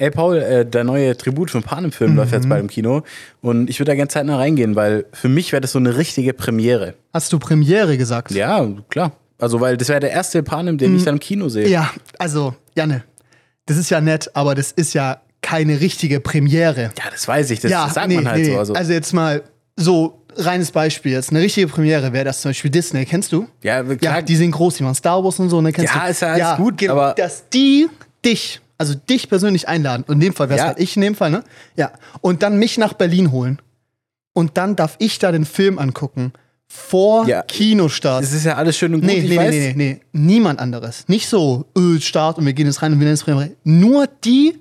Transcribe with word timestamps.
Ey, 0.00 0.10
Paul, 0.10 0.38
äh, 0.38 0.64
der 0.64 0.82
neue 0.84 1.14
Tribut 1.16 1.50
von 1.50 1.62
Panem-Film 1.62 2.16
läuft 2.16 2.30
Mhm. 2.32 2.36
jetzt 2.38 2.48
bald 2.48 2.60
im 2.62 2.68
Kino. 2.68 3.02
Und 3.42 3.68
ich 3.68 3.78
würde 3.78 3.90
da 3.90 3.94
gerne 3.96 4.08
zeitnah 4.08 4.36
reingehen, 4.36 4.74
weil 4.74 5.04
für 5.12 5.28
mich 5.28 5.52
wäre 5.52 5.60
das 5.60 5.72
so 5.72 5.78
eine 5.78 5.96
richtige 5.98 6.32
Premiere. 6.32 6.94
Hast 7.12 7.32
du 7.32 7.38
Premiere 7.38 7.98
gesagt? 7.98 8.30
Ja, 8.30 8.66
klar. 8.88 9.12
Also, 9.38 9.60
weil 9.60 9.76
das 9.76 9.88
wäre 9.88 10.00
der 10.00 10.10
erste 10.10 10.42
Panem, 10.42 10.78
den 10.78 10.96
ich 10.96 11.04
dann 11.04 11.14
im 11.16 11.20
Kino 11.20 11.48
sehe. 11.50 11.66
Mhm. 11.66 11.72
Ja, 11.72 11.90
also, 12.18 12.54
Janne, 12.74 13.04
das 13.66 13.76
ist 13.76 13.90
ja 13.90 14.00
nett, 14.00 14.30
aber 14.34 14.54
das 14.54 14.72
ist 14.72 14.94
ja 14.94 15.20
keine 15.42 15.80
richtige 15.80 16.20
Premiere. 16.20 16.92
Ja, 16.98 17.10
das 17.10 17.28
weiß 17.28 17.50
ich. 17.50 17.60
Das 17.60 17.70
ja, 17.70 17.88
sagt 17.88 18.08
nee, 18.08 18.16
man 18.16 18.28
halt 18.28 18.38
nee, 18.44 18.52
so. 18.52 18.58
Also, 18.58 18.72
also 18.74 18.92
jetzt 18.92 19.12
mal 19.12 19.42
so 19.76 20.22
reines 20.36 20.70
Beispiel. 20.70 21.12
Jetzt 21.12 21.30
eine 21.30 21.40
richtige 21.40 21.66
Premiere 21.66 22.12
wäre 22.12 22.24
das 22.24 22.40
zum 22.42 22.50
Beispiel 22.50 22.70
Disney. 22.70 23.04
Kennst 23.04 23.32
du? 23.32 23.46
ja, 23.62 23.82
Ja, 23.82 23.94
klar. 23.96 24.22
die 24.22 24.36
sind 24.36 24.50
groß, 24.52 24.76
die 24.76 24.82
machen 24.82 24.94
Star 24.94 25.22
Wars 25.22 25.38
und 25.38 25.50
so. 25.50 25.60
Ne, 25.60 25.72
kennst 25.72 25.94
Ja, 25.94 26.04
du? 26.04 26.10
ist 26.10 26.20
ja 26.22 26.28
alles 26.32 26.56
gut, 26.56 26.78
genau, 26.78 26.92
aber- 26.94 27.14
dass 27.14 27.48
die 27.50 27.88
dich, 28.24 28.60
also 28.80 28.94
dich 28.94 29.28
persönlich 29.28 29.68
einladen. 29.68 30.04
Und 30.08 30.14
in 30.14 30.20
dem 30.20 30.32
Fall 30.34 30.48
wäre 30.48 30.58
es 30.58 30.62
Ja. 30.62 30.68
halt 30.68 30.80
ich 30.80 30.96
in 30.96 31.02
dem 31.02 31.14
Fall, 31.14 31.30
ne? 31.30 31.44
Ja. 31.76 31.92
Und 32.20 32.42
dann 32.42 32.58
mich 32.58 32.78
nach 32.78 32.94
Berlin 32.94 33.30
holen. 33.30 33.60
Und 34.32 34.56
dann 34.56 34.74
darf 34.76 34.96
ich 34.98 35.18
da 35.18 35.30
den 35.32 35.44
Film 35.44 35.78
angucken. 35.78 36.32
Vor 36.66 37.26
Ja. 37.26 37.42
Kinostart. 37.42 38.22
das 38.22 38.32
ist 38.32 38.44
ja 38.44 38.54
alles 38.56 38.76
schön 38.78 38.94
und 38.94 39.00
gut. 39.00 39.10
Nee, 39.10 39.20
nee, 39.22 39.36
weiß. 39.36 39.50
nee, 39.50 39.72
nee, 39.76 39.92
nee, 39.92 40.00
niemand 40.12 40.60
anderes. 40.60 41.08
Nicht 41.08 41.28
so, 41.28 41.66
öh, 41.76 42.00
Start 42.00 42.38
und 42.38 42.46
wir 42.46 42.52
gehen 42.52 42.66
jetzt 42.66 42.80
rein 42.80 42.92
und 42.92 43.00
wir 43.00 43.04
nennen 43.04 43.14
es 43.14 43.24
Premiere. 43.24 43.50
Nur 43.64 44.06
die 44.24 44.58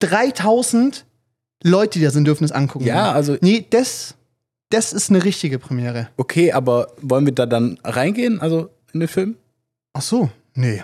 3000 0.00 1.04
Leute, 1.64 1.98
die 1.98 2.04
da 2.04 2.10
sind, 2.10 2.24
dürfen 2.26 2.44
es 2.44 2.52
angucken. 2.52 2.84
Ja, 2.84 3.12
also- 3.12 3.36
Nee, 3.40 3.64
das, 3.70 4.14
das 4.70 4.92
ist 4.92 5.10
eine 5.10 5.24
richtige 5.24 5.58
Premiere. 5.58 6.08
Okay, 6.16 6.52
aber 6.52 6.88
wollen 7.00 7.24
wir 7.26 7.32
da 7.34 7.46
dann 7.46 7.78
reingehen? 7.82 8.40
Also 8.40 8.68
in 8.92 9.00
den 9.00 9.08
Film? 9.08 9.36
Ach 9.94 10.02
so. 10.02 10.30
Nee. 10.54 10.82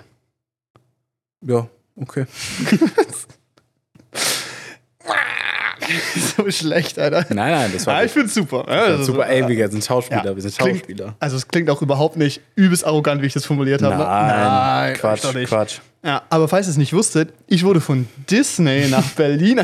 Ja, 1.46 1.68
okay. 1.96 2.26
so 6.36 6.50
schlecht, 6.50 6.98
Alter. 6.98 7.26
Nein, 7.34 7.50
nein, 7.52 7.70
das 7.72 7.86
war 7.86 7.98
Ja, 7.98 8.04
ich 8.04 8.12
gut. 8.12 8.20
find's 8.22 8.34
super. 8.34 8.64
Ja, 8.68 8.74
Ja, 8.74 8.82
also 8.84 9.04
super. 9.04 9.28
Ey, 9.28 9.46
wir 9.46 9.68
sind 9.70 9.84
Schauspieler, 9.84 10.24
ja, 10.24 10.34
wir 10.34 10.42
sind 10.42 10.56
klingt- 10.56 10.78
Schauspieler. 10.78 11.16
Also 11.20 11.36
es 11.36 11.46
klingt 11.48 11.68
auch 11.70 11.82
überhaupt 11.82 12.16
nicht 12.16 12.40
übelst 12.54 12.84
arrogant, 12.86 13.20
wie 13.22 13.26
ich 13.26 13.32
das 13.34 13.44
formuliert 13.44 13.82
habe. 13.82 13.96
ne? 13.96 14.04
Nein, 14.04 14.94
Quatsch. 14.96 15.22
Quatsch. 15.46 15.78
Ja, 16.02 16.22
aber 16.30 16.48
falls 16.48 16.66
ihr 16.66 16.70
es 16.70 16.76
nicht 16.76 16.92
wusstet, 16.92 17.32
ich 17.46 17.64
wurde 17.64 17.80
von 17.80 18.08
Disney 18.30 18.88
nach 18.88 19.08
Berlin. 19.16 19.60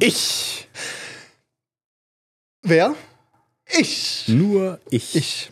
Ich. 0.00 0.68
Wer? 2.62 2.94
Ich. 3.68 4.24
Nur 4.28 4.80
ich. 4.90 5.14
Ich. 5.16 5.50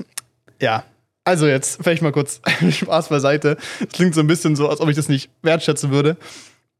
Ja. 0.60 0.84
Also 1.28 1.46
jetzt 1.46 1.82
vielleicht 1.82 2.00
mal 2.00 2.10
kurz 2.10 2.40
Spaß 2.70 3.10
beiseite. 3.10 3.58
Es 3.80 3.92
klingt 3.92 4.14
so 4.14 4.20
ein 4.22 4.26
bisschen 4.26 4.56
so, 4.56 4.66
als 4.66 4.80
ob 4.80 4.88
ich 4.88 4.96
das 4.96 5.10
nicht 5.10 5.28
wertschätzen 5.42 5.90
würde. 5.90 6.16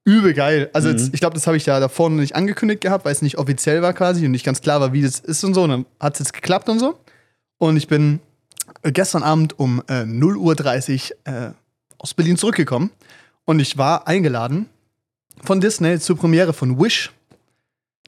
Übel 0.05 0.33
geil. 0.33 0.71
Also 0.73 0.89
jetzt, 0.89 1.13
ich 1.13 1.21
glaube, 1.21 1.35
das 1.35 1.47
habe 1.47 1.59
ich 1.59 1.67
ja 1.67 1.79
davor 1.81 2.09
noch 2.09 2.17
nicht 2.17 2.35
angekündigt 2.35 2.81
gehabt, 2.81 3.05
weil 3.05 3.13
es 3.13 3.21
nicht 3.21 3.37
offiziell 3.37 3.83
war 3.83 3.93
quasi 3.93 4.25
und 4.25 4.31
nicht 4.31 4.47
ganz 4.47 4.63
klar 4.63 4.81
war, 4.81 4.95
wie 4.95 5.03
das 5.03 5.21
ist 5.21 5.45
und 5.45 5.53
so. 5.53 5.65
Und 5.65 5.69
dann 5.69 5.87
hat 6.01 6.15
es 6.15 6.21
jetzt 6.21 6.33
geklappt 6.33 6.71
und 6.71 6.79
so. 6.79 6.99
Und 7.59 7.77
ich 7.77 7.89
bin 7.89 8.21
gestern 8.85 9.23
Abend 9.23 9.59
um 9.59 9.83
äh, 9.87 10.05
0.30 10.05 11.13
Uhr 11.27 11.31
äh, 11.31 11.51
aus 11.99 12.15
Berlin 12.15 12.39
zurückgekommen. 12.39 12.89
Und 13.45 13.61
ich 13.61 13.77
war 13.77 14.09
eingeladen 14.09 14.65
von 15.45 15.61
Disney 15.61 16.01
zur 16.01 16.17
Premiere 16.17 16.55
von 16.55 16.81
Wish, 16.81 17.13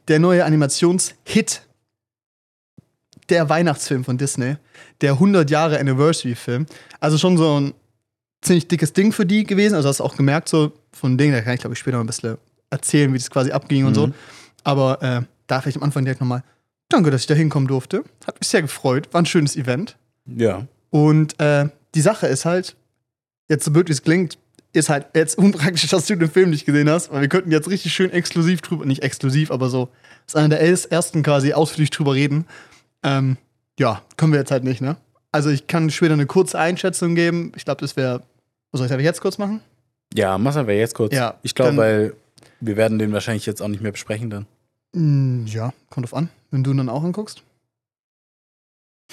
der 0.08 0.20
neue 0.20 0.46
Animationshit 0.46 1.60
der 3.30 3.48
Weihnachtsfilm 3.48 4.04
von 4.04 4.18
Disney, 4.18 4.56
der 5.00 5.12
100 5.12 5.50
Jahre 5.50 5.78
Anniversary-Film. 5.78 6.66
Also 7.00 7.18
schon 7.18 7.36
so 7.36 7.60
ein 7.60 7.74
ziemlich 8.42 8.68
dickes 8.68 8.92
Ding 8.92 9.12
für 9.12 9.26
die 9.26 9.44
gewesen. 9.44 9.74
Also 9.74 9.88
hast 9.88 10.00
du 10.00 10.04
auch 10.04 10.16
gemerkt, 10.16 10.48
so 10.48 10.72
von 10.92 11.16
Ding, 11.16 11.32
da 11.32 11.40
kann 11.40 11.54
ich 11.54 11.60
glaube 11.60 11.74
ich 11.74 11.78
später 11.78 11.96
noch 11.96 12.04
ein 12.04 12.06
bisschen 12.06 12.38
erzählen, 12.70 13.12
wie 13.12 13.18
das 13.18 13.30
quasi 13.30 13.50
abging 13.50 13.86
und 13.86 13.94
so. 13.94 14.10
Aber 14.64 15.02
äh, 15.02 15.22
da 15.46 15.60
vielleicht 15.60 15.78
am 15.78 15.82
Anfang 15.82 16.04
direkt 16.04 16.20
nochmal, 16.20 16.42
danke, 16.88 17.10
dass 17.10 17.22
ich 17.22 17.26
da 17.26 17.34
hinkommen 17.34 17.68
durfte. 17.68 18.04
Hat 18.26 18.38
mich 18.40 18.48
sehr 18.48 18.62
gefreut, 18.62 19.08
war 19.12 19.22
ein 19.22 19.26
schönes 19.26 19.56
Event. 19.56 19.96
Ja. 20.26 20.66
Und 20.90 21.38
äh, 21.40 21.68
die 21.94 22.00
Sache 22.00 22.26
ist 22.26 22.44
halt, 22.44 22.76
jetzt 23.48 23.64
so 23.64 23.70
blöd 23.70 23.88
wie 23.88 23.92
es 23.92 24.02
klingt, 24.02 24.38
ist 24.72 24.88
halt 24.88 25.06
jetzt 25.14 25.38
unpraktisch, 25.38 25.88
dass 25.88 26.06
du 26.06 26.16
den 26.16 26.30
Film 26.30 26.50
nicht 26.50 26.66
gesehen 26.66 26.88
hast, 26.88 27.10
weil 27.12 27.22
wir 27.22 27.28
könnten 27.28 27.50
jetzt 27.50 27.68
richtig 27.68 27.92
schön 27.92 28.10
exklusiv 28.10 28.60
drüber, 28.60 28.86
nicht 28.86 29.02
exklusiv, 29.02 29.50
aber 29.50 29.68
so, 29.68 29.88
ist 30.26 30.36
einer 30.36 30.48
der 30.48 30.60
ersten 30.60 31.22
quasi 31.22 31.52
ausführlich 31.52 31.90
drüber 31.90 32.14
reden. 32.14 32.46
Ähm, 33.02 33.36
ja, 33.78 34.02
können 34.16 34.32
wir 34.32 34.40
jetzt 34.40 34.50
halt 34.50 34.64
nicht, 34.64 34.80
ne? 34.80 34.96
Also 35.32 35.50
ich 35.50 35.66
kann 35.66 35.90
später 35.90 36.14
eine 36.14 36.26
kurze 36.26 36.58
Einschätzung 36.58 37.14
geben. 37.14 37.52
Ich 37.56 37.64
glaube, 37.64 37.80
das 37.80 37.96
wäre. 37.96 38.22
Soll 38.72 38.86
ich 38.86 38.92
das 38.92 39.02
jetzt 39.02 39.20
kurz 39.20 39.38
machen? 39.38 39.60
Ja, 40.14 40.38
machen 40.38 40.66
wir 40.66 40.76
jetzt 40.76 40.94
kurz. 40.94 41.14
Ja, 41.14 41.38
ich 41.42 41.54
glaube, 41.54 41.76
weil 41.76 42.14
wir 42.60 42.76
werden 42.76 42.98
den 42.98 43.12
wahrscheinlich 43.12 43.46
jetzt 43.46 43.62
auch 43.62 43.68
nicht 43.68 43.82
mehr 43.82 43.92
besprechen 43.92 44.30
dann. 44.30 44.46
Mm, 44.92 45.46
ja, 45.46 45.72
kommt 45.88 46.06
drauf 46.06 46.14
an. 46.14 46.28
Wenn 46.50 46.64
du 46.64 46.72
ihn 46.72 46.78
dann 46.78 46.88
auch 46.88 47.02
anguckst. 47.02 47.42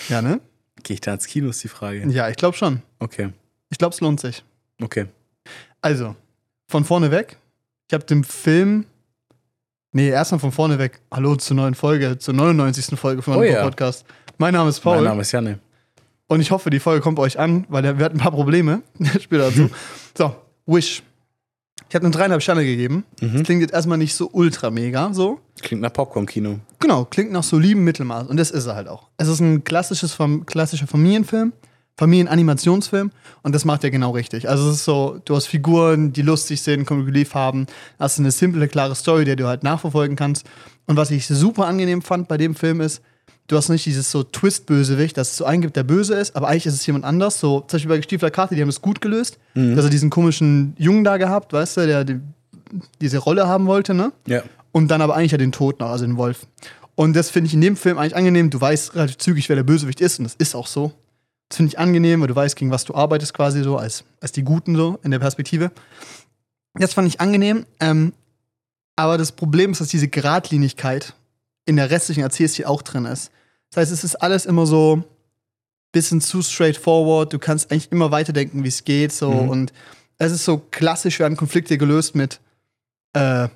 Ja, 0.09 0.22
ne? 0.22 0.40
Gehe 0.84 0.96
ich 0.96 1.02
da 1.02 1.14
ins 1.14 1.28
Kino, 1.28 1.50
ist 1.50 1.64
die 1.64 1.68
Frage. 1.68 2.08
Ja, 2.09 2.30
ich 2.30 2.36
glaube 2.36 2.58
schon. 2.58 2.81
Okay. 3.00 3.30
Ich 3.70 3.78
glaube, 3.78 3.94
es 3.94 4.02
lohnt 4.02 4.20
sich. 4.20 4.44
Okay. 4.81 5.08
Also, 5.81 6.16
von 6.68 6.86
vorne 6.86 7.12
weg. 7.12 7.38
Ich 7.88 7.94
habe 7.94 8.06
den 8.06 8.24
Film. 8.24 8.86
Nee, 9.94 10.09
erstmal 10.09 10.40
von 10.40 10.52
vorne 10.52 10.78
weg. 10.80 11.00
Hallo 11.12 11.36
zur 11.36 11.56
neuen 11.56 11.74
Folge, 11.74 12.18
zur 12.20 12.34
99. 12.34 13.00
Folge 13.00 13.22
von 13.22 13.36
Oh 13.36 13.40
meinem 13.40 13.53
ja. 13.53 13.64
Podcast. 13.64 14.06
Mein 14.38 14.53
Name 14.53 14.70
ist 14.70 14.81
Paul 14.81 14.98
Mein 14.98 15.06
Name 15.06 15.22
ist 15.22 15.31
Janne. 15.31 15.59
und 16.28 16.42
ich 16.42 16.52
hoffe, 16.52 16.70
die 16.70 16.80
Folge 16.80 17.02
kommt 17.02 17.16
bei 17.16 17.24
euch 17.24 17.40
an, 17.40 17.66
weil 17.70 17.84
wir 17.97 18.06
hatten 18.06 18.18
ein 18.18 18.22
paar 18.22 18.31
Probleme. 18.31 18.81
Später 19.20 19.50
dazu. 19.50 19.70
so, 20.18 20.36
Wish. 20.66 21.03
Ich 21.90 21.96
habe 21.96 22.06
eine 22.06 22.14
dreieinhalb 22.14 22.42
Sterne 22.44 22.66
gegeben. 22.66 23.06
Mhm. 23.22 23.34
Das 23.34 23.44
klingt 23.44 23.62
jetzt 23.62 23.74
erstmal 23.74 23.97
nicht 23.97 24.14
so 24.14 24.30
ultra 24.34 24.70
mega, 24.70 25.14
so. 25.14 25.40
Klingt 25.62 25.81
nach 25.81 25.94
Popcorn-Kino. 25.94 26.59
Genau, 26.80 27.06
klingt 27.06 27.31
nach 27.31 27.44
solidem 27.44 27.86
Mittelmaß. 27.86 28.28
Und 28.28 28.36
das 28.38 28.52
ist 28.52 28.66
er 28.66 28.76
halt 28.76 28.90
auch. 28.90 29.08
Es 29.16 29.30
ist 29.30 29.40
ein 29.40 29.64
klassisches, 29.64 30.18
klassischer 30.47 30.86
Familienfilm, 30.86 31.53
Familienanimationsfilm. 31.97 33.12
Und 33.44 33.56
das 33.56 33.66
macht 33.66 33.84
er 33.84 33.91
genau 33.91 34.12
richtig. 34.12 34.47
Also 34.50 34.69
es 34.69 34.78
ist 34.78 34.85
so, 34.85 35.19
du 35.25 35.35
hast 35.35 35.47
Figuren, 35.47 36.13
die 36.13 36.22
lustig 36.22 36.62
sind, 36.62 36.85
Comic 36.85 37.08
Relief 37.08 37.34
haben. 37.34 37.66
Hast 38.00 38.19
eine 38.19 38.31
simple, 38.31 38.68
klare 38.68 38.96
Story, 38.96 39.25
die 39.25 39.35
du 39.35 39.47
halt 39.47 39.63
nachverfolgen 39.63 40.16
kannst. 40.16 40.46
Und 40.85 40.96
was 40.96 41.12
ich 41.12 41.28
super 41.28 41.66
angenehm 41.68 42.02
fand 42.02 42.28
bei 42.28 42.38
dem 42.38 42.56
Film 42.56 42.81
ist, 42.81 43.02
du 43.47 43.58
hast 43.58 43.69
nicht 43.69 43.85
dieses 43.85 44.12
so 44.12 44.24
Twist-Bösewicht, 44.24 45.18
dass 45.18 45.31
es 45.31 45.38
so 45.38 45.46
eingibt, 45.46 45.75
der 45.75 45.84
böse 45.84 46.16
ist, 46.16 46.35
aber 46.35 46.47
eigentlich 46.47 46.66
ist 46.68 46.75
es 46.75 46.85
jemand 46.85 47.06
anders. 47.06 47.40
So, 47.40 47.62
zum 47.62 47.68
Beispiel 47.78 47.90
bei 47.90 47.97
Gestiefler 47.97 48.29
Karte, 48.31 48.56
die 48.56 48.62
haben 48.62 48.69
es 48.69 48.81
gut 48.81 49.02
gelöst. 49.02 49.38
Dass 49.75 49.85
er 49.85 49.90
diesen 49.90 50.09
komischen 50.09 50.75
Jungen 50.78 51.03
da 51.03 51.18
gehabt, 51.18 51.52
weißt 51.53 51.78
du, 51.78 51.88
der 51.88 52.03
die, 52.03 52.19
diese 53.02 53.18
Rolle 53.18 53.47
haben 53.47 53.66
wollte, 53.66 53.94
ne? 53.94 54.12
Ja. 54.28 54.44
und 54.72 54.90
dann 54.90 55.02
aber 55.02 55.16
eigentlich 55.16 55.31
ja 55.31 55.38
den 55.38 55.52
Tod 55.52 55.79
noch, 55.79 55.90
also 55.90 56.06
den 56.06 56.18
Wolf. 56.18 56.46
Und 56.96 57.16
das 57.16 57.29
finde 57.29 57.47
ich 57.47 57.53
in 57.53 57.62
dem 57.62 57.75
Film 57.75 57.97
eigentlich 57.97 58.16
angenehm. 58.16 58.50
Du 58.50 58.59
weißt 58.59 58.96
relativ 58.96 59.18
zügig, 59.18 59.50
wer 59.50 59.56
der 59.56 59.64
Bösewicht 59.64 60.02
ist, 60.02 60.19
und 60.19 60.25
das 60.25 60.35
ist 60.35 60.53
auch 60.56 60.68
so. 60.68 60.91
Das 61.50 61.58
finde 61.58 61.69
ich 61.72 61.80
angenehm, 61.80 62.22
weil 62.22 62.28
du 62.28 62.35
weißt, 62.35 62.56
gegen 62.56 62.72
was 62.72 62.84
du 62.84 62.94
arbeitest, 62.94 63.34
quasi 63.34 63.63
so, 63.63 63.78
als, 63.78 64.03
als 64.19 64.31
die 64.31 64.44
Guten 64.44 64.75
so 64.75 65.00
in 65.03 65.12
der 65.12 65.19
Perspektive. 65.19 65.72
Das 66.74 66.94
fand 66.94 67.08
ich 67.08 67.22
angenehm. 67.22 67.66
Ähm, 67.80 68.13
aber 68.96 69.18
das 69.18 69.31
Problem 69.31 69.72
ist, 69.72 69.81
dass 69.81 69.88
diese 69.88 70.08
Geradlinigkeit 70.08 71.13
in 71.66 71.75
der 71.75 71.90
restlichen 71.90 72.22
Erzählstil 72.22 72.66
auch 72.66 72.81
drin 72.81 73.06
ist. 73.06 73.31
Das 73.69 73.81
heißt, 73.81 73.91
es 73.91 74.03
ist 74.03 74.16
alles 74.16 74.46
immer 74.46 74.66
so 74.66 75.03
bisschen 75.91 76.22
zu 76.22 76.41
straightforward. 76.41 77.31
Du 77.31 77.40
kannst 77.40 77.72
eigentlich 77.72 77.91
immer 77.91 78.12
weiterdenken, 78.12 78.64
wie 78.64 78.69
es 78.69 78.84
geht. 78.84 79.12
So. 79.12 79.31
Mhm. 79.31 79.50
Und 79.50 79.74
es 80.18 80.31
ist 80.31 80.46
so 80.46 80.58
klassisch, 80.58 81.19
werden 81.19 81.38
Konflikte 81.38 81.78
gelöst 81.78 82.16
mit 82.16 82.40
äh, 83.14 83.47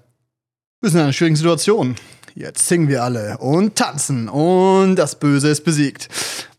wir 0.81 0.90
sind 0.90 1.00
in 1.00 1.03
einer 1.03 1.13
schwierigen 1.13 1.35
Situation. 1.35 1.96
Jetzt 2.34 2.68
singen 2.68 2.88
wir 2.88 3.03
alle 3.03 3.38
und 3.38 3.75
tanzen 3.75 4.29
und 4.29 4.96
das 4.96 5.19
Böse 5.19 5.50
ist 5.50 5.63
besiegt. 5.63 6.09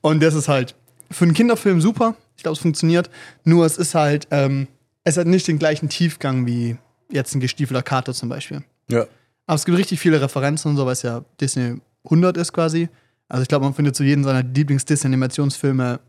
Und 0.01 0.23
das 0.23 0.35
ist 0.35 0.49
halt 0.49 0.77
für 1.13 1.25
einen 1.25 1.35
Kinderfilm 1.35 1.81
super. 1.81 2.17
Ich 2.37 2.43
glaube, 2.43 2.55
es 2.55 2.61
funktioniert. 2.61 3.11
Nur 3.45 3.67
es 3.67 3.79
ist 3.79 3.95
halt, 3.95 4.29
ähm, 4.31 4.69
es 5.05 5.17
hat 5.17 5.27
nicht 5.27 5.47
den 5.49 5.59
gleichen 5.59 5.89
Tiefgang 5.89 6.47
wie 6.47 6.77
jetzt 7.11 7.35
ein 7.35 7.41
gestiefelter 7.41 7.83
Kater 7.83 8.15
zum 8.15 8.29
Beispiel. 8.29 8.63
Ja. 8.89 9.07
Aber 9.47 9.57
es 9.57 9.65
gibt 9.65 9.79
richtig 9.79 10.01
viele 10.01 10.21
Referenzen 10.21 10.71
und 10.71 10.77
so, 10.77 10.87
weil 10.87 10.93
es 10.93 11.03
ja 11.03 11.25
Disney 11.41 11.77
100 12.05 12.37
ist 12.37 12.53
quasi. 12.53 12.89
Also 13.29 13.43
ich 13.43 13.49
glaube, 13.49 13.65
man 13.65 13.75
findet 13.75 13.97
zu 13.97 14.05
jedem 14.05 14.25
seiner 14.25 14.43
Lieblings-Disney-Animationsfilme 14.43 16.01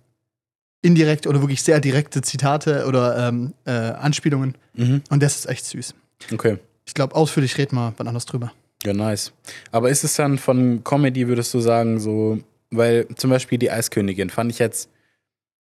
indirekt 0.82 1.26
oder 1.26 1.42
wirklich 1.42 1.64
sehr 1.64 1.80
direkte 1.80 2.22
Zitate 2.22 2.86
oder 2.86 3.30
ähm, 3.30 3.54
äh, 3.66 3.72
Anspielungen. 3.72 4.56
Mhm. 4.74 5.02
Und 5.10 5.24
das 5.24 5.36
ist 5.38 5.46
echt 5.48 5.66
süß. 5.66 5.96
Okay. 6.34 6.58
Ich 6.86 6.94
glaube, 6.94 7.16
ausführlich 7.16 7.58
reden 7.58 7.78
wir 7.78 7.94
wann 7.98 8.08
anders 8.08 8.26
drüber. 8.26 8.52
Ja, 8.84 8.94
nice. 8.94 9.32
Aber 9.72 9.90
ist 9.90 10.04
es 10.04 10.16
dann 10.16 10.38
von 10.38 10.84
Comedy, 10.84 11.28
würdest 11.28 11.54
du 11.54 11.62
sagen, 11.62 12.00
so, 12.00 12.40
weil 12.70 13.08
zum 13.16 13.30
Beispiel 13.30 13.58
die 13.58 13.72
Eiskönigin 13.72 14.30
fand 14.30 14.52
ich 14.52 14.60
jetzt, 14.60 14.90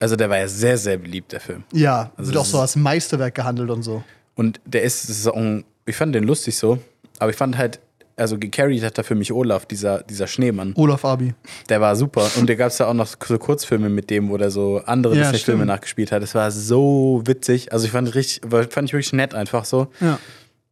also 0.01 0.15
der 0.15 0.29
war 0.29 0.37
ja 0.39 0.47
sehr, 0.47 0.77
sehr 0.77 0.97
beliebt, 0.97 1.31
der 1.31 1.39
Film. 1.39 1.63
Ja, 1.71 2.11
Also 2.17 2.31
wird 2.31 2.41
auch 2.41 2.45
so 2.45 2.59
als 2.59 2.75
Meisterwerk 2.75 3.35
gehandelt 3.35 3.69
und 3.69 3.83
so. 3.83 4.03
Und 4.35 4.59
der 4.65 4.81
ist, 4.81 5.09
ist 5.09 5.27
auch 5.27 5.61
ich 5.85 5.95
fand 5.95 6.15
den 6.15 6.23
lustig 6.23 6.55
so, 6.57 6.79
aber 7.19 7.29
ich 7.29 7.37
fand 7.37 7.57
halt, 7.57 7.79
also 8.15 8.37
gecarried 8.37 8.83
hat 8.83 8.97
da 8.97 9.03
für 9.03 9.15
mich 9.15 9.31
Olaf, 9.31 9.65
dieser, 9.65 10.03
dieser 10.03 10.27
Schneemann. 10.27 10.73
Olaf 10.75 11.05
Abi. 11.05 11.33
Der 11.69 11.81
war 11.81 11.95
super. 11.95 12.29
Und 12.37 12.49
da 12.49 12.55
gab 12.55 12.67
es 12.67 12.77
ja 12.77 12.87
auch 12.87 12.93
noch 12.93 13.07
so 13.07 13.37
Kurzfilme 13.37 13.89
mit 13.89 14.09
dem, 14.09 14.29
wo 14.29 14.37
der 14.37 14.51
so 14.51 14.81
andere 14.85 15.15
Ja, 15.15 15.23
Disney-Filme 15.31 15.65
nachgespielt 15.65 16.11
hat. 16.11 16.21
Das 16.21 16.35
war 16.35 16.51
so 16.51 17.21
witzig. 17.25 17.71
Also 17.71 17.85
ich 17.85 17.91
fand 17.91 18.13
richtig, 18.13 18.41
fand 18.49 18.89
ich 18.89 18.93
wirklich 18.93 19.13
nett 19.13 19.33
einfach 19.33 19.65
so. 19.65 19.87
Ja. 19.99 20.19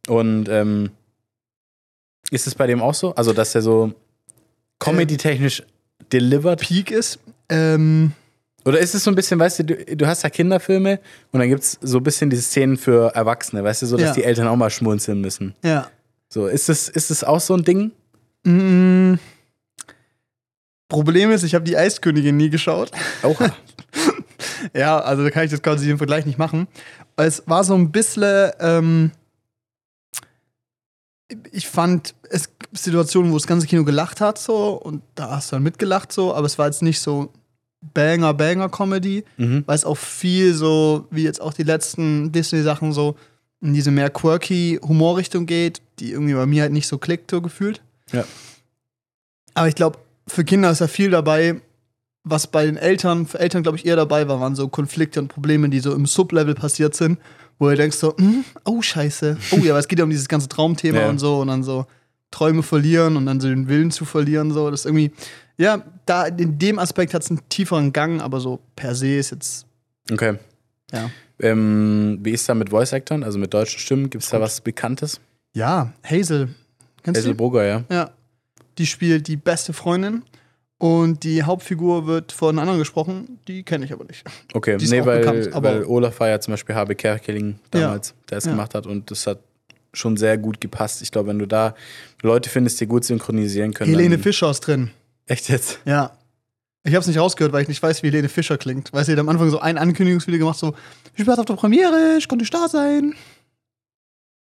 Und 0.06 0.48
ähm, 0.48 0.90
ist 2.30 2.46
es 2.46 2.54
bei 2.54 2.66
dem 2.66 2.82
auch 2.82 2.94
so? 2.94 3.14
Also, 3.14 3.32
dass 3.32 3.54
er 3.54 3.62
so 3.62 3.92
comedy-technisch 4.78 5.62
delivered? 6.12 6.60
Peak 6.60 6.90
ist. 6.90 7.18
Ähm, 7.48 8.12
Oder 8.64 8.78
ist 8.78 8.94
es 8.94 9.04
so 9.04 9.10
ein 9.10 9.14
bisschen, 9.14 9.38
weißt 9.40 9.60
du, 9.60 9.64
du, 9.64 9.96
du 9.96 10.06
hast 10.06 10.22
ja 10.22 10.28
Kinderfilme 10.30 11.00
und 11.32 11.40
dann 11.40 11.48
gibt 11.48 11.62
es 11.62 11.78
so 11.80 11.98
ein 11.98 12.02
bisschen 12.02 12.28
diese 12.30 12.42
Szenen 12.42 12.76
für 12.76 13.14
Erwachsene, 13.14 13.64
weißt 13.64 13.82
du, 13.82 13.86
so 13.86 13.96
dass 13.96 14.08
Ja. 14.08 14.12
die 14.14 14.24
Eltern 14.24 14.46
auch 14.48 14.56
mal 14.56 14.70
schmunzeln 14.70 15.20
müssen. 15.20 15.54
ja. 15.62 15.88
So, 16.32 16.46
ist 16.46 16.68
es, 16.68 16.88
ist 16.88 17.10
es 17.10 17.24
auch 17.24 17.40
so 17.40 17.54
ein 17.54 17.64
Ding? 17.64 17.90
Mm, 18.44 19.14
Problem 20.88 21.32
ist, 21.32 21.42
ich 21.42 21.56
habe 21.56 21.64
die 21.64 21.76
Eiskönigin 21.76 22.36
nie 22.36 22.50
geschaut. 22.50 22.90
Auch. 23.22 23.40
Ja, 24.74 24.98
also 25.00 25.24
da 25.24 25.30
kann 25.30 25.44
ich 25.44 25.50
das 25.50 25.62
quasi 25.62 25.86
den 25.86 25.96
Vergleich 25.96 26.26
nicht 26.26 26.38
machen. 26.38 26.68
Es 27.16 27.42
war 27.46 27.64
so 27.64 27.74
ein 27.74 27.90
bisschen, 27.90 28.50
ähm, 28.60 29.10
ich 31.50 31.66
fand 31.68 32.14
es 32.28 32.44
gibt 32.58 32.76
Situationen, 32.78 33.32
wo 33.32 33.36
das 33.36 33.46
ganze 33.46 33.66
Kino 33.66 33.84
gelacht 33.84 34.20
hat, 34.20 34.38
so, 34.38 34.74
und 34.74 35.02
da 35.14 35.30
hast 35.30 35.50
du 35.50 35.56
dann 35.56 35.62
mitgelacht, 35.62 36.12
so, 36.12 36.34
aber 36.34 36.46
es 36.46 36.58
war 36.58 36.66
jetzt 36.66 36.82
nicht 36.82 37.00
so 37.00 37.32
Banger, 37.80 38.34
Banger-Comedy, 38.34 39.24
mhm. 39.36 39.64
weil 39.66 39.74
es 39.74 39.84
auch 39.84 39.96
viel 39.96 40.54
so, 40.54 41.06
wie 41.10 41.22
jetzt 41.22 41.40
auch 41.40 41.54
die 41.54 41.62
letzten 41.62 42.30
Disney-Sachen 42.32 42.92
so, 42.92 43.16
in 43.62 43.74
diese 43.74 43.90
mehr 43.90 44.10
quirky 44.10 44.78
Humorrichtung 44.82 45.46
geht, 45.46 45.82
die 45.98 46.12
irgendwie 46.12 46.34
bei 46.34 46.46
mir 46.46 46.62
halt 46.62 46.72
nicht 46.72 46.86
so 46.86 46.98
klickt, 46.98 47.30
so 47.30 47.42
gefühlt. 47.42 47.82
Ja. 48.12 48.24
Aber 49.54 49.68
ich 49.68 49.74
glaube, 49.74 49.98
für 50.26 50.44
Kinder 50.44 50.70
ist 50.70 50.80
da 50.80 50.88
viel 50.88 51.10
dabei, 51.10 51.60
was 52.24 52.46
bei 52.46 52.66
den 52.66 52.76
Eltern, 52.76 53.26
für 53.26 53.38
Eltern 53.38 53.62
glaube 53.62 53.76
ich 53.78 53.86
eher 53.86 53.96
dabei 53.96 54.28
war, 54.28 54.40
waren 54.40 54.54
so 54.54 54.68
Konflikte 54.68 55.20
und 55.20 55.28
Probleme, 55.28 55.68
die 55.68 55.80
so 55.80 55.94
im 55.94 56.06
Sublevel 56.06 56.54
passiert 56.54 56.94
sind, 56.94 57.18
wo 57.58 57.68
du 57.68 57.76
denkst 57.76 57.96
so, 57.96 58.16
hm, 58.16 58.44
oh 58.64 58.80
scheiße, 58.80 59.36
oh 59.52 59.56
ja, 59.56 59.72
aber 59.72 59.80
es 59.80 59.88
geht 59.88 59.98
ja 59.98 60.04
um 60.04 60.10
dieses 60.10 60.28
ganze 60.28 60.48
Traumthema 60.48 61.00
Ja. 61.00 61.08
und 61.08 61.18
so 61.18 61.40
und 61.40 61.48
dann 61.48 61.62
so 61.62 61.86
Träume 62.30 62.62
verlieren 62.62 63.16
und 63.16 63.26
dann 63.26 63.40
so 63.40 63.48
den 63.48 63.68
Willen 63.68 63.90
zu 63.90 64.04
verlieren, 64.04 64.52
so, 64.52 64.70
das 64.70 64.80
ist 64.80 64.86
irgendwie, 64.86 65.10
ja, 65.58 65.82
da 66.06 66.26
in 66.26 66.58
dem 66.58 66.78
Aspekt 66.78 67.12
hat 67.14 67.22
es 67.22 67.30
einen 67.30 67.40
tieferen 67.48 67.92
Gang, 67.92 68.20
aber 68.20 68.40
so 68.40 68.60
per 68.76 68.94
se 68.94 69.16
ist 69.16 69.30
jetzt, 69.32 69.66
Okay. 70.10 70.36
ja. 70.92 71.10
Ähm, 71.42 72.18
wie 72.22 72.32
ist 72.32 72.48
da 72.48 72.54
mit 72.54 72.68
Voice-Actern, 72.70 73.22
also 73.24 73.38
mit 73.38 73.54
deutschen 73.54 73.78
Stimmen? 73.80 74.10
Gibt 74.10 74.24
es 74.24 74.30
da 74.30 74.40
was 74.40 74.60
Bekanntes? 74.60 75.20
Ja, 75.54 75.92
Hazel. 76.04 76.54
Kennst 77.02 77.20
Hazel? 77.22 77.34
Brugger, 77.34 77.64
ja. 77.64 77.84
Ja. 77.90 78.10
Die 78.78 78.86
spielt 78.86 79.26
die 79.26 79.36
beste 79.36 79.72
Freundin 79.72 80.22
und 80.78 81.24
die 81.24 81.42
Hauptfigur 81.42 82.06
wird 82.06 82.32
von 82.32 82.58
anderen 82.58 82.78
gesprochen, 82.78 83.38
die 83.48 83.62
kenne 83.62 83.84
ich 83.86 83.92
aber 83.92 84.04
nicht. 84.04 84.22
Okay, 84.52 84.76
Die 84.76 84.88
nee, 84.88 85.04
weil, 85.04 85.20
bekannt, 85.20 85.64
weil 85.64 85.84
Olaf 85.84 86.20
war 86.20 86.28
ja 86.28 86.40
zum 86.40 86.52
Beispiel 86.52 86.74
Habe 86.74 86.94
Kerkeling 86.94 87.58
damals, 87.70 88.14
der 88.30 88.38
es 88.38 88.44
Ja. 88.44 88.52
gemacht 88.52 88.74
hat 88.74 88.86
und 88.86 89.10
das 89.10 89.26
hat 89.26 89.40
schon 89.92 90.16
sehr 90.16 90.38
gut 90.38 90.60
gepasst. 90.60 91.02
Ich 91.02 91.10
glaube, 91.10 91.28
wenn 91.28 91.38
du 91.38 91.46
da 91.46 91.74
Leute 92.22 92.50
findest, 92.50 92.80
die 92.80 92.86
gut 92.86 93.04
synchronisieren 93.04 93.74
können. 93.74 93.90
Helene 93.90 94.16
dann, 94.16 94.22
Fischer 94.22 94.50
ist 94.50 94.60
drin. 94.60 94.90
Echt 95.26 95.48
jetzt? 95.48 95.80
Ja. 95.84 96.16
Ich 96.82 96.94
habe 96.94 97.00
es 97.00 97.06
nicht 97.06 97.18
rausgehört, 97.18 97.52
weil 97.52 97.62
ich 97.62 97.68
nicht 97.68 97.82
weiß, 97.82 98.02
wie 98.02 98.08
Helene 98.08 98.28
Fischer 98.28 98.56
klingt. 98.56 98.92
Weil 98.92 99.04
sie 99.04 99.12
hat 99.12 99.18
am 99.18 99.28
Anfang 99.28 99.50
so 99.50 99.60
ein 99.60 99.76
Ankündigungsvideo 99.76 100.38
gemacht, 100.38 100.58
so, 100.58 100.74
ich 101.14 101.24
bin 101.24 101.34
auf 101.34 101.44
der 101.44 101.54
Premiere, 101.54 102.16
ich 102.18 102.26
konnte 102.26 102.42
nicht 102.42 102.54
da 102.54 102.68
sein. 102.68 103.14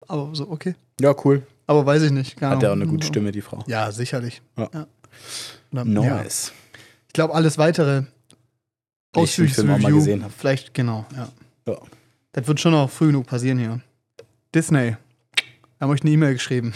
Aber 0.07 0.29
so, 0.33 0.49
okay. 0.49 0.75
Ja, 1.01 1.15
cool. 1.25 1.41
Aber 1.65 1.85
weiß 1.85 2.03
ich 2.03 2.11
nicht. 2.11 2.37
Keine 2.37 2.55
Hat 2.55 2.63
ja 2.63 2.69
auch 2.69 2.73
eine 2.73 2.87
gute 2.87 3.05
Stimme, 3.05 3.31
die 3.31 3.41
Frau. 3.41 3.63
Ja, 3.67 3.91
sicherlich. 3.91 4.41
Ja. 4.57 4.69
Ja. 4.73 5.83
Nice. 5.83 6.53
Ich 7.07 7.13
glaube, 7.13 7.33
alles 7.33 7.57
weitere 7.57 7.95
Wenn 7.95 8.03
ich 8.03 8.07
den 9.13 9.23
ausführliches 9.23 9.55
Film 9.57 9.69
auch 9.71 9.79
mal 9.79 9.87
Review. 9.87 9.97
gesehen 9.97 10.23
hab. 10.23 10.31
Vielleicht, 10.31 10.73
genau, 10.73 11.05
ja. 11.15 11.29
Ja. 11.65 11.77
Das 12.31 12.47
wird 12.47 12.59
schon 12.59 12.71
noch 12.71 12.89
früh 12.89 13.07
genug 13.07 13.25
passieren 13.25 13.57
hier. 13.57 13.81
Disney. 14.53 14.95
Haben 15.79 15.91
euch 15.91 16.01
eine 16.01 16.11
E-Mail 16.11 16.33
geschrieben. 16.33 16.73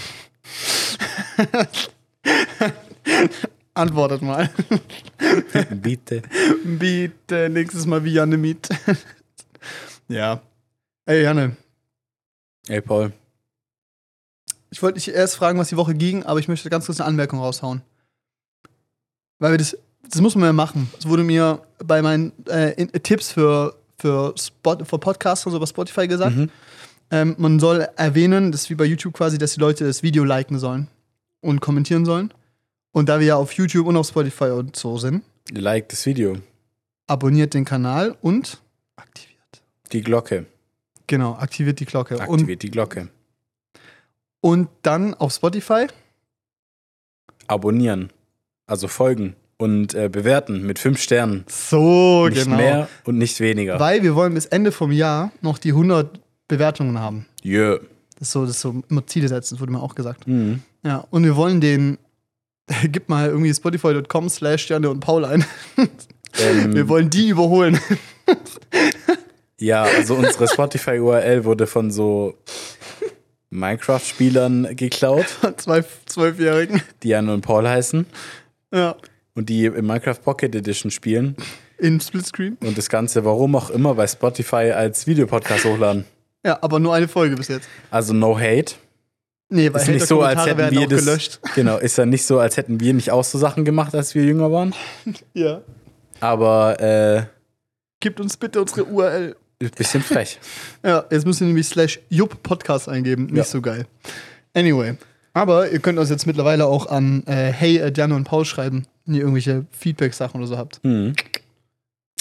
Antwortet 3.74 4.22
mal. 4.22 4.50
Bitte. 5.72 6.22
Bitte, 6.66 7.50
nächstes 7.50 7.86
Mal 7.86 8.04
wie 8.04 8.14
Janne 8.14 8.38
Miet. 8.38 8.70
ja. 10.08 10.42
Ey, 11.06 11.24
Janne, 11.24 11.56
Ey, 12.68 12.80
Paul. 12.82 13.12
ich 14.70 14.82
wollte 14.84 15.00
dich 15.00 15.10
erst 15.10 15.36
fragen, 15.36 15.58
was 15.58 15.70
die 15.70 15.78
Woche 15.78 15.96
ging, 15.96 16.24
aber 16.24 16.40
ich 16.40 16.48
möchte 16.48 16.70
ganz 16.70 16.86
kurz 16.86 17.00
eine 17.00 17.08
Anmerkung 17.08 17.40
raushauen. 17.40 17.82
Weil 19.40 19.52
wir 19.52 19.58
das, 19.58 19.76
das 20.08 20.22
muss 20.22 20.36
man 20.36 20.46
ja 20.46 20.54
machen. 20.54 20.92
Es 21.00 21.08
wurde 21.08 21.24
mir 21.24 21.64
bei 21.84 22.02
meinen 22.04 22.34
äh, 22.48 22.74
in, 22.74 22.92
Tipps 23.04 23.32
für, 23.32 23.76
für, 23.98 24.36
Spot, 24.38 24.78
für 24.86 25.00
Podcasts 25.00 25.46
und 25.46 25.54
so 25.54 25.60
bei 25.60 25.66
Spotify 25.66 26.08
gesagt, 26.08 26.36
Mhm. 26.36 26.52
Ähm, 27.12 27.36
man 27.38 27.60
soll 27.60 27.88
erwähnen, 27.98 28.52
das 28.52 28.62
ist 28.64 28.70
wie 28.70 28.76
bei 28.76 28.86
YouTube 28.86 29.14
quasi, 29.14 29.38
dass 29.38 29.54
die 29.54 29.60
Leute 29.60 29.86
das 29.86 30.02
Video 30.02 30.24
liken 30.24 30.58
sollen 30.60 30.88
und 31.42 31.60
kommentieren 31.60 32.06
sollen. 32.06 32.34
Und 32.94 33.08
da 33.10 33.20
wir 33.20 33.28
ja 33.28 33.36
auf 33.36 33.52
YouTube 33.54 33.88
und 33.88 33.96
auf 33.98 34.08
Spotify 34.08 34.46
und 34.52 34.76
so 34.76 34.98
sind, 34.98 35.24
Like 35.52 35.90
das 35.90 36.06
Video. 36.06 36.38
abonniert 37.08 37.54
den 37.54 37.66
Kanal 37.66 38.16
und 38.22 38.62
aktiviert. 38.96 39.62
Die 39.92 40.02
Glocke. 40.02 40.46
Genau, 41.08 41.34
aktiviert 41.36 41.80
die 41.80 41.86
Glocke. 41.86 42.16
Und, 42.16 42.22
Aktiviert 42.22 42.64
die 42.64 42.72
Glocke. 42.72 43.10
und 44.42 44.70
dann 44.82 45.14
auf 45.14 45.34
Spotify 45.34 45.88
Abonnieren. 47.48 48.12
Also 48.66 48.88
folgen. 48.88 49.36
Und 49.58 49.94
äh, 49.94 50.10
bewerten 50.10 50.66
mit 50.66 50.80
fünf 50.80 51.00
Sternen. 51.02 51.44
So, 51.48 52.28
nicht 52.30 52.46
genau. 52.46 52.56
mehr 52.58 52.90
und 53.04 53.18
nicht 53.18 53.40
weniger. 53.42 53.80
Weil 53.80 54.02
wir 54.04 54.16
wollen 54.16 54.34
bis 54.34 54.46
Ende 54.48 54.72
vom 54.72 54.92
Jahr 54.92 55.32
noch 55.42 55.58
die 55.60 55.70
100 55.70 56.20
Bewertungen 56.52 57.00
haben. 57.00 57.26
Jö. 57.42 57.80
Das 58.20 58.28
ist 58.28 58.32
so, 58.34 58.42
das 58.46 58.56
ist 58.58 58.62
so 58.62 58.84
immer 58.90 59.08
Ziele 59.08 59.28
setzen, 59.28 59.56
das 59.56 59.62
wurde 59.62 59.72
mir 59.72 59.82
auch 59.82 59.96
gesagt. 59.96 60.28
Mhm. 60.28 60.62
Ja, 60.84 61.06
und 61.10 61.24
wir 61.24 61.36
wollen 61.36 61.60
den, 61.62 61.98
gib 62.92 63.10
mal 63.10 63.30
irgendwie 63.30 63.54
spotify.com 63.54 64.30
slash 64.30 64.70
Janne 64.70 64.90
und 64.90 65.00
Paul 65.00 65.26
ein. 65.26 65.44
Ähm, 66.40 66.74
Wir 66.74 66.88
wollen 66.88 67.10
die 67.10 67.28
überholen. 67.28 67.78
Ja, 69.60 69.84
also 69.84 70.16
unsere 70.16 70.48
Spotify-URL 70.48 71.44
wurde 71.44 71.68
von 71.68 71.92
so 71.92 72.36
Minecraft-Spielern 73.50 74.76
geklaut, 74.76 75.26
Zwei 75.58 75.84
Zwölfjährigen. 76.06 76.82
die 77.04 77.10
Jan 77.10 77.30
und 77.30 77.42
Paul 77.42 77.68
heißen 77.68 78.06
Ja, 78.74 78.96
und 79.36 79.50
die 79.50 79.66
im 79.66 79.86
Minecraft 79.86 80.20
Pocket 80.24 80.56
Edition 80.56 80.90
spielen 80.90 81.36
in 81.78 82.00
Splitscreen. 82.00 82.58
und 82.64 82.78
das 82.78 82.90
Ganze, 82.90 83.26
warum 83.26 83.56
auch 83.56 83.70
immer, 83.70 83.96
bei 83.96 84.08
Spotify 84.08 84.72
als 84.72 85.06
Videopodcast 85.08 85.66
hochladen. 85.66 86.06
Ja, 86.46 86.58
aber 86.62 86.80
nur 86.80 86.94
eine 86.94 87.08
Folge 87.08 87.36
bis 87.36 87.48
jetzt. 87.50 87.68
Also 87.92 88.14
no 88.14 88.38
hate. 88.38 88.76
Nee, 89.50 89.72
weil 89.74 89.82
Ist 89.82 89.90
nicht 89.90 90.08
so, 90.08 90.22
als 90.22 90.46
hätten 90.46 90.58
werden 90.58 90.78
wir 90.78 90.86
auch 90.86 90.90
das. 90.90 91.06
gelöscht. 91.06 91.40
Genau, 91.56 91.78
ist 91.78 91.98
ja 91.98 92.06
nicht 92.06 92.26
so, 92.26 92.40
als 92.40 92.56
hätten 92.58 92.80
wir 92.80 92.94
nicht 92.94 93.12
auch 93.12 93.24
so 93.24 93.38
Sachen 93.38 93.66
gemacht, 93.66 93.94
als 93.94 94.16
wir 94.16 94.24
jünger 94.24 94.52
waren. 94.52 94.74
Ja. 95.34 95.62
Aber 96.22 96.80
äh, 96.80 97.24
Gebt 98.00 98.20
uns 98.20 98.38
bitte 98.38 98.62
unsere 98.62 98.86
URL. 98.86 99.36
bisschen 99.78 100.02
frech. 100.02 100.40
Ja, 100.84 101.04
jetzt 101.12 101.26
müsst 101.26 101.42
ihr 101.42 101.48
nämlich 101.48 101.68
slash 101.68 102.00
Jupp 102.10 102.42
Podcast 102.44 102.88
eingeben. 102.90 103.26
Nicht 103.26 103.36
Ja. 103.38 103.44
so 103.44 103.62
geil. 103.62 103.86
Anyway. 104.54 104.96
Aber 105.34 105.70
ihr 105.70 105.80
könnt 105.80 106.00
uns 106.00 106.10
jetzt 106.10 106.26
mittlerweile 106.28 106.66
auch 106.66 106.88
an 106.88 107.24
äh, 107.28 107.52
hey 107.54 107.82
at 107.82 107.98
Janne 107.98 108.16
und 108.16 108.24
Paul 108.24 108.46
schreiben, 108.46 108.86
wenn 109.06 109.16
ihr 109.16 109.22
irgendwelche 109.22 109.66
Feedback-Sachen 109.72 110.40
oder 110.40 110.48
so 110.48 110.58
habt. 110.58 110.84
Mhm. 110.84 111.14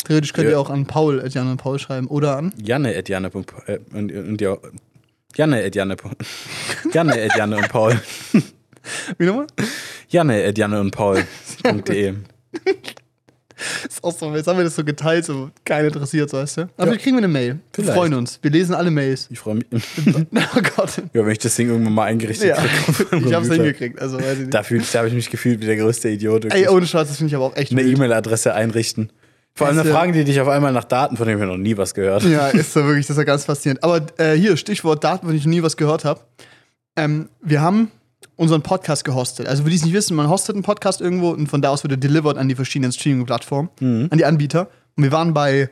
Theoretisch 0.05 0.33
könnt 0.33 0.47
Ja. 0.47 0.53
ihr 0.53 0.61
auch 0.61 0.71
an 0.71 0.87
Paul 0.87 1.21
at 1.21 1.35
Janne 1.35 1.53
und 1.53 1.57
Paul 1.59 1.79
schreiben 1.79 2.07
oder 2.07 2.37
an. 2.37 2.53
Janne 2.63 2.97
at 2.97 3.09
Janne. 3.09 3.31
Äh, 3.67 3.79
und, 3.93 4.13
und 4.13 4.41
ja. 4.41 4.57
Janne 5.37 5.65
at 5.65 5.75
Janne. 5.75 5.97
Janne 6.93 7.57
und 7.57 7.69
Paul. 7.69 8.01
Wie 9.19 9.27
nochmal? 9.27 9.47
Janne 10.09 10.45
at 10.45 10.59
Janne 10.59 10.81
und 10.81 10.91
Paul.de. 10.91 12.15
Ist 13.87 14.03
auch 14.03 14.17
so, 14.17 14.35
jetzt 14.35 14.47
haben 14.47 14.57
wir 14.57 14.65
das 14.65 14.75
so 14.75 14.83
geteilt, 14.83 15.27
so 15.27 15.51
keiner 15.67 15.89
interessiert, 15.89 16.33
weißt 16.33 16.57
du. 16.57 16.63
Aber 16.79 16.87
Ja. 16.87 16.93
wir 16.93 16.99
kriegen 16.99 17.19
eine 17.19 17.29
Mail. 17.29 17.57
Wir 17.75 17.85
Vielleicht. 17.85 17.93
freuen 17.99 18.15
uns. 18.15 18.39
Wir 18.41 18.51
lesen 18.51 18.75
alle 18.75 18.91
Mails. 18.91 19.29
Ich 19.31 19.39
freue 19.39 19.57
mich. 19.57 19.67
oh 19.71 20.61
Gott. 20.77 21.03
Ja, 21.13 21.27
wenn 21.27 21.33
ich 21.33 21.41
das 21.41 21.57
Ding 21.57 21.69
irgendwann 21.69 21.93
mal 21.93 22.05
eingerichtet 22.07 22.49
Ja, 22.49 22.55
kriege. 22.57 22.71
ich 23.27 23.35
hab's 23.35 23.49
Computer. 23.49 23.55
hingekriegt. 23.55 24.01
Also 24.01 24.17
weiß 24.19 24.33
ich 24.33 24.39
nicht. 24.39 24.55
Da, 24.55 24.63
fühl- 24.63 24.83
da 24.91 24.99
habe 25.01 25.09
ich 25.09 25.15
mich 25.15 25.29
gefühlt 25.29 25.61
wie 25.61 25.67
der 25.67 25.77
größte 25.77 26.09
Idiot. 26.09 26.47
Ey, 26.47 26.51
wirklich. 26.53 26.71
ohne 26.71 26.87
Scheiß, 26.87 27.09
das 27.09 27.19
finde 27.19 27.29
ich 27.33 27.37
aber 27.37 27.45
auch 27.45 27.57
echt 27.57 27.71
Eine. 27.73 27.83
E-Mail-Adresse 27.83 28.55
einrichten. 28.55 29.13
Vor 29.61 29.67
allem 29.69 29.77
dann 29.77 29.87
du- 29.87 29.93
fragen 29.93 30.13
die 30.13 30.25
dich 30.25 30.41
auf 30.41 30.49
einmal 30.49 30.73
nach 30.73 30.85
Daten, 30.85 31.17
von 31.17 31.27
denen 31.27 31.41
ich 31.41 31.47
noch 31.47 31.57
nie 31.57 31.77
was 31.77 31.95
gehört. 31.95 32.25
Ja, 32.25 32.49
ist 32.49 32.73
so 32.73 32.85
wirklich, 32.85 33.07
das 33.07 33.15
ist 33.17 33.19
ja 33.19 33.25
ganz 33.25 33.45
faszinierend. 33.45 33.85
Aber 33.85 34.01
äh, 34.19 34.35
hier, 34.35 34.57
Stichwort 34.57 35.03
Daten, 35.05 35.21
von 35.21 35.29
denen 35.29 35.39
ich 35.39 35.45
noch 35.47 35.51
nie 35.51 35.63
was 35.63 35.77
gehört 35.77 36.05
habe. 36.05 36.21
Ähm, 36.97 37.29
wir 37.41 37.61
haben 37.61 37.91
unseren 38.37 38.63
Podcast 38.63 39.05
gehostet. 39.05 39.47
Also, 39.47 39.63
für 39.65 39.71
die 39.71 39.77
es 39.77 39.85
nicht 39.85 39.95
wissen, 39.95 40.17
man 40.17 40.29
hostet 40.29 40.57
einen 40.57 40.63
Podcast 40.65 41.01
irgendwo 41.01 41.31
und 41.31 41.47
von 41.47 41.63
da 41.63 41.71
aus 41.71 41.83
wird 41.85 41.93
er 41.93 41.97
delivered 41.99 42.37
an 42.37 42.49
die 42.49 42.55
verschiedenen 42.55 42.93
Streaming-Plattformen, 42.93 43.71
an 43.81 44.11
die 44.19 44.25
Anbieter. 44.25 44.69
Und 44.97 45.05
wir 45.05 45.13
waren 45.13 45.33
bei 45.35 45.71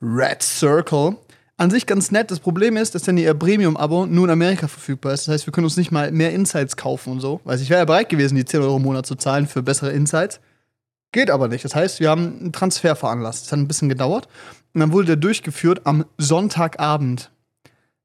Red 0.00 0.42
Circle. 0.42 1.16
An 1.56 1.70
sich 1.70 1.84
ganz 1.84 2.10
nett. 2.10 2.30
Das 2.30 2.40
Problem 2.40 2.78
ist, 2.78 2.94
dass 2.94 3.02
dann 3.02 3.18
ihr 3.18 3.34
Premium-Abo 3.34 4.06
nur 4.06 4.24
in 4.24 4.30
Amerika 4.30 4.66
verfügbar 4.66 5.12
ist. 5.12 5.26
Das 5.28 5.34
heißt, 5.34 5.46
wir 5.46 5.52
können 5.52 5.66
uns 5.66 5.76
nicht 5.76 5.92
mal 5.92 6.10
mehr 6.10 6.32
Insights 6.32 6.74
kaufen 6.74 7.12
und 7.12 7.20
so. 7.20 7.40
Weil 7.44 7.60
ich 7.60 7.68
wäre 7.68 7.80
ja 7.80 7.84
bereit 7.84 8.08
gewesen, 8.08 8.34
die 8.34 8.46
10 8.46 8.62
Euro 8.62 8.76
im 8.78 8.82
Monat 8.82 9.04
zu 9.04 9.14
zahlen 9.14 9.46
für 9.46 9.62
bessere 9.62 9.90
Insights. 9.90 10.40
Geht 11.12 11.30
aber 11.30 11.48
nicht. 11.48 11.64
Das 11.64 11.74
heißt, 11.74 12.00
wir 12.00 12.10
haben 12.10 12.38
einen 12.38 12.52
Transfer 12.52 12.94
veranlasst. 12.96 13.44
Das 13.46 13.52
hat 13.52 13.58
ein 13.58 13.68
bisschen 13.68 13.88
gedauert. 13.88 14.28
Und 14.74 14.80
dann 14.80 14.92
wurde 14.92 15.06
der 15.06 15.16
durchgeführt 15.16 15.86
am 15.86 16.04
Sonntagabend. 16.18 17.30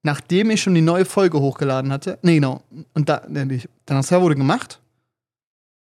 nachdem 0.05 0.51
ich 0.51 0.62
schon 0.62 0.75
die 0.75 0.81
neue 0.81 1.03
Folge 1.03 1.39
hochgeladen 1.39 1.91
hatte. 1.91 2.19
Nee, 2.21 2.35
genau. 2.35 2.62
Und 2.93 3.09
da, 3.09 3.24
der 3.27 3.47
Transfer 3.88 4.21
wurde 4.21 4.35
gemacht. 4.35 4.79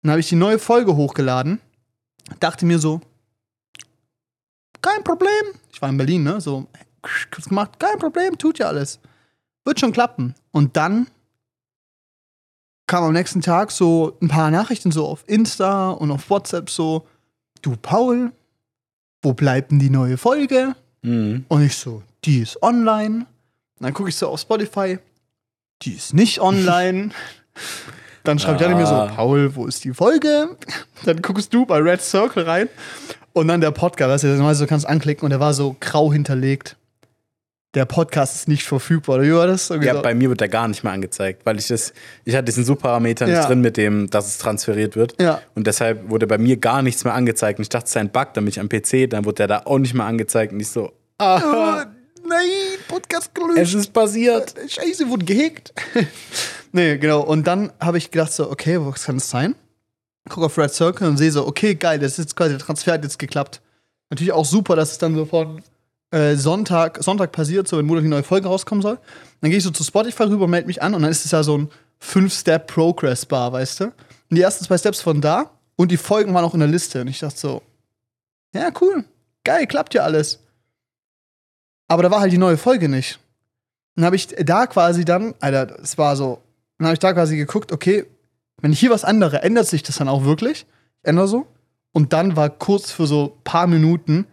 Dann 0.02 0.12
habe 0.12 0.20
ich 0.20 0.28
die 0.30 0.34
neue 0.34 0.58
Folge 0.58 0.96
hochgeladen. 0.96 1.60
Dachte 2.40 2.64
mir 2.64 2.78
so, 2.78 3.02
kein 4.80 5.04
Problem. 5.04 5.28
Ich 5.72 5.82
war 5.82 5.90
in 5.90 5.98
Berlin, 5.98 6.22
ne? 6.22 6.40
So, 6.40 6.66
kurz 7.30 7.48
gemacht, 7.50 7.78
kein 7.78 7.98
Problem, 7.98 8.38
tut 8.38 8.58
ja 8.58 8.66
alles. 8.66 8.98
Wird 9.66 9.78
schon 9.78 9.92
klappen. 9.92 10.34
Und 10.52 10.76
dann 10.78 11.08
kam 12.86 13.04
am 13.04 13.12
nächsten 13.12 13.42
Tag 13.42 13.70
so 13.70 14.16
ein 14.22 14.28
paar 14.28 14.50
Nachrichten 14.50 14.90
so 14.90 15.06
auf 15.06 15.24
Insta 15.26 15.90
und 15.90 16.10
auf 16.10 16.30
WhatsApp 16.30 16.70
so, 16.70 17.06
du 17.64 17.76
Paul, 17.76 18.32
wo 19.22 19.32
bleibt 19.32 19.70
denn 19.70 19.78
die 19.78 19.90
neue 19.90 20.16
Folge? 20.16 20.74
Mhm. 21.02 21.44
Und 21.48 21.62
ich 21.62 21.76
so, 21.76 22.02
die 22.24 22.38
ist 22.38 22.62
online. 22.62 23.26
Und 23.78 23.86
dann 23.86 23.94
gucke 23.94 24.08
ich 24.08 24.16
so 24.16 24.28
auf 24.28 24.40
Spotify, 24.40 24.98
die 25.82 25.92
ist 25.94 26.14
nicht 26.14 26.40
online. 26.40 27.10
Dann 28.24 28.38
schreibt 28.38 28.60
Ah. 28.62 28.64
Janne 28.64 28.76
mir 28.76 28.86
so, 28.86 29.14
Paul, 29.14 29.54
wo 29.54 29.66
ist 29.66 29.84
die 29.84 29.92
Folge? 29.92 30.56
Dann 31.04 31.20
guckst 31.20 31.52
du 31.52 31.66
bei 31.66 31.76
Red 31.78 32.00
Circle 32.00 32.44
rein 32.44 32.70
und 33.34 33.48
dann 33.48 33.60
der 33.60 33.70
Podcast, 33.70 34.08
weißt 34.08 34.24
du, 34.24 34.28
normalerweise 34.28 34.64
du 34.64 34.68
kannst 34.68 34.86
anklicken 34.86 35.24
und 35.26 35.30
der 35.30 35.40
war 35.40 35.52
so 35.52 35.76
grau 35.78 36.10
hinterlegt. 36.10 36.78
Der 37.74 37.84
Podcast 37.86 38.36
ist 38.36 38.48
nicht 38.48 38.62
verfügbar, 38.64 39.16
oder 39.16 39.24
wie 39.24 39.32
war 39.34 39.46
das? 39.48 39.68
Irgendwie 39.70 39.88
Ja, 39.88 39.94
so. 39.94 40.02
bei 40.02 40.14
mir 40.14 40.28
wird 40.28 40.40
der 40.40 40.48
gar 40.48 40.68
nicht 40.68 40.84
mehr 40.84 40.92
angezeigt, 40.92 41.44
weil 41.44 41.58
ich 41.58 41.66
das, 41.66 41.92
ich 42.24 42.34
hatte 42.34 42.44
diesen 42.44 42.64
Subparameter 42.64 43.26
nicht 43.26 43.34
Ja. 43.34 43.46
drin, 43.46 43.60
mit 43.60 43.76
dem, 43.76 44.08
dass 44.10 44.26
es 44.28 44.38
transferiert 44.38 44.94
wird. 44.94 45.20
Ja. 45.20 45.40
Und 45.56 45.66
deshalb 45.66 46.08
wurde 46.08 46.26
bei 46.28 46.38
mir 46.38 46.56
gar 46.56 46.82
nichts 46.82 47.02
mehr 47.04 47.14
angezeigt. 47.14 47.58
Und 47.58 47.62
ich 47.64 47.68
dachte, 47.68 47.86
es 47.86 47.92
sei 47.92 48.00
ein 48.00 48.10
Bug, 48.10 48.28
dann 48.34 48.44
bin 48.44 48.48
ich 48.50 48.60
am 48.60 48.68
PC, 48.68 49.08
dann 49.10 49.24
wurde 49.24 49.34
der 49.36 49.48
da 49.48 49.62
auch 49.64 49.78
nicht 49.78 49.92
mehr 49.94 50.06
angezeigt. 50.06 50.52
Und 50.52 50.60
ich 50.60 50.68
so, 50.68 50.92
ah, 51.18 51.40
Oh, 51.84 52.28
nein, 52.28 52.46
Podcast 52.88 53.34
gelöscht. 53.34 53.58
es 53.58 53.74
ist 53.74 53.92
passiert. 53.92 54.54
Scheiße, 54.68 55.08
wurde 55.08 55.24
gehackt. 55.24 55.72
nee, 56.72 56.96
genau. 56.98 57.22
Und 57.22 57.44
dann 57.46 57.72
habe 57.80 57.98
ich 57.98 58.10
gedacht 58.12 58.32
so, 58.32 58.50
okay, 58.50 58.78
was 58.80 59.04
kann 59.04 59.16
das 59.16 59.28
sein? 59.30 59.56
Guck 60.28 60.44
auf 60.44 60.56
Red 60.56 60.72
Circle 60.72 61.08
und 61.08 61.16
sehe 61.18 61.30
so, 61.32 61.46
okay, 61.46 61.74
geil, 61.74 61.98
das 61.98 62.12
ist 62.12 62.18
jetzt 62.18 62.36
quasi, 62.36 62.50
der 62.50 62.60
Transfer 62.60 62.92
hat 62.92 63.02
jetzt 63.04 63.18
geklappt. 63.18 63.60
Natürlich 64.10 64.32
auch 64.32 64.44
super, 64.44 64.76
dass 64.76 64.92
es 64.92 64.98
dann 64.98 65.14
so 65.16 65.26
von 65.26 65.60
äh, 66.10 66.36
Sonntag, 66.36 67.02
Sonntag 67.02 67.32
passiert, 67.32 67.68
so 67.68 67.78
wenn 67.78 67.86
Montag 67.86 68.04
die 68.04 68.08
neue 68.08 68.22
Folge 68.22 68.48
rauskommen 68.48 68.82
soll. 68.82 68.98
Dann 69.40 69.50
gehe 69.50 69.58
ich 69.58 69.64
so 69.64 69.70
zu 69.70 69.84
Spotify 69.84 70.24
rüber, 70.24 70.46
melde 70.46 70.66
mich 70.66 70.82
an 70.82 70.94
und 70.94 71.02
dann 71.02 71.10
ist 71.10 71.24
es 71.24 71.30
ja 71.30 71.42
so 71.42 71.58
ein 71.58 71.70
5-Step-Progress-Bar, 72.02 73.52
weißt 73.52 73.80
du? 73.80 73.84
Und 73.84 74.36
die 74.36 74.42
ersten 74.42 74.64
zwei 74.64 74.78
Steps 74.78 75.00
von 75.00 75.20
da 75.20 75.50
und 75.76 75.90
die 75.90 75.96
Folgen 75.96 76.34
waren 76.34 76.44
auch 76.44 76.54
in 76.54 76.60
der 76.60 76.68
Liste. 76.68 77.00
Und 77.00 77.08
ich 77.08 77.18
dachte 77.18 77.38
so, 77.38 77.62
ja, 78.54 78.70
cool, 78.80 79.04
geil, 79.44 79.66
klappt 79.66 79.94
ja 79.94 80.02
alles. 80.02 80.40
Aber 81.88 82.02
da 82.02 82.10
war 82.10 82.20
halt 82.20 82.32
die 82.32 82.38
neue 82.38 82.56
Folge 82.56 82.88
nicht. 82.88 83.18
Dann 83.96 84.04
habe 84.04 84.16
ich 84.16 84.28
da 84.28 84.66
quasi 84.66 85.04
dann, 85.04 85.34
Alter, 85.40 85.78
es 85.80 85.98
war 85.98 86.16
so, 86.16 86.40
dann 86.78 86.86
habe 86.86 86.94
ich 86.94 87.00
da 87.00 87.12
quasi 87.12 87.36
geguckt, 87.36 87.72
okay, 87.72 88.06
wenn 88.60 88.72
ich 88.72 88.80
hier 88.80 88.90
was 88.90 89.04
andere, 89.04 89.42
ändert 89.42 89.66
sich 89.66 89.82
das 89.82 89.96
dann 89.96 90.08
auch 90.08 90.24
wirklich? 90.24 90.66
Ich 91.02 91.08
ändere 91.08 91.28
so. 91.28 91.46
Und 91.92 92.12
dann 92.12 92.36
war 92.36 92.50
kurz 92.50 92.90
für 92.90 93.06
so 93.06 93.38
paar 93.44 93.66
Minuten 93.66 94.26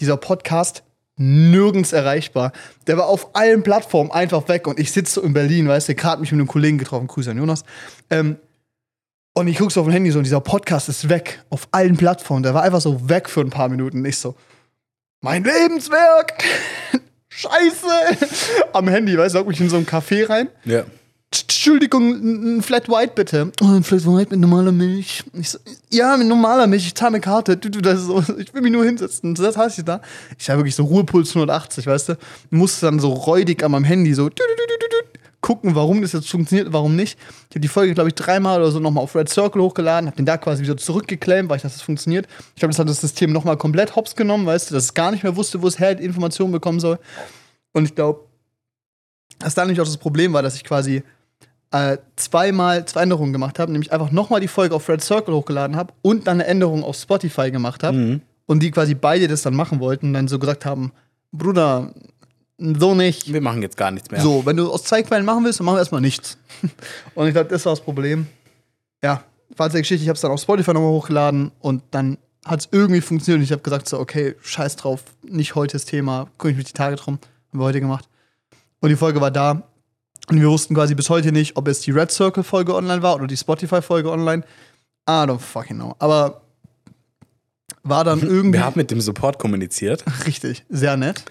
dieser 0.00 0.16
Podcast 0.16 0.84
nirgends 1.18 1.92
erreichbar. 1.92 2.52
Der 2.86 2.96
war 2.96 3.06
auf 3.06 3.34
allen 3.34 3.62
Plattformen 3.62 4.10
einfach 4.10 4.48
weg 4.48 4.66
und 4.66 4.78
ich 4.78 4.92
sitze 4.92 5.14
so 5.14 5.22
in 5.22 5.32
Berlin, 5.32 5.68
weißt 5.68 5.88
du, 5.88 5.94
gerade 5.94 6.20
mich 6.20 6.32
mit 6.32 6.38
einem 6.38 6.48
Kollegen 6.48 6.78
getroffen, 6.78 7.06
Grüße 7.06 7.30
an 7.30 7.38
Jonas. 7.38 7.64
Ähm, 8.10 8.36
und 9.34 9.46
ich 9.46 9.58
gucke 9.58 9.72
so 9.72 9.80
auf 9.80 9.86
dem 9.86 9.92
Handy 9.92 10.10
so 10.10 10.18
und 10.18 10.24
dieser 10.24 10.40
Podcast 10.40 10.88
ist 10.88 11.08
weg 11.08 11.44
auf 11.50 11.68
allen 11.70 11.96
Plattformen. 11.96 12.42
Der 12.42 12.54
war 12.54 12.62
einfach 12.62 12.80
so 12.80 13.08
weg 13.08 13.28
für 13.28 13.40
ein 13.40 13.50
paar 13.50 13.68
Minuten. 13.68 14.04
Ich 14.04 14.18
so, 14.18 14.34
mein 15.20 15.44
Lebenswerk! 15.44 16.42
Scheiße! 17.28 18.26
Am 18.72 18.88
Handy, 18.88 19.16
weißt 19.16 19.34
du, 19.34 19.40
hock 19.40 19.48
mich 19.48 19.60
in 19.60 19.68
so 19.68 19.76
ein 19.76 19.86
Café 19.86 20.28
rein. 20.28 20.48
Ja. 20.64 20.84
Entschuldigung, 21.30 22.56
ein 22.58 22.62
Flat 22.62 22.88
White 22.88 23.12
bitte. 23.14 23.52
Oh, 23.60 23.66
ein 23.66 23.82
Flat 23.82 24.06
White 24.06 24.30
mit 24.30 24.40
normaler 24.40 24.72
Milch. 24.72 25.24
So, 25.42 25.58
ja, 25.90 26.16
mit 26.16 26.26
normaler 26.26 26.66
Milch, 26.66 26.86
ich 26.86 26.94
zahle 26.94 27.16
eine 27.16 27.20
Karte. 27.20 27.56
Du, 27.56 27.68
du, 27.68 27.80
das 27.80 28.00
so, 28.00 28.22
ich 28.38 28.54
will 28.54 28.62
mich 28.62 28.72
nur 28.72 28.84
hinsetzen. 28.84 29.34
Das 29.34 29.56
heißt 29.56 29.78
ich 29.78 29.84
da. 29.84 30.00
Ich 30.38 30.48
habe 30.48 30.60
wirklich 30.60 30.74
so 30.74 30.84
Ruhepuls 30.84 31.30
180, 31.30 31.86
weißt 31.86 32.10
du? 32.10 32.18
Musste 32.50 32.86
dann 32.86 32.98
so 32.98 33.12
räudig 33.12 33.62
an 33.62 33.72
meinem 33.72 33.84
Handy 33.84 34.14
so 34.14 34.30
gucken, 35.40 35.74
warum 35.74 36.02
das 36.02 36.12
jetzt 36.12 36.28
funktioniert, 36.28 36.72
warum 36.72 36.96
nicht. 36.96 37.18
Ich 37.48 37.54
habe 37.54 37.60
die 37.60 37.68
Folge, 37.68 37.94
glaube 37.94 38.08
ich, 38.08 38.14
dreimal 38.14 38.60
oder 38.60 38.70
so 38.70 38.80
nochmal 38.80 39.04
auf 39.04 39.14
Red 39.14 39.28
Circle 39.28 39.62
hochgeladen, 39.62 40.08
habe 40.08 40.16
den 40.16 40.26
da 40.26 40.36
quasi 40.36 40.62
wieder 40.62 40.76
zurückgeclaimt, 40.76 41.48
weil 41.48 41.56
ich 41.56 41.62
dachte, 41.62 41.76
das 41.76 41.82
funktioniert. 41.82 42.26
Ich 42.54 42.60
glaube, 42.60 42.72
das 42.72 42.78
hat 42.78 42.88
das 42.88 43.00
System 43.00 43.32
nochmal 43.32 43.56
komplett 43.56 43.94
hops 43.94 44.16
genommen, 44.16 44.46
weißt 44.46 44.70
du, 44.70 44.74
dass 44.74 44.84
es 44.84 44.94
gar 44.94 45.10
nicht 45.10 45.22
mehr 45.22 45.36
wusste, 45.36 45.62
wo 45.62 45.68
es 45.68 45.78
her 45.78 45.94
die 45.94 46.04
Informationen 46.04 46.52
bekommen 46.52 46.80
soll. 46.80 46.98
Und 47.72 47.84
ich 47.84 47.94
glaube, 47.94 48.24
dass 49.38 49.54
da 49.54 49.62
nämlich 49.62 49.80
auch 49.80 49.84
das 49.84 49.96
Problem 49.96 50.32
war, 50.32 50.42
dass 50.42 50.56
ich 50.56 50.64
quasi 50.64 51.02
äh, 51.70 51.98
zweimal 52.16 52.84
zwei 52.86 53.02
Änderungen 53.02 53.32
gemacht 53.32 53.58
habe, 53.58 53.72
nämlich 53.72 53.92
einfach 53.92 54.10
nochmal 54.10 54.40
die 54.40 54.48
Folge 54.48 54.74
auf 54.74 54.88
Red 54.88 55.02
Circle 55.02 55.34
hochgeladen 55.34 55.76
habe 55.76 55.92
und 56.02 56.26
dann 56.26 56.38
eine 56.40 56.46
Änderung 56.46 56.82
auf 56.84 56.96
Spotify 56.96 57.50
gemacht 57.50 57.82
habe 57.82 57.96
Mhm. 57.96 58.20
und 58.46 58.62
die 58.62 58.70
quasi 58.70 58.94
beide 58.94 59.28
das 59.28 59.42
dann 59.42 59.54
machen 59.54 59.80
wollten 59.80 60.06
und 60.06 60.12
dann 60.14 60.28
so 60.28 60.38
gesagt 60.38 60.64
haben, 60.64 60.92
Bruder, 61.32 61.92
so 62.58 62.94
nicht. 62.94 63.32
Wir 63.32 63.40
machen 63.42 63.60
jetzt 63.62 63.76
gar 63.76 63.90
nichts 63.90 64.10
mehr. 64.10 64.20
So, 64.20 64.44
wenn 64.46 64.56
du 64.56 64.70
aus 64.72 64.82
zwei 64.84 65.02
Quellen 65.02 65.24
machen 65.26 65.44
willst, 65.44 65.60
dann 65.60 65.66
machen 65.66 65.76
wir 65.76 65.80
erstmal 65.80 66.00
nichts. 66.00 66.38
und 67.14 67.26
ich 67.26 67.34
glaube, 67.34 67.50
das 67.50 67.64
war 67.66 67.72
das 67.72 67.80
Problem. 67.80 68.26
Ja, 69.02 69.22
Fazit 69.54 69.74
der 69.74 69.80
Geschichte, 69.82 70.02
ich 70.02 70.08
habe 70.08 70.16
es 70.16 70.20
dann 70.22 70.30
auf 70.30 70.40
Spotify 70.40 70.72
nochmal 70.72 70.90
hochgeladen 70.90 71.52
und 71.60 71.82
dann 71.90 72.18
hat 72.44 72.60
es 72.60 72.68
irgendwie 72.72 73.00
funktioniert 73.00 73.38
und 73.40 73.44
ich 73.44 73.52
habe 73.52 73.62
gesagt 73.62 73.88
so, 73.88 73.98
okay, 73.98 74.34
scheiß 74.40 74.76
drauf, 74.76 75.04
nicht 75.22 75.54
heute 75.54 75.72
das 75.74 75.84
Thema, 75.84 76.28
gucke 76.38 76.50
ich 76.50 76.56
mich 76.56 76.66
die 76.66 76.72
Tage 76.72 76.96
drum, 76.96 77.18
haben 77.52 77.60
wir 77.60 77.64
heute 77.64 77.80
gemacht. 77.80 78.08
Und 78.80 78.88
die 78.88 78.96
Folge 78.96 79.20
war 79.20 79.30
da 79.30 79.62
und 80.28 80.40
wir 80.40 80.48
wussten 80.48 80.74
quasi 80.74 80.94
bis 80.94 81.08
heute 81.10 81.32
nicht, 81.32 81.56
ob 81.56 81.68
es 81.68 81.80
die 81.80 81.90
Red 81.90 82.10
Circle 82.10 82.42
Folge 82.42 82.74
online 82.74 83.02
war 83.02 83.14
oder 83.16 83.26
die 83.26 83.36
Spotify 83.36 83.80
Folge 83.82 84.10
online. 84.10 84.42
I 85.08 85.12
don't 85.24 85.38
fucking 85.38 85.76
know. 85.76 85.94
Aber 85.98 86.42
war 87.82 88.04
dann 88.04 88.20
irgendwie 88.20 88.58
Wir 88.58 88.64
haben 88.64 88.76
mit 88.78 88.90
dem 88.90 89.00
Support 89.00 89.38
kommuniziert, 89.38 90.04
richtig, 90.26 90.64
sehr 90.68 90.96
nett. 90.96 91.24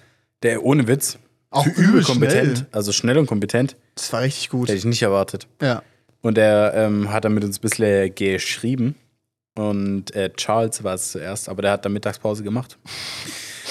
der 0.43 0.63
ohne 0.63 0.87
Witz, 0.87 1.17
Auch 1.51 1.65
übel 1.67 1.83
übel 1.85 2.03
kompetent, 2.03 2.57
schnell. 2.57 2.67
also 2.71 2.91
schnell 2.91 3.17
und 3.17 3.27
kompetent, 3.27 3.75
Das 3.95 4.11
war 4.13 4.21
richtig 4.21 4.49
gut. 4.49 4.67
hätte 4.67 4.77
ich 4.77 4.85
nicht 4.85 5.01
erwartet. 5.03 5.47
Ja. 5.61 5.83
Und 6.21 6.37
er 6.37 6.73
ähm, 6.73 7.11
hat 7.11 7.25
dann 7.25 7.33
mit 7.33 7.43
uns 7.43 7.59
ein 7.59 7.61
bisschen 7.61 8.13
geschrieben. 8.15 8.95
Und 9.55 10.13
äh, 10.15 10.31
Charles 10.35 10.83
war 10.83 10.95
es 10.95 11.11
zuerst, 11.11 11.47
aber 11.49 11.61
der 11.61 11.71
hat 11.71 11.85
dann 11.85 11.93
Mittagspause 11.93 12.43
gemacht. 12.43 12.77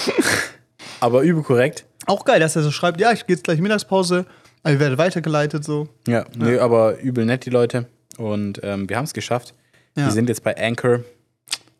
aber 0.99 1.21
übel 1.21 1.43
korrekt. 1.43 1.85
Auch 2.05 2.23
geil, 2.25 2.39
dass 2.39 2.55
er 2.55 2.63
so 2.63 2.71
schreibt, 2.71 2.99
ja, 3.01 3.11
ich 3.11 3.25
gehe 3.25 3.35
jetzt 3.35 3.43
gleich 3.43 3.59
Mittagspause, 3.59 4.25
aber 4.67 4.73
ich 4.73 4.79
werde 4.81 4.97
weitergeleitet 4.97 5.63
so. 5.63 5.87
Ja, 6.07 6.25
nö, 6.35 6.59
aber 6.59 6.99
übel 6.99 7.25
nett, 7.25 7.45
die 7.45 7.49
Leute. 7.49 7.85
Und 8.17 8.59
ähm, 8.63 8.89
wir 8.89 8.97
haben 8.97 9.05
es 9.05 9.13
geschafft. 9.13 9.53
Ja. 9.95 10.05
Wir 10.07 10.11
sind 10.11 10.27
jetzt 10.27 10.43
bei 10.43 10.55
Anchor, 10.57 10.99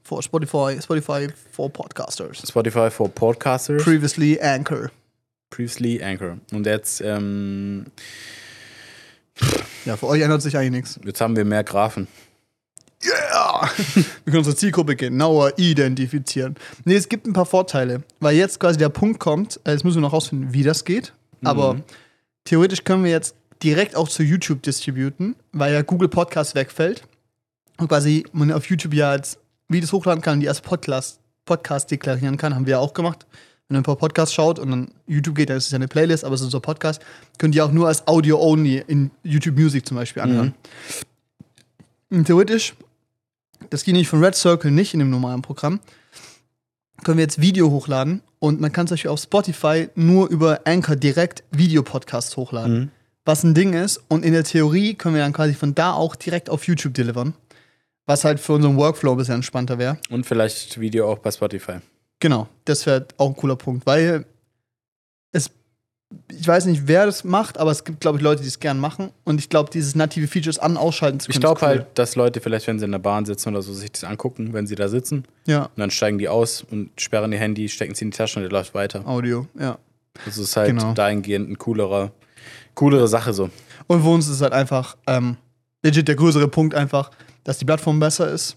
For 0.04 0.24
Spotify, 0.24 0.78
Spotify 0.82 1.28
for 1.52 1.70
Podcasters. 1.70 2.48
Spotify 2.48 2.90
for 2.90 3.10
Podcasters, 3.10 3.84
Previously 3.84 4.40
Anchor. 4.40 4.90
previously 5.50 6.02
Anchor. 6.02 6.38
Und 6.54 6.66
jetzt, 6.66 7.02
ähm, 7.02 7.88
Ja, 9.86 9.98
für 9.98 10.08
euch 10.08 10.22
ändert 10.22 10.42
sich 10.42 10.56
eigentlich 10.58 10.72
nichts. 10.72 11.00
jetzt 11.04 11.20
haben 11.20 11.36
wir 11.36 11.44
mehr 11.44 11.64
Graphen. 11.66 12.08
Yeah! 13.04 13.70
wir 13.96 14.04
können 14.26 14.38
unsere 14.38 14.56
Zielgruppe 14.56 14.96
genauer 14.96 15.52
identifizieren. 15.58 16.56
Nee, 16.86 16.96
es 16.96 17.10
gibt 17.10 17.28
ein 17.28 17.34
paar 17.34 17.46
Vorteile, 17.46 18.02
weil 18.22 18.36
jetzt 18.38 18.60
quasi 18.62 18.78
der 18.78 18.90
Punkt 18.90 19.20
kommt, 19.20 19.60
äh, 19.66 19.72
jetzt 19.72 19.84
müssen 19.84 19.98
wir 19.98 20.02
noch 20.02 20.14
rausfinden, 20.14 20.54
wie 20.54 20.64
das 20.64 20.86
geht. 20.86 21.14
Aber 21.44 21.82
theoretisch 22.48 22.84
können 22.84 23.04
wir 23.04 23.12
jetzt 23.12 23.36
direkt 23.62 23.96
auch 23.96 24.08
zu 24.08 24.24
YouTube 24.24 24.64
distributen, 24.64 25.36
weil 25.52 25.74
ja 25.74 25.82
Google 25.82 26.08
Podcast 26.08 26.56
wegfällt. 26.56 27.04
Und 27.78 27.90
quasi 27.90 28.26
man 28.32 28.52
auf 28.52 28.70
YouTube 28.70 28.94
ja 28.94 29.12
als 29.12 29.38
Videos 29.68 29.92
hochladen 29.92 30.22
kann, 30.22 30.40
die 30.40 30.48
als 30.48 30.62
Podcast, 30.62 31.20
Podcast 31.46 31.92
deklarieren 31.92 32.38
kann, 32.38 32.56
haben 32.56 32.66
wir 32.66 32.72
ja 32.72 32.80
auch 32.80 32.94
gemacht. 32.94 33.26
Wenn 33.68 33.76
man 33.76 33.82
ein 33.82 33.84
paar 33.84 33.98
Podcasts 33.98 34.34
schaut 34.34 34.60
und 34.60 34.72
dann 34.72 34.92
YouTube 35.08 35.36
geht, 35.36 35.50
dann 35.50 35.58
ist 35.58 35.66
es 35.66 35.72
ja 35.72 35.76
eine 35.76 35.90
Playlist, 35.90 36.24
aber 36.24 36.36
es 36.36 36.42
ist 36.42 36.46
unser 36.46 36.62
Podcast, 36.62 37.02
könnt 37.38 37.54
ihr 37.54 37.66
auch 37.66 37.72
nur 37.72 37.88
als 37.88 38.08
Audio-only 38.08 38.84
in 38.88 39.12
YouTube 39.24 39.58
Music 39.58 39.86
zum 39.86 39.98
Beispiel 39.98 40.24
anhören. 40.24 40.54
Und 42.10 42.26
theoretisch, 42.26 42.76
das 43.70 43.84
ging 43.84 43.96
nicht 43.96 44.08
von 44.08 44.24
Red 44.24 44.36
Circle 44.36 44.72
nicht 44.72 44.94
in 44.94 45.00
dem 45.00 45.10
normalen 45.10 45.42
Programm, 45.42 45.82
können 47.04 47.18
wir 47.18 47.24
jetzt 47.24 47.42
Video 47.42 47.70
hochladen 47.70 48.22
und 48.40 48.62
man 48.62 48.72
kann 48.72 48.88
zum 48.88 48.96
Beispiel 48.96 49.12
auf 49.12 49.20
Spotify 49.20 49.90
nur 49.96 50.30
über 50.30 50.62
Anchor 50.66 50.96
direkt 50.96 51.44
Videopodcasts 51.52 52.38
hochladen. 52.38 52.92
Was 53.26 53.44
ein 53.44 53.54
Ding 53.54 53.74
ist. 53.74 54.02
Und 54.08 54.24
in 54.24 54.34
der 54.34 54.44
Theorie 54.44 54.94
können 54.94 55.16
wir 55.16 55.22
dann 55.22 55.34
quasi 55.34 55.54
von 55.54 55.76
da 55.76 55.94
auch 55.94 56.16
direkt 56.16 56.50
auf 56.50 56.66
YouTube 56.66 56.94
delivern. 56.94 57.34
Was 58.06 58.24
halt 58.24 58.40
für 58.40 58.54
unseren 58.54 58.78
Workflow 58.78 59.12
ein 59.12 59.18
bisschen 59.18 59.36
entspannter 59.36 59.78
wäre. 59.78 59.98
Und 60.10 60.26
vielleicht 60.26 60.80
Video 60.80 61.12
auch 61.12 61.20
bei 61.20 61.32
Spotify. 61.32 61.80
Genau, 62.20 62.48
das 62.66 62.86
wäre 62.86 63.08
auch 63.18 63.28
ein 63.28 63.36
cooler 63.36 63.58
Punkt, 63.58 63.86
weil 63.86 64.26
es, 65.34 65.52
ich 66.32 66.48
weiß 66.48 66.66
nicht, 66.68 66.84
wer 66.88 67.06
das 67.06 67.24
macht, 67.24 67.58
aber 67.58 67.72
es 67.72 67.84
gibt, 67.84 68.00
glaube 68.00 68.18
ich, 68.18 68.24
Leute, 68.24 68.42
die 68.42 68.48
es 68.48 68.60
gern 68.60 68.80
machen. 68.80 69.12
Und 69.26 69.40
ich 69.40 69.50
glaube, 69.50 69.70
dieses 69.72 69.94
native 69.96 70.28
Features 70.28 70.58
an- 70.58 70.78
ausschalten 70.78 71.20
zu 71.20 71.30
Ich 71.30 71.34
können. 71.36 71.42
glaube 71.42 71.56
ist 71.58 71.62
cool. 71.64 71.68
halt, 71.70 71.88
dass 71.96 72.16
Leute 72.16 72.40
vielleicht, 72.40 72.66
wenn 72.68 72.80
sie 72.80 72.86
in 72.86 72.92
der 72.92 73.00
Bahn 73.00 73.26
sitzen 73.26 73.50
oder 73.50 73.62
so, 73.62 73.74
sich 73.74 73.92
das 73.92 74.04
angucken, 74.06 74.54
wenn 74.54 74.68
sie 74.68 74.76
da 74.76 74.88
sitzen. 74.88 75.26
Ja, 75.46 75.64
Und 75.66 75.78
dann 75.78 75.92
steigen 75.92 76.18
die 76.18 76.30
aus 76.30 76.64
und 76.70 76.92
sperren 77.00 77.32
ihr 77.34 77.40
Handy, 77.40 77.68
stecken 77.68 77.94
sie 77.94 78.06
in 78.06 78.12
die 78.12 78.18
Tasche 78.18 78.40
und 78.40 78.44
der 78.44 78.52
läuft 78.52 78.74
weiter. 78.74 79.06
Audio, 79.06 79.48
ja. 79.60 79.78
Das 80.26 80.38
ist 80.38 80.56
halt 80.56 80.70
Genau. 80.70 80.94
dahingehend 80.94 81.50
ein 81.50 81.58
coolerer 81.58 82.12
coolere 82.74 83.08
Sache 83.08 83.34
so. 83.34 83.50
Und 83.88 84.04
für 84.04 84.10
uns 84.10 84.28
ist 84.28 84.36
es 84.36 84.42
halt 84.42 84.54
einfach, 84.54 84.98
ähm, 85.08 85.36
legit 85.84 86.08
der 86.08 86.16
größere 86.16 86.48
Punkt 86.48 86.74
einfach, 86.76 87.10
dass 87.44 87.58
die 87.58 87.66
Plattform 87.66 88.00
besser 88.00 88.30
ist. 88.32 88.56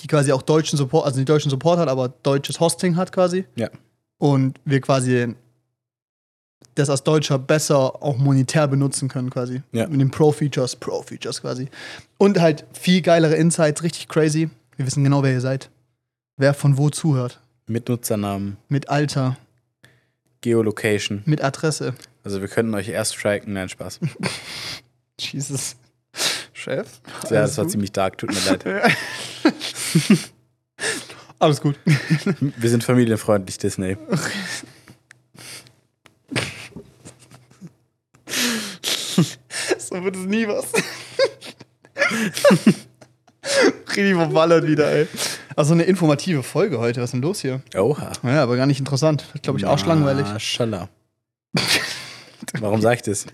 Die 0.00 0.06
quasi 0.06 0.32
auch 0.32 0.42
deutschen 0.42 0.76
Support, 0.76 1.06
also 1.06 1.18
nicht 1.18 1.28
deutschen 1.28 1.50
Support 1.50 1.78
hat, 1.78 1.88
aber 1.88 2.08
deutsches 2.08 2.60
Hosting 2.60 2.96
hat 2.96 3.12
quasi. 3.12 3.44
Ja. 3.56 3.70
Und 4.18 4.58
wir 4.64 4.80
quasi 4.80 5.34
das 6.76 6.88
als 6.90 7.02
Deutscher 7.02 7.38
besser 7.38 8.02
auch 8.02 8.16
monetär 8.16 8.68
benutzen 8.68 9.08
können 9.08 9.30
quasi. 9.30 9.62
Ja. 9.72 9.88
Mit 9.88 10.00
den 10.00 10.10
Pro-Features, 10.10 10.76
Pro-Features 10.76 11.40
quasi. 11.42 11.68
Und 12.18 12.38
halt 12.40 12.64
viel 12.72 13.02
geilere 13.02 13.34
Insights, 13.34 13.82
richtig 13.82 14.08
crazy. 14.08 14.50
Wir 14.76 14.86
wissen 14.86 15.02
genau, 15.02 15.22
wer 15.22 15.32
ihr 15.32 15.40
seid. 15.40 15.70
Wer 16.36 16.54
von 16.54 16.76
wo 16.78 16.90
zuhört. 16.90 17.40
Mit 17.66 17.88
Nutzernamen, 17.88 18.58
Mit 18.68 18.88
Alter, 18.90 19.36
Geolocation. 20.42 21.22
mit 21.24 21.42
Adresse. 21.42 21.94
Also 22.22 22.40
wir 22.40 22.48
könnten 22.48 22.74
euch 22.74 22.88
erst 22.88 23.16
striken. 23.16 23.54
Nein, 23.54 23.68
Spaß. 23.68 23.98
Jesus. 25.20 25.76
Chef? 26.52 27.00
Ja, 27.30 27.42
das 27.42 27.56
war 27.56 27.64
gut? 27.64 27.72
ziemlich 27.72 27.92
dark, 27.92 28.18
tut 28.18 28.30
mir 28.32 28.40
leid. 28.50 28.64
Alles 31.38 31.60
gut. 31.60 31.78
Wir 32.38 32.70
sind 32.70 32.84
familienfreundlich, 32.84 33.58
Disney. 33.58 33.96
So 39.96 40.04
wird 40.04 40.16
es 40.16 40.26
nie 40.26 40.46
was. 40.46 40.66
Richtig 43.96 44.14
verballert 44.14 44.66
wieder, 44.66 44.92
ey. 44.92 45.06
Also 45.54 45.72
eine 45.72 45.84
informative 45.84 46.42
Folge 46.42 46.78
heute. 46.78 47.00
Was 47.00 47.06
ist 47.06 47.12
denn 47.14 47.22
los 47.22 47.40
hier? 47.40 47.62
Oha. 47.74 48.12
Ja, 48.22 48.42
aber 48.42 48.58
gar 48.58 48.66
nicht 48.66 48.78
interessant. 48.78 49.24
Glaube 49.40 49.58
ich, 49.58 49.66
arschlangweilig. 49.66 50.26
Maschallah. 50.26 50.90
Warum 52.60 52.82
sag 52.82 52.96
ich 52.96 53.02
das? 53.02 53.24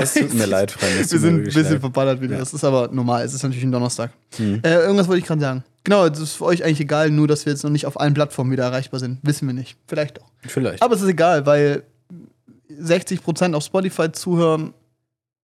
Es 0.00 0.14
tut 0.14 0.32
mir 0.32 0.46
leid, 0.46 0.70
Freunde. 0.70 1.00
es 1.00 1.12
Wir 1.12 1.18
sind 1.18 1.40
ein 1.40 1.44
bisschen 1.44 1.64
leid. 1.64 1.80
verballert 1.80 2.22
wieder. 2.22 2.32
Ja. 2.34 2.38
Das 2.38 2.54
ist 2.54 2.64
aber 2.64 2.88
normal. 2.88 3.22
Es 3.22 3.34
ist 3.34 3.42
natürlich 3.42 3.64
ein 3.64 3.72
Donnerstag. 3.72 4.10
Hm. 4.38 4.60
Äh, 4.64 4.76
irgendwas 4.76 5.08
wollte 5.08 5.20
ich 5.20 5.26
gerade 5.26 5.42
sagen. 5.42 5.64
Genau, 5.84 6.08
das 6.08 6.20
ist 6.20 6.32
für 6.32 6.46
euch 6.46 6.64
eigentlich 6.64 6.80
egal, 6.80 7.10
nur 7.10 7.28
dass 7.28 7.44
wir 7.44 7.52
jetzt 7.52 7.62
noch 7.62 7.70
nicht 7.70 7.84
auf 7.84 8.00
allen 8.00 8.14
Plattformen 8.14 8.50
wieder 8.50 8.64
erreichbar 8.64 9.00
sind. 9.00 9.18
Wissen 9.22 9.46
wir 9.46 9.52
nicht. 9.52 9.76
Vielleicht 9.86 10.22
auch. 10.22 10.30
Vielleicht. 10.46 10.82
Aber 10.82 10.94
es 10.94 11.02
ist 11.02 11.08
egal, 11.08 11.44
weil 11.44 11.82
60% 12.72 13.52
auf 13.52 13.64
Spotify 13.64 14.10
zuhören, 14.10 14.72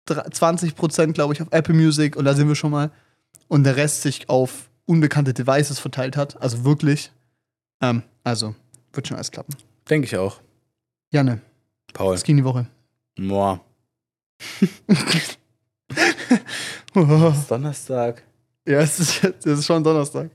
dr- 0.06 0.26
20% 0.26 1.12
glaube 1.12 1.34
ich 1.34 1.42
auf 1.42 1.48
Apple 1.50 1.74
Music 1.74 2.16
und 2.16 2.24
da 2.24 2.34
sind 2.34 2.48
wir 2.48 2.54
schon 2.54 2.70
mal. 2.70 2.90
Und 3.48 3.64
der 3.64 3.76
Rest 3.76 4.02
sich 4.02 4.28
auf 4.28 4.70
unbekannte 4.86 5.34
Devices 5.34 5.78
verteilt 5.78 6.16
hat. 6.16 6.40
Also 6.40 6.64
wirklich. 6.64 7.12
Ähm, 7.80 8.02
also, 8.24 8.54
wird 8.92 9.08
schon 9.08 9.16
alles 9.16 9.30
klappen. 9.30 9.54
Denke 9.88 10.06
ich 10.06 10.16
auch. 10.16 10.40
Janne, 11.10 11.40
Paul. 11.92 12.14
was 12.14 12.22
ging 12.22 12.36
die 12.38 12.44
Woche? 12.44 12.66
Moa. 13.18 13.60
ja, 16.94 17.34
Donnerstag. 17.48 18.22
es 18.64 19.00
ist, 19.00 19.24
es 19.24 19.44
ist 19.46 19.66
schon 19.66 19.82
Donnerstag. 19.84 20.30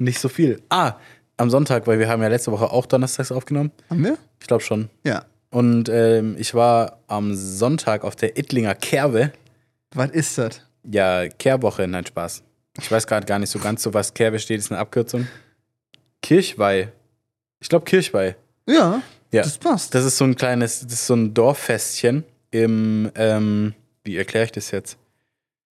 Nicht 0.00 0.18
so 0.20 0.28
viel. 0.28 0.62
Ah, 0.68 0.94
am 1.36 1.50
Sonntag, 1.50 1.86
weil 1.86 1.98
wir 1.98 2.08
haben 2.08 2.22
ja 2.22 2.28
letzte 2.28 2.52
Woche 2.52 2.70
auch 2.70 2.86
donnerstags 2.86 3.32
aufgenommen. 3.32 3.72
Haben 3.90 4.04
wir? 4.04 4.18
Ich 4.40 4.46
glaube 4.46 4.62
schon. 4.62 4.88
Ja. 5.04 5.24
Und 5.56 5.88
ähm, 5.88 6.36
ich 6.38 6.52
war 6.52 6.98
am 7.06 7.34
Sonntag 7.34 8.04
auf 8.04 8.14
der 8.14 8.36
Ittlinger 8.36 8.74
Kerwe. 8.74 9.32
Was 9.94 10.10
ist 10.10 10.36
das? 10.36 10.60
Ja, 10.84 11.26
Kehrwoche, 11.28 11.88
nein, 11.88 12.04
Spaß. 12.04 12.42
Ich 12.78 12.90
weiß 12.90 13.06
gerade 13.06 13.24
gar 13.24 13.38
nicht 13.38 13.48
so 13.48 13.58
ganz 13.58 13.82
so, 13.82 13.94
was 13.94 14.12
Kerwe 14.12 14.38
steht, 14.38 14.58
ist 14.58 14.70
eine 14.70 14.78
Abkürzung. 14.78 15.26
Kirchweih. 16.20 16.92
Ich 17.58 17.70
glaube 17.70 17.86
Kirchweih. 17.86 18.36
Ja, 18.68 19.00
Ja. 19.32 19.42
das 19.44 19.56
passt. 19.56 19.94
Das 19.94 20.04
ist 20.04 20.18
so 20.18 20.24
ein 20.24 20.36
kleines, 20.36 20.80
das 20.80 20.92
ist 20.92 21.06
so 21.06 21.14
ein 21.14 21.32
Dorffestchen 21.32 22.24
im, 22.50 23.10
ähm, 23.14 23.72
wie 24.04 24.18
erkläre 24.18 24.44
ich 24.44 24.52
das 24.52 24.70
jetzt? 24.72 24.98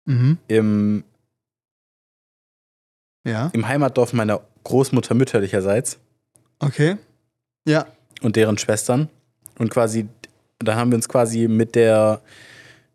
mhm. 0.05 0.39
Im, 0.47 1.03
Ja, 3.27 3.51
im 3.53 3.67
Heimatdorf 3.67 4.13
meiner 4.13 4.43
Großmutter 4.63 5.15
mütterlicherseits 5.15 5.99
okay. 6.61 6.99
Ja, 7.67 7.87
und 8.21 8.37
deren 8.37 8.59
Schwestern. 8.59 9.09
Und 9.63 9.71
quasi, 9.71 10.09
da 10.59 10.75
haben 10.75 10.91
wir 10.91 10.97
uns 10.97 11.09
quasi 11.09 11.47
mit 11.47 11.77
der 11.77 12.21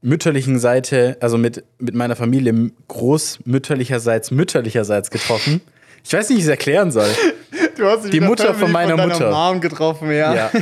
mütterlichen 0.02 0.60
Seite, 0.60 1.16
also 1.22 1.38
mit, 1.38 1.64
mit 1.80 1.96
meiner 1.96 2.18
Familie 2.18 2.72
großmütterlicherseits, 2.90 4.32
mütterlicherseits 4.32 5.10
getroffen. 5.10 5.62
Ich 6.04 6.12
weiß 6.12 6.28
nicht, 6.28 6.36
wie 6.36 6.40
ich 6.42 6.46
es 6.46 6.50
erklären 6.50 6.92
soll. 6.92 7.08
du 7.78 7.86
hast 7.86 8.04
dich 8.04 8.12
Die 8.12 8.20
Mutter 8.20 8.48
von 8.48 8.70
Family 8.70 8.74
meiner 8.74 8.98
deiner 8.98 9.14
Mutter. 9.14 9.32
Mom 9.32 9.62
getroffen, 9.62 10.12
ja. 10.12 10.34
Ja. 10.36 10.52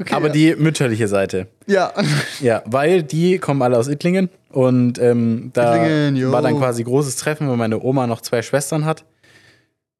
Okay, 0.00 0.12
Aber 0.12 0.26
ja. 0.26 0.32
die 0.32 0.56
mütterliche 0.56 1.06
Seite. 1.06 1.46
Ja. 1.68 1.92
Ja, 2.40 2.64
weil 2.66 3.04
die 3.04 3.38
kommen 3.38 3.62
alle 3.62 3.78
aus 3.78 3.86
Ittlingen 3.86 4.28
und 4.50 4.98
ähm, 4.98 5.50
da 5.52 5.76
Ittlingen, 5.76 6.32
war 6.32 6.42
dann 6.42 6.58
quasi 6.58 6.82
großes 6.82 7.14
Treffen, 7.14 7.48
weil 7.48 7.56
meine 7.56 7.80
Oma 7.80 8.08
noch 8.08 8.20
zwei 8.20 8.42
Schwestern 8.42 8.86
hat. 8.86 9.04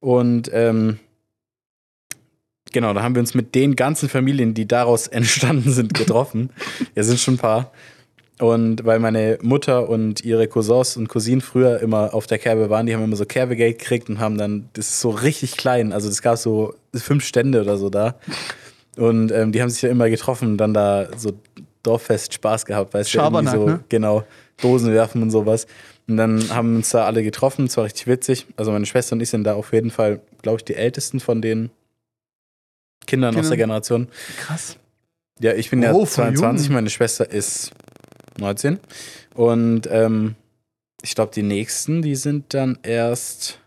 Und 0.01 0.51
ähm, 0.53 0.99
genau, 2.75 2.93
da 2.93 3.03
haben 3.03 3.15
wir 3.15 3.21
uns 3.21 3.33
mit 3.35 3.55
den 3.55 3.77
ganzen 3.77 4.11
Familien, 4.11 4.53
die 4.53 4.69
daraus 4.69 5.07
entstanden 5.09 5.73
sind, 5.73 5.95
getroffen. 5.95 6.51
ja, 6.95 7.03
sind 7.03 7.19
schon 7.19 7.35
ein 7.35 7.39
paar. 7.39 7.73
Und 8.41 8.85
weil 8.85 8.99
meine 8.99 9.39
Mutter 9.43 9.89
und 9.89 10.25
ihre 10.25 10.49
Cousins 10.49 10.97
und 10.97 11.09
Cousinen 11.09 11.41
früher 11.41 11.79
immer 11.81 12.13
auf 12.13 12.27
der 12.27 12.39
Kerbe 12.39 12.69
waren, 12.69 12.85
die 12.85 12.95
haben 12.95 13.05
immer 13.05 13.17
so 13.17 13.25
Kerbegeld 13.25 13.79
gekriegt 13.79 14.11
und 14.11 14.19
haben 14.19 14.37
dann, 14.37 14.69
das 14.73 14.89
ist 14.89 15.01
so 15.01 15.11
richtig 15.11 15.57
klein, 15.57 15.93
also 15.93 16.09
es 16.09 16.21
gab 16.21 16.37
so 16.37 16.75
fünf 16.93 17.25
Stände 17.25 17.63
oder 17.63 17.79
so 17.79 17.91
da. 17.91 18.17
Und 18.97 19.31
ähm, 19.31 19.53
die 19.53 19.63
haben 19.63 19.71
sich 19.71 19.83
ja 19.83 19.89
immer 19.89 20.11
getroffen 20.11 20.49
und 20.49 20.59
dann 20.59 20.75
da 20.75 21.09
so 21.17 21.33
Dorffest 21.85 22.35
Spaß 22.35 22.67
gehabt, 22.67 22.93
weißt 22.93 23.15
du, 23.15 23.19
irgendwie 23.19 23.49
so, 23.49 23.67
ne? 23.67 23.81
genau, 23.89 24.25
Dosen 24.61 24.93
werfen 24.93 25.23
und 25.23 25.31
sowas. 25.31 25.67
Und 26.09 26.17
dann 26.17 26.51
haben 26.51 26.77
uns 26.77 26.91
da 26.91 27.07
alle 27.07 27.23
getroffen, 27.23 27.67
es 27.67 27.77
war 27.77 27.85
richtig 27.85 28.09
witzig. 28.09 28.47
Also 28.57 28.73
meine 28.73 28.87
Schwester 28.87 29.15
und 29.15 29.21
ich 29.21 29.31
sind 29.31 29.45
da 29.45 29.55
auf 29.55 29.73
jeden 29.73 29.91
Fall, 29.91 30.21
glaube 30.43 30.59
ich, 30.59 30.65
die 30.65 30.75
ältesten 30.75 31.21
von 31.21 31.41
den 31.41 31.71
Kindern 33.07 33.31
aus 33.31 33.35
Kindern. 33.43 33.51
der 33.51 33.57
Generation. 33.59 34.09
Krass. 34.38 34.77
Ja, 35.40 35.53
ich 35.55 35.71
bin 35.71 35.83
ja 35.83 35.93
Oh, 35.93 36.05
voll 36.07 36.35
22, 36.35 36.67
jung. 36.67 36.75
meine 36.75 36.90
Schwester 36.90 37.29
ist 37.31 37.73
19. 38.38 38.79
Und 39.35 39.88
ähm, 39.90 40.37
ich 41.03 41.14
glaube, 41.14 41.33
die 41.35 41.43
nächsten, 41.43 42.03
die 42.03 42.14
sind 42.17 42.55
dann 42.55 42.79
erst 42.83 43.59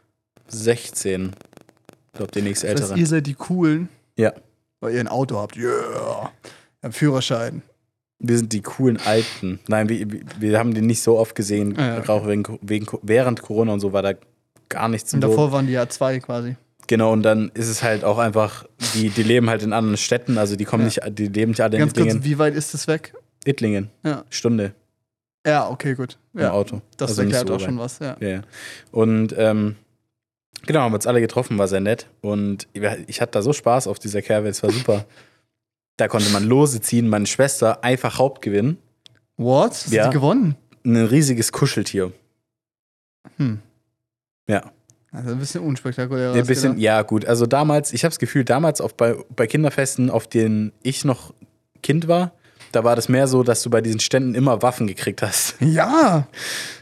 16. 0.48 1.32
Ich 2.08 2.18
glaube, 2.18 2.32
die 2.32 2.42
nächste 2.42 2.68
Das 2.74 2.82
heißt, 2.92 2.98
ihr 2.98 3.08
seid 3.08 3.28
die 3.28 3.34
Coolen, 3.36 3.90
Ja, 4.18 4.34
weil 4.80 4.94
ihr 4.96 5.00
ein 5.02 5.08
Auto 5.08 5.38
habt. 5.38 5.56
Yeah. 5.58 5.66
Ihr 5.68 6.32
habt 6.84 6.96
Führerschein. 6.96 7.62
wir 8.20 8.38
sind 8.38 8.54
die 8.54 8.62
coolen 8.62 8.98
Alten. 9.06 9.60
Nein, 9.68 9.90
wir, 9.90 10.08
wir- 10.40 10.58
haben 10.58 10.74
die 10.74 10.82
nicht 10.82 11.02
so 11.04 11.18
oft 11.20 11.36
gesehen, 11.36 11.76
Ja, 11.78 12.02
ja. 12.02 12.10
auch 12.10 12.28
wegen, 12.28 12.58
wegen, 12.62 12.88
während 13.04 13.42
Corona 13.42 13.74
und 13.74 13.80
so 13.82 13.94
war 13.94 14.02
da 14.02 14.14
gar 14.70 14.88
nichts. 14.90 15.14
Und 15.14 15.22
so. 15.22 15.28
davor 15.30 15.52
waren 15.52 15.68
die 15.68 15.74
ja 15.74 15.88
zwei 15.90 16.20
quasi. 16.20 16.56
Genau, 16.88 17.12
und 17.12 17.24
dann 17.24 17.50
ist 17.54 17.68
es 17.68 17.84
halt 17.84 18.04
auch 18.06 18.18
einfach, 18.18 18.66
die, 18.94 19.10
die 19.10 19.24
leben 19.24 19.50
halt 19.50 19.62
in 19.62 19.74
anderen 19.74 19.98
Städten, 19.98 20.38
also 20.38 20.56
die 20.56 20.64
kommen 20.66 20.90
Ja. 20.90 21.06
nicht, 21.08 21.20
die 21.20 21.28
leben 21.28 21.52
nicht 21.52 21.62
alle 21.62 21.76
in 21.76 21.80
Ganz 21.80 21.94
kurz, 21.94 22.24
wie 22.24 22.40
weit 22.40 22.56
ist 22.56 22.74
das 22.74 22.88
weg? 22.88 23.14
Ittlingen, 23.46 23.90
Ja. 24.04 24.24
Stunde 24.30 24.74
Ja, 25.46 25.70
okay, 25.70 25.96
gut. 25.96 26.18
im 26.34 26.42
Ja, 26.42 26.52
Auto. 26.52 26.82
das 26.98 27.12
Also 27.12 27.22
erklärt 27.24 27.48
so 27.48 27.54
auch 27.56 27.60
weit. 27.60 27.66
schon 27.66 27.78
was, 27.78 28.00
ja. 28.00 28.16
Ja. 28.22 28.42
Und 28.92 29.34
ähm, 29.38 29.76
genau, 30.66 30.80
haben 30.82 30.92
wir 30.92 30.96
uns 30.96 31.08
alle 31.08 31.20
getroffen, 31.22 31.58
war 31.58 31.68
sehr 31.68 31.80
nett. 31.82 32.08
Und 32.22 32.68
ich 33.08 33.20
hatte 33.22 33.32
da 33.34 33.42
so 33.42 33.52
Spaß 33.54 33.88
auf 33.88 34.00
dieser 34.00 34.22
Kerbe, 34.22 34.48
es 34.48 34.64
war 34.64 34.72
super. 34.72 35.06
Da 35.98 36.08
konnte 36.08 36.30
man 36.30 36.44
Lose 36.46 36.80
ziehen, 36.82 37.08
meine 37.10 37.26
Schwester 37.26 37.84
einfach 37.84 38.18
Hauptgewinn. 38.18 38.78
What? 39.38 39.72
Hast 39.72 39.92
Ja. 39.92 40.06
du 40.08 40.12
gewonnen? 40.14 40.56
Ein 40.86 41.06
riesiges 41.06 41.52
Kuscheltier. 41.52 42.12
Hm. 43.38 43.60
Ja. 44.48 44.72
Also 45.18 45.32
ein 45.32 45.40
bisschen 45.40 45.64
unspektakulär. 45.64 46.34
Ein 46.34 46.46
bisschen, 46.46 46.78
ja, 46.78 47.02
gut. 47.02 47.26
Also 47.26 47.48
damals, 47.48 47.92
ich 47.92 48.04
habe 48.04 48.12
das 48.12 48.20
Gefühl, 48.20 48.44
damals 48.44 48.82
auf, 48.82 48.96
bei, 48.96 49.16
bei 49.36 49.48
Kinderfesten, 49.48 50.12
auf 50.12 50.28
denen 50.28 50.74
ich 50.84 51.06
noch 51.06 51.34
Kind 51.82 52.08
war, 52.08 52.34
da 52.72 52.84
war 52.84 52.96
das 52.96 53.10
mehr 53.10 53.28
so, 53.28 53.44
dass 53.44 53.62
du 53.64 53.70
bei 53.70 53.82
diesen 53.82 54.00
Ständen 54.00 54.34
immer 54.36 54.62
Waffen 54.62 54.88
gekriegt 54.88 55.22
hast. 55.22 55.56
Ja. 55.62 56.28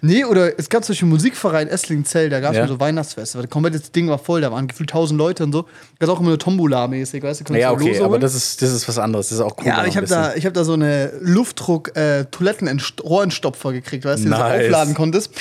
Nee, 0.01 0.23
oder 0.25 0.57
es 0.59 0.69
gab 0.69 0.83
zum 0.85 0.93
Beispiel 0.93 1.05
einen 1.07 1.13
Musikverein 1.13 1.67
Esslingzell, 1.67 2.29
da 2.29 2.39
gab 2.39 2.51
es 2.51 2.57
Ja. 2.57 2.67
so 2.67 2.79
Weihnachtsfeste. 2.79 3.39
Das 3.41 3.49
komplette 3.49 3.79
Ding 3.91 4.07
war 4.07 4.19
voll, 4.19 4.41
da 4.41 4.51
waren 4.51 4.67
gefühlt 4.67 4.89
tausend 4.91 5.17
Leute 5.17 5.43
und 5.43 5.51
so. 5.51 5.65
Da 5.99 6.05
ist 6.05 6.09
auch 6.11 6.19
immer 6.19 6.29
eine 6.29 6.37
Tombola-mäßig, 6.37 7.23
weißt 7.23 7.49
du? 7.49 7.53
Ja, 7.55 7.71
okay, 7.71 7.99
aber 8.01 8.19
das 8.19 8.35
ist, 8.35 8.61
das 8.61 8.71
ist 8.71 8.87
was 8.87 8.97
anderes. 8.99 9.29
Das 9.29 9.39
ist 9.39 9.43
auch 9.43 9.55
cool. 9.59 9.65
Ja, 9.67 9.77
aber 9.79 9.87
ich 9.87 9.97
habe 9.97 10.05
da, 10.07 10.35
ich 10.35 10.45
hab 10.45 10.53
da 10.53 10.63
so 10.63 10.73
eine 10.73 11.11
Luftdruck-Toiletten-Rohrentstopfer 11.21 13.71
gekriegt, 13.73 14.05
weißt 14.05 14.19
du, 14.25 14.29
den 14.29 14.31
du 14.31 14.37
so 14.37 14.43
Nice. 14.43 14.65
aufladen 14.65 14.93
konntest. 14.93 15.31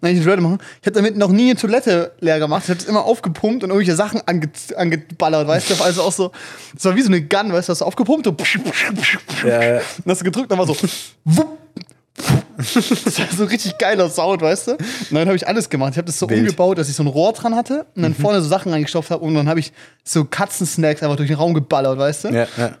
Dann 0.00 0.16
ich 0.16 0.22
Toilette 0.22 0.42
machen. 0.42 0.58
Ich 0.80 0.86
habe 0.86 0.94
damit 0.96 1.16
noch 1.16 1.30
nie 1.30 1.50
eine 1.50 1.58
Toilette 1.60 2.12
leer 2.20 2.38
gemacht. 2.38 2.64
Ich 2.64 2.70
habe 2.70 2.80
es 2.80 2.86
immer 2.86 3.04
aufgepumpt 3.04 3.62
und 3.64 3.70
irgendwelche 3.70 3.96
Sachen 3.96 4.20
ange 4.26 4.48
angeballert, 4.76 5.46
weißt 5.46 5.70
du? 5.70 5.82
Also 5.82 6.02
auch 6.02 6.12
so, 6.12 6.32
es 6.76 6.84
war 6.84 6.94
wie 6.96 7.02
so 7.02 7.08
eine 7.08 7.22
Gun, 7.22 7.52
weißt 7.52 7.68
du, 7.68 7.72
hast 7.72 7.80
du 7.80 7.84
aufgepumpt 7.84 8.26
und 8.26 8.36
Ja, 9.44 9.58
dann 9.60 9.82
hast 10.06 10.20
du 10.20 10.24
gedrückt, 10.24 10.50
dann 10.50 10.58
war 10.58 10.66
so. 10.66 10.76
wupp. 11.24 11.58
Das 12.56 12.76
war 13.18 13.26
so 13.36 13.42
ein 13.44 13.48
richtig 13.48 13.78
geiler 13.78 14.08
Sound, 14.08 14.40
weißt 14.42 14.68
du? 14.68 14.72
Und 14.72 14.78
dann 15.12 15.26
habe 15.26 15.34
ich 15.36 15.48
alles 15.48 15.68
gemacht. 15.68 15.92
Ich 15.92 15.96
habe 15.98 16.06
das 16.06 16.18
so 16.18 16.28
Wild. 16.28 16.40
umgebaut, 16.40 16.78
dass 16.78 16.88
ich 16.88 16.94
so 16.94 17.02
ein 17.02 17.06
Rohr 17.08 17.32
dran 17.32 17.56
hatte 17.56 17.86
und 17.96 18.02
dann 18.02 18.14
vorne 18.14 18.40
so 18.40 18.48
Sachen 18.48 18.70
reingestopft 18.72 19.10
habe 19.10 19.24
und 19.24 19.34
dann 19.34 19.48
habe 19.48 19.58
ich 19.60 19.72
so 20.04 20.24
Katzensnacks 20.24 21.02
einfach 21.02 21.16
durch 21.16 21.28
den 21.28 21.36
Raum 21.38 21.54
geballert, 21.54 21.98
weißt 21.98 22.24
du? 22.24 22.28
ja, 22.28 22.46
ja. 22.56 22.76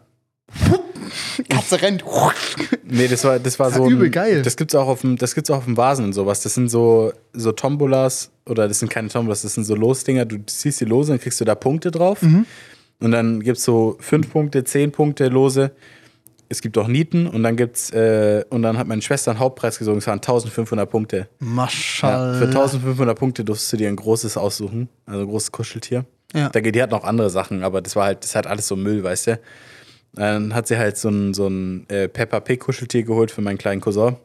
Katze 1.48 1.80
rennt. 1.80 2.04
Nee, 2.84 3.08
das 3.08 3.24
war, 3.24 3.38
das 3.38 3.58
war 3.58 3.70
Ja, 3.70 3.76
so. 3.76 3.84
Ein, 3.84 3.90
übel 3.90 4.10
geil. 4.10 4.42
Das 4.42 4.56
gibt's 4.56 4.74
auch 4.74 4.86
auf 4.86 5.00
dem, 5.00 5.16
das 5.16 5.34
gibt's 5.34 5.50
auch 5.50 5.58
auf 5.58 5.64
dem 5.64 5.76
Vasen 5.76 6.04
und 6.06 6.12
sowas. 6.12 6.42
Das 6.42 6.54
sind 6.54 6.68
so, 6.68 7.12
so 7.32 7.52
Tombolas, 7.52 8.30
oder 8.46 8.68
das 8.68 8.78
sind 8.78 8.90
keine 8.90 9.08
Tombolas, 9.08 9.42
das 9.42 9.54
sind 9.54 9.64
so 9.64 9.74
Losdinger. 9.74 10.24
Du 10.26 10.38
ziehst 10.46 10.80
die 10.80 10.84
Lose, 10.84 11.12
dann 11.12 11.20
kriegst 11.20 11.40
du 11.40 11.44
da 11.44 11.54
Punkte 11.54 11.90
drauf. 11.90 12.22
Mhm. 12.22 12.46
Und 13.00 13.12
dann 13.12 13.40
gibt's 13.40 13.64
so 13.64 13.96
fünf 14.00 14.30
Punkte, 14.30 14.64
zehn 14.64 14.92
Punkte 14.92 15.28
Lose. 15.28 15.72
Es 16.52 16.60
gibt 16.60 16.76
auch 16.76 16.86
Nieten 16.86 17.26
und 17.26 17.42
dann 17.42 17.56
gibt's, 17.56 17.90
äh, 17.92 18.44
und 18.50 18.60
dann 18.60 18.76
hat 18.76 18.86
meine 18.86 19.00
Schwester 19.00 19.30
einen 19.30 19.40
Hauptpreis 19.40 19.78
gesogen, 19.78 19.98
es 19.98 20.06
waren 20.06 20.18
1500 20.18 20.88
Punkte. 20.88 21.16
Ja, 21.16 21.26
Maschallah. 21.38 22.38
für 22.38 22.44
1500 22.44 23.18
Punkte 23.18 23.42
durfst 23.42 23.72
du 23.72 23.78
dir 23.78 23.88
ein 23.88 23.96
großes 23.96 24.36
aussuchen, 24.36 24.90
also 25.06 25.22
ein 25.22 25.26
großes 25.28 25.50
Kuscheltier. 25.50 26.04
Ja. 26.34 26.50
Da, 26.50 26.60
die 26.60 26.82
hat 26.82 26.90
noch 26.90 27.04
andere 27.04 27.30
Sachen, 27.30 27.62
aber 27.62 27.80
das 27.80 27.96
war 27.96 28.04
halt, 28.04 28.18
das 28.18 28.30
ist 28.30 28.34
halt 28.34 28.46
alles 28.46 28.68
so 28.68 28.76
Müll, 28.76 29.02
weißt 29.02 29.28
du. 29.28 29.40
Dann 30.12 30.54
hat 30.54 30.66
sie 30.68 30.76
halt 30.76 30.98
so 30.98 31.08
ein, 31.08 31.32
so 31.32 31.46
ein 31.46 31.88
äh, 31.88 32.06
Peppa 32.06 32.40
Pig 32.40 32.60
Kuscheltier 32.60 33.02
geholt 33.02 33.30
für 33.30 33.40
meinen 33.40 33.56
kleinen 33.56 33.80
Cousin, 33.80 34.16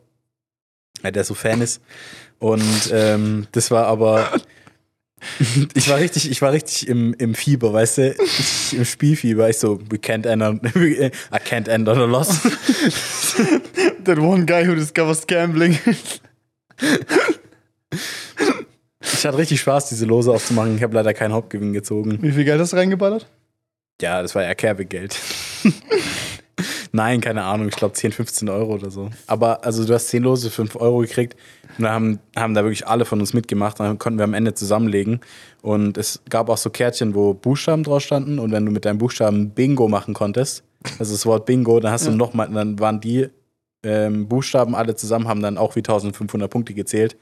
äh, 1.03 1.13
der 1.13 1.23
so 1.23 1.33
Fan 1.33 1.61
ist. 1.61 1.81
Und 2.39 2.91
ähm, 2.91 3.47
das 3.53 3.71
war 3.71 3.87
aber, 3.87 4.29
ich 5.73 5.89
war 5.89 5.97
richtig, 5.97 6.29
ich 6.29 6.41
war 6.41 6.51
richtig 6.51 6.87
im, 6.87 7.13
im 7.15 7.33
Fieber, 7.35 7.73
weißt 7.73 7.97
du, 7.97 8.15
ich, 8.23 8.75
im 8.77 8.85
Spielfieber. 8.85 9.49
Ich 9.49 9.57
so, 9.57 9.79
we 9.89 9.97
can't 9.97 10.27
end 10.27 10.43
on, 10.43 10.61
I 10.75 11.39
can't 11.43 11.67
end 11.67 11.89
on 11.89 11.97
a 11.97 12.05
loss. 12.05 12.41
That 14.03 14.19
one 14.19 14.45
guy 14.45 14.65
who 14.65 14.75
discovers 14.75 15.25
gambling. 15.25 15.77
Ich 19.01 19.25
hatte 19.25 19.37
richtig 19.37 19.59
Spaß, 19.61 19.89
diese 19.89 20.05
Lose 20.05 20.31
aufzumachen. 20.31 20.75
Ich 20.77 20.83
habe 20.83 20.93
leider 20.93 21.13
keinen 21.13 21.33
Hauptgewinn 21.33 21.73
gezogen. 21.73 22.19
Wie 22.21 22.31
viel 22.31 22.45
Geld 22.45 22.59
hast 22.59 22.73
du 22.73 22.77
reingeballert? 22.77 23.27
Ja, 24.01 24.21
das 24.21 24.35
war 24.35 24.43
ja 24.43 24.53
Kerbegeld. 24.53 25.17
Nein, 26.91 27.21
keine 27.21 27.43
Ahnung, 27.43 27.67
ich 27.67 27.75
glaube 27.75 27.93
10, 27.93 28.11
15 28.11 28.49
Euro 28.49 28.73
oder 28.75 28.89
so. 28.89 29.09
Aber 29.27 29.63
also 29.63 29.85
du 29.85 29.93
hast 29.93 30.07
10 30.09 30.23
Lose, 30.23 30.49
5 30.49 30.75
Euro 30.77 30.99
gekriegt 30.99 31.35
und 31.77 31.83
da 31.83 31.91
haben, 31.91 32.19
haben 32.35 32.53
da 32.53 32.63
wirklich 32.63 32.87
alle 32.87 33.05
von 33.05 33.19
uns 33.19 33.33
mitgemacht. 33.33 33.79
Dann 33.79 33.97
konnten 33.99 34.19
wir 34.19 34.23
am 34.23 34.33
Ende 34.33 34.53
zusammenlegen. 34.53 35.19
Und 35.61 35.97
es 35.97 36.21
gab 36.29 36.49
auch 36.49 36.57
so 36.57 36.69
Kärtchen, 36.69 37.13
wo 37.13 37.33
Buchstaben 37.33 37.83
drauf 37.83 38.01
standen 38.01 38.39
und 38.39 38.51
wenn 38.51 38.65
du 38.65 38.71
mit 38.71 38.85
deinem 38.85 38.97
Buchstaben 38.97 39.51
Bingo 39.51 39.87
machen 39.87 40.13
konntest, 40.13 40.63
also 40.99 41.13
das 41.13 41.25
Wort 41.25 41.45
Bingo, 41.45 41.79
dann 41.79 41.91
hast 41.91 42.07
du 42.07 42.11
noch 42.11 42.33
mal, 42.33 42.47
dann 42.47 42.79
waren 42.79 43.01
die 43.01 43.27
ähm, 43.83 44.27
Buchstaben 44.27 44.75
alle 44.75 44.95
zusammen, 44.95 45.27
haben 45.27 45.41
dann 45.41 45.57
auch 45.57 45.75
wie 45.75 45.79
1500 45.79 46.49
Punkte 46.49 46.73
gezählt. 46.73 47.17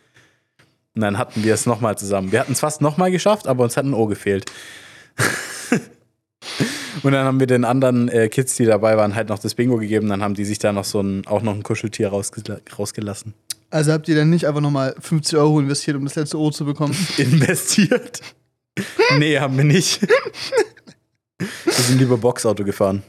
Und 0.96 1.02
dann 1.02 1.18
hatten 1.18 1.44
wir 1.44 1.54
es 1.54 1.66
nochmal 1.66 1.98
zusammen. 1.98 2.32
Wir 2.32 2.40
hatten 2.40 2.54
es 2.54 2.62
fast 2.62 2.82
nochmal 2.82 3.12
geschafft, 3.12 3.48
aber 3.48 3.64
uns 3.64 3.76
hat 3.76 3.86
ein 3.86 3.94
O 3.94 4.06
gefehlt. 4.06 4.52
Und 7.04 7.12
dann 7.12 7.26
haben 7.26 7.40
wir 7.40 7.48
den 7.48 7.66
anderen 7.66 8.10
äh, 8.10 8.30
Kids, 8.30 8.56
die 8.56 8.66
dabei 8.66 8.98
waren, 8.98 9.16
halt 9.16 9.30
noch 9.30 9.40
das 9.40 9.56
Bingo 9.56 9.78
gegeben. 9.78 10.10
Dann 10.10 10.22
haben 10.22 10.34
die 10.34 10.46
sich 10.46 10.60
da 10.60 10.72
noch 10.72 10.86
so 10.86 11.02
ein, 11.02 11.26
auch 11.28 11.42
noch 11.42 11.54
ein 11.54 11.64
Kuscheltier 11.64 12.10
rausgela 12.10 12.60
rausgelassen. 12.78 13.34
Also 13.70 13.92
habt 13.92 14.08
ihr 14.08 14.16
dann 14.16 14.30
nicht 14.30 14.48
einfach 14.48 14.62
nochmal 14.62 14.96
50 15.00 15.38
Euro 15.38 15.60
investiert, 15.60 15.98
um 15.98 16.06
das 16.06 16.16
letzte 16.16 16.40
O 16.40 16.52
zu 16.52 16.66
bekommen? 16.66 16.96
Investiert? 17.18 18.22
nee, 19.18 19.40
haben 19.40 19.58
wir 19.58 19.64
nicht. 19.64 20.02
wir 20.02 21.74
sind 21.74 22.00
lieber 22.00 22.18
Boxauto 22.18 22.64
gefahren. 22.64 23.04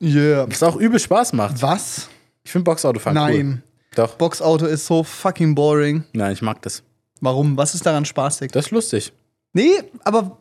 Yeah. 0.00 0.46
Was 0.48 0.62
auch 0.62 0.76
übel 0.76 0.98
Spaß 0.98 1.32
macht. 1.32 1.60
Was? 1.60 2.08
Ich 2.44 2.52
finde 2.52 2.64
Boxautofahren 2.64 3.16
cool. 3.18 3.44
Nein. 3.44 3.62
Doch. 3.94 4.14
Boxauto 4.14 4.66
ist 4.66 4.86
so 4.86 5.02
fucking 5.02 5.54
boring. 5.54 6.04
Nein, 6.12 6.32
ich 6.32 6.42
mag 6.42 6.62
das. 6.62 6.82
Warum? 7.20 7.56
Was 7.56 7.74
ist 7.74 7.84
daran 7.84 8.04
spaßig? 8.04 8.52
Das 8.52 8.66
ist 8.66 8.70
lustig. 8.70 9.12
Nee, 9.52 9.82
aber 10.04 10.38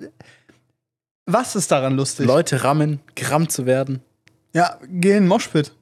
was 1.28 1.56
ist 1.56 1.72
daran 1.72 1.96
lustig? 1.96 2.26
Leute 2.26 2.64
rammen, 2.64 3.00
gerammt 3.14 3.52
zu 3.52 3.66
werden. 3.68 4.02
Ja, 4.54 4.80
geh 4.88 5.18
in 5.18 5.28
Moshpit. 5.28 5.74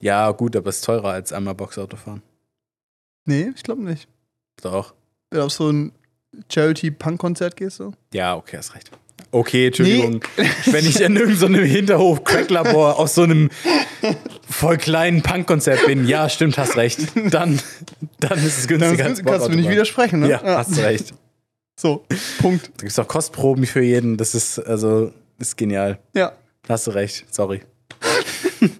Ja, 0.00 0.30
gut, 0.30 0.54
aber 0.54 0.68
es 0.68 0.76
ist 0.76 0.84
teurer 0.84 1.10
als 1.10 1.32
einmal 1.32 1.54
Boxauto 1.54 1.96
fahren. 1.96 2.22
Nee, 3.24 3.50
ich 3.56 3.62
glaube 3.62 3.82
nicht. 3.82 4.06
Doch. 4.62 4.94
Wenn 5.30 5.40
du 5.40 5.46
auf 5.46 5.52
so 5.52 5.70
ein 5.70 5.92
Charity-Punk-Konzert 6.52 7.56
gehst, 7.56 7.78
so. 7.78 7.94
Ja, 8.12 8.36
okay, 8.36 8.58
hast 8.58 8.74
recht. 8.74 8.90
Okay, 9.32 9.66
Entschuldigung. 9.66 10.22
Wenn 10.66 10.86
ich 10.86 11.00
in 11.00 11.16
irgendeinem 11.16 11.64
Hinterhof 11.64 12.22
Cracklabor 12.22 12.98
aus 12.98 13.14
so 13.14 13.22
einem 13.22 13.50
voll 14.48 14.76
kleinen 14.76 15.22
Punkkonzert 15.22 15.86
bin, 15.86 16.06
ja, 16.06 16.28
stimmt, 16.28 16.58
hast 16.58 16.76
recht. 16.76 17.00
Dann, 17.30 17.58
dann 18.20 18.38
ist 18.38 18.58
es 18.58 18.66
Dann 18.66 18.78
günstiger 18.78 19.04
als 19.04 19.24
kannst 19.24 19.46
du 19.46 19.50
mir 19.50 19.56
nicht 19.56 19.70
widersprechen, 19.70 20.20
ne? 20.20 20.28
Ja, 20.28 20.42
hast 20.42 20.78
recht. 20.78 21.12
So, 21.78 22.04
Punkt. 22.40 22.66
Da 22.66 22.70
gibt 22.78 22.92
es 22.92 22.98
auch 22.98 23.06
Kostproben 23.08 23.66
für 23.66 23.82
jeden. 23.82 24.16
Das 24.16 24.34
ist, 24.34 24.58
also, 24.58 25.12
ist 25.38 25.56
genial. 25.56 25.98
Ja. 26.14 26.32
Hast 26.68 26.86
du 26.86 26.92
recht. 26.92 27.24
Sorry. 27.32 27.62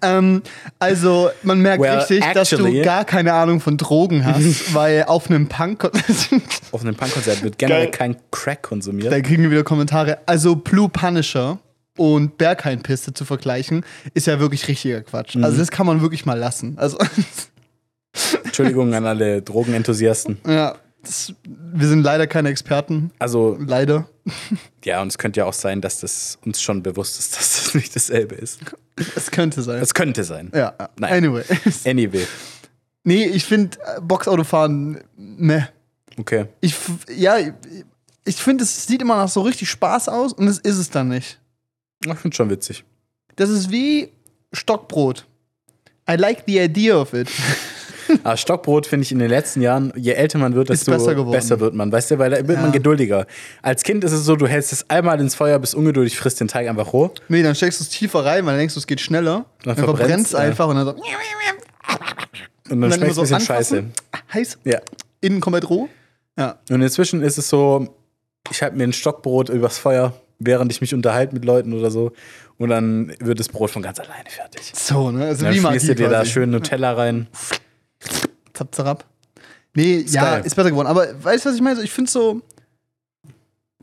Ähm, 0.00 0.42
also, 0.78 1.30
man 1.42 1.60
merkt 1.60 1.82
Well, 1.82 1.98
richtig, 1.98 2.20
dass 2.32 2.50
du 2.50 2.56
actually- 2.58 2.82
gar 2.82 3.04
keine 3.04 3.32
Ahnung 3.32 3.58
von 3.60 3.76
Drogen 3.76 4.24
hast, 4.24 4.72
weil 4.74 5.02
auf 5.08 5.28
einem 5.28 5.48
Punk-Konzert, 5.48 6.04
Auf 6.70 6.82
einem 6.82 6.94
Punkkonzert 6.94 7.42
wird 7.42 7.58
generell 7.58 7.86
Geil. 7.86 7.90
kein 7.90 8.16
Crack 8.30 8.62
konsumiert. 8.62 9.12
da 9.12 9.20
kriegen 9.20 9.42
wir 9.42 9.50
wieder 9.50 9.64
Kommentare. 9.64 10.18
Also, 10.26 10.54
Blue 10.54 10.88
Punisher 10.88 11.58
und 11.96 12.38
Berghain-Piste 12.38 13.12
zu 13.12 13.24
vergleichen, 13.24 13.84
ist 14.14 14.28
ja 14.28 14.38
wirklich 14.38 14.68
richtiger 14.68 15.00
Quatsch. 15.00 15.34
Mhm. 15.34 15.42
Also, 15.42 15.58
das 15.58 15.72
kann 15.72 15.86
man 15.86 16.00
wirklich 16.02 16.24
mal 16.24 16.38
lassen. 16.38 16.74
Also, 16.78 16.96
Entschuldigung 18.44 18.94
an 18.94 19.06
alle 19.06 19.42
Drogenenthusiasten. 19.42 20.38
ja, 20.46 20.76
das, 21.08 21.32
wir 21.44 21.88
sind 21.88 22.02
leider 22.02 22.26
keine 22.26 22.50
Experten. 22.50 23.10
Also, 23.18 23.56
Leider. 23.58 24.08
ja, 24.84 25.00
und 25.02 25.08
es 25.08 25.18
könnte 25.18 25.40
ja 25.40 25.46
auch 25.46 25.52
sein, 25.52 25.80
dass 25.80 26.00
das 26.00 26.38
uns 26.44 26.60
schon 26.60 26.82
bewusst 26.82 27.18
ist, 27.18 27.36
dass 27.38 27.64
das 27.64 27.74
nicht 27.74 27.96
dasselbe 27.96 28.34
ist. 28.34 28.60
Es 29.16 29.30
könnte 29.30 29.62
sein. 29.62 29.82
Es 29.82 29.94
könnte 29.94 30.24
sein. 30.24 30.50
ja. 30.54 30.74
Nein. 30.98 31.24
anyway. 31.24 31.44
Anyway. 31.84 32.26
nee, 33.04 33.24
ich 33.24 33.44
finde 33.44 33.78
Boxautofahren, 34.02 35.00
meh. 35.16 35.62
Okay. 36.18 36.46
Ich, 36.60 36.74
ja, 37.14 37.36
ich 38.24 38.36
finde, 38.36 38.64
es 38.64 38.86
sieht 38.86 39.00
immer 39.00 39.16
nach 39.16 39.28
so 39.28 39.40
richtig 39.42 39.70
Spaß 39.70 40.08
aus 40.08 40.32
und 40.32 40.48
es 40.48 40.58
ist 40.58 40.76
es 40.76 40.90
dann 40.90 41.08
nicht. 41.08 41.38
Ich 42.04 42.14
finde 42.18 42.36
schon 42.36 42.50
witzig. 42.50 42.84
Das 43.36 43.50
ist 43.50 43.70
wie 43.70 44.10
Stockbrot. 44.52 45.26
I 46.10 46.14
like 46.14 46.44
the 46.46 46.58
idea 46.58 47.00
of 47.00 47.12
it. 47.14 47.28
Aber 48.24 48.36
Stockbrot 48.38 48.86
finde 48.86 49.04
ich 49.04 49.12
in 49.12 49.18
den 49.18 49.28
letzten 49.30 49.60
Jahren, 49.60 49.92
je 49.96 50.12
älter 50.12 50.38
man 50.38 50.54
wird, 50.54 50.68
desto 50.68 50.90
besser 50.92 51.14
besser 51.24 51.60
wird 51.60 51.74
man. 51.74 51.90
Weißt 51.92 52.10
du, 52.10 52.18
weil 52.18 52.30
da 52.30 52.36
wird 52.38 52.58
Ja. 52.58 52.62
man 52.62 52.72
geduldiger. 52.72 53.26
Als 53.62 53.82
Kind 53.82 54.04
ist 54.04 54.12
es 54.12 54.24
so, 54.24 54.36
du 54.36 54.46
hältst 54.46 54.72
es 54.72 54.88
einmal 54.90 55.20
ins 55.20 55.34
Feuer, 55.34 55.58
bist 55.58 55.74
ungeduldig, 55.74 56.16
frisst 56.18 56.40
den 56.40 56.48
Teig 56.48 56.68
einfach 56.68 56.92
roh. 56.92 57.10
Nee, 57.28 57.42
dann 57.42 57.54
steckst 57.54 57.80
du 57.80 57.84
es 57.84 57.90
tiefer 57.90 58.24
rein, 58.24 58.44
weil 58.46 58.52
dann 58.52 58.58
denkst 58.58 58.74
du, 58.74 58.80
es 58.80 58.86
geht 58.86 59.00
schneller. 59.00 59.44
Dann 59.64 59.76
Dann 59.76 59.84
verbrennst, 59.84 60.32
ja. 60.32 60.38
einfach 60.40 60.68
und 60.68 60.76
dann 60.76 60.86
so. 60.86 60.92
Und 60.92 61.00
dann, 62.70 62.70
Und 62.70 62.80
dann 62.82 62.92
schmeckt 62.92 63.12
es 63.12 63.18
ein 63.18 63.22
bisschen 63.22 63.40
scheiße. 63.40 63.84
Heiß. 64.32 64.58
Ja. 64.64 64.80
Innen 65.20 65.40
komplett 65.40 65.68
roh. 65.70 65.88
Ja. 66.38 66.58
Und 66.70 66.82
inzwischen 66.82 67.22
ist 67.22 67.38
es 67.38 67.48
so, 67.48 67.88
ich 68.50 68.62
halte 68.62 68.76
mir 68.76 68.84
ein 68.84 68.92
Stockbrot 68.92 69.48
übers 69.48 69.78
Feuer, 69.78 70.12
während 70.38 70.70
ich 70.70 70.80
mich 70.80 70.94
unterhalte 70.94 71.34
mit 71.34 71.44
Leuten 71.44 71.72
oder 71.72 71.90
so. 71.90 72.12
Und 72.58 72.68
dann 72.70 73.12
wird 73.20 73.40
das 73.40 73.48
Brot 73.48 73.70
von 73.70 73.82
ganz 73.82 73.98
alleine 74.00 74.28
fertig. 74.28 74.72
So, 74.74 75.10
ne? 75.10 75.26
Also 75.26 75.44
Dann 75.44 75.54
wie 75.54 75.58
schmierst 75.60 75.88
du 75.88 75.94
dir 75.94 76.08
da 76.08 76.18
quasi. 76.20 76.30
schön 76.32 76.50
Nutella 76.50 76.92
rein. 76.92 77.26
Zap, 78.58 78.74
zarab. 78.74 79.04
Nee, 79.74 80.04
ja, 80.08 80.22
geil. 80.22 80.44
ist 80.44 80.56
besser 80.56 80.70
geworden. 80.70 80.88
Aber 80.88 81.06
weißt 81.22 81.44
du, 81.44 81.50
was 81.50 81.56
ich 81.56 81.62
meine? 81.62 81.80
Ich 81.82 81.92
finde 81.92 82.10
so, 82.10 82.42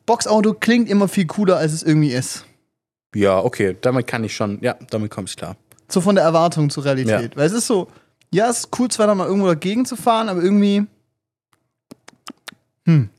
Boxauto 0.06 0.54
klingt 0.54 0.90
immer 0.90 1.08
viel 1.08 1.26
cooler, 1.26 1.58
als 1.58 1.72
es 1.72 1.84
irgendwie 1.84 2.12
ist. 2.12 2.46
Ja, 3.16 3.40
okay, 3.40 3.78
damit 3.80 4.08
kann 4.08 4.24
ich 4.26 4.36
schon, 4.36 4.60
ja, 4.62 4.76
damit 4.90 5.10
komme 5.10 5.28
ich 5.28 5.38
klar. 5.38 5.56
So 5.88 6.02
von 6.02 6.16
der 6.16 6.26
Erwartung 6.26 6.70
zur 6.70 6.84
Realität. 6.84 7.38
Weil 7.38 7.48
es 7.48 7.54
ist 7.54 7.68
so, 7.68 7.88
ja, 8.32 8.50
es 8.50 8.60
ist 8.60 8.80
cool, 8.80 8.90
zwar 8.90 9.08
noch 9.08 9.16
mal 9.16 9.28
irgendwo 9.28 9.48
dagegen 9.48 9.86
zu 9.86 9.96
fahren, 9.96 10.28
aber 10.28 10.42
irgendwie. 10.42 10.86
Hm. 12.86 13.10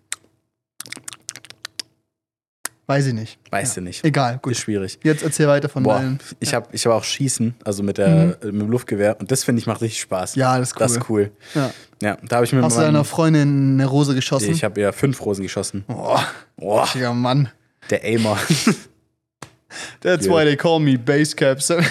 Weiß 2.89 3.07
ich 3.07 3.15
nicht. 3.15 3.39
Weißt 3.51 3.77
du 3.77 3.81
nicht. 3.81 4.05
Egal, 4.05 4.39
gut. 4.41 4.53
Ist 4.53 4.61
schwierig. 4.61 5.01
Jetzt 5.03 5.25
erzähl 5.25 5.49
weiter 5.49 5.69
von 5.69 5.83
Boah, 5.83 5.95
deinen. 5.99 6.21
ich 6.39 6.55
habe 6.55 6.69
ich 6.71 6.87
hab 6.87 6.93
auch 6.93 7.03
Schießen, 7.03 7.57
also 7.65 7.83
mit, 7.83 7.99
der, 7.99 8.39
äh, 8.41 8.47
mit 8.47 8.63
dem 8.63 8.71
Luftgewehr. 8.71 9.19
Und 9.19 9.33
das 9.33 9.43
finde 9.43 9.59
ich 9.61 9.67
macht 9.67 9.81
richtig 9.83 10.01
Spaß. 10.03 10.37
Ja, 10.37 10.57
das 10.59 10.69
ist 10.69 10.75
cool. 10.77 10.79
Das 10.81 10.93
ist 10.93 11.11
cool. 11.11 11.31
Ja. 11.55 11.71
Ja, 12.01 12.17
da 12.29 12.37
habe 12.37 12.45
ich 12.47 12.53
mit 12.53 12.63
Hast 12.63 12.77
du 12.77 12.83
deiner 12.83 13.05
Freundin 13.05 13.75
eine 13.75 13.87
Rose 13.87 14.15
geschossen? 14.15 14.53
Ich 14.53 14.63
habe 14.63 14.81
ja 14.81 14.93
fünf 14.93 15.21
Rosen 15.25 15.43
geschossen. 15.43 15.83
Boah, 15.89 16.25
Boah, 16.57 16.85
richtiger 16.85 17.13
Mann. 17.13 17.49
der 17.91 18.05
Aimer. 18.05 18.39
That's 20.03 20.27
Ja. 20.27 20.33
why 20.33 20.45
they 20.45 20.57
call 20.57 20.79
me 20.79 20.97
Basecaps. 20.99 21.73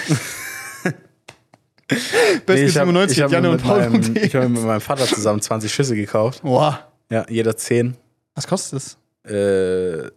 Nee, 2.48 2.64
ich 2.64 2.76
habe 2.76 2.86
95 2.90 3.22
hab 3.22 3.30
Janne 3.30 3.50
mit, 3.50 3.60
und 3.60 3.66
Paul 3.66 3.88
meinem- 3.90 4.16
ich 4.16 4.34
hab 4.34 4.48
mit 4.48 4.60
meinem 4.62 4.80
Vater 4.80 5.06
zusammen 5.06 5.40
20 5.40 5.72
Schüsse 5.72 5.94
gekauft. 5.94 6.42
Boah. 6.42 6.92
Ja, 7.10 7.24
jeder 7.28 7.56
10. 7.56 7.96
Was 8.34 8.46
kostet 8.48 8.82
das? 9.24 9.30
Äh, 9.32 10.10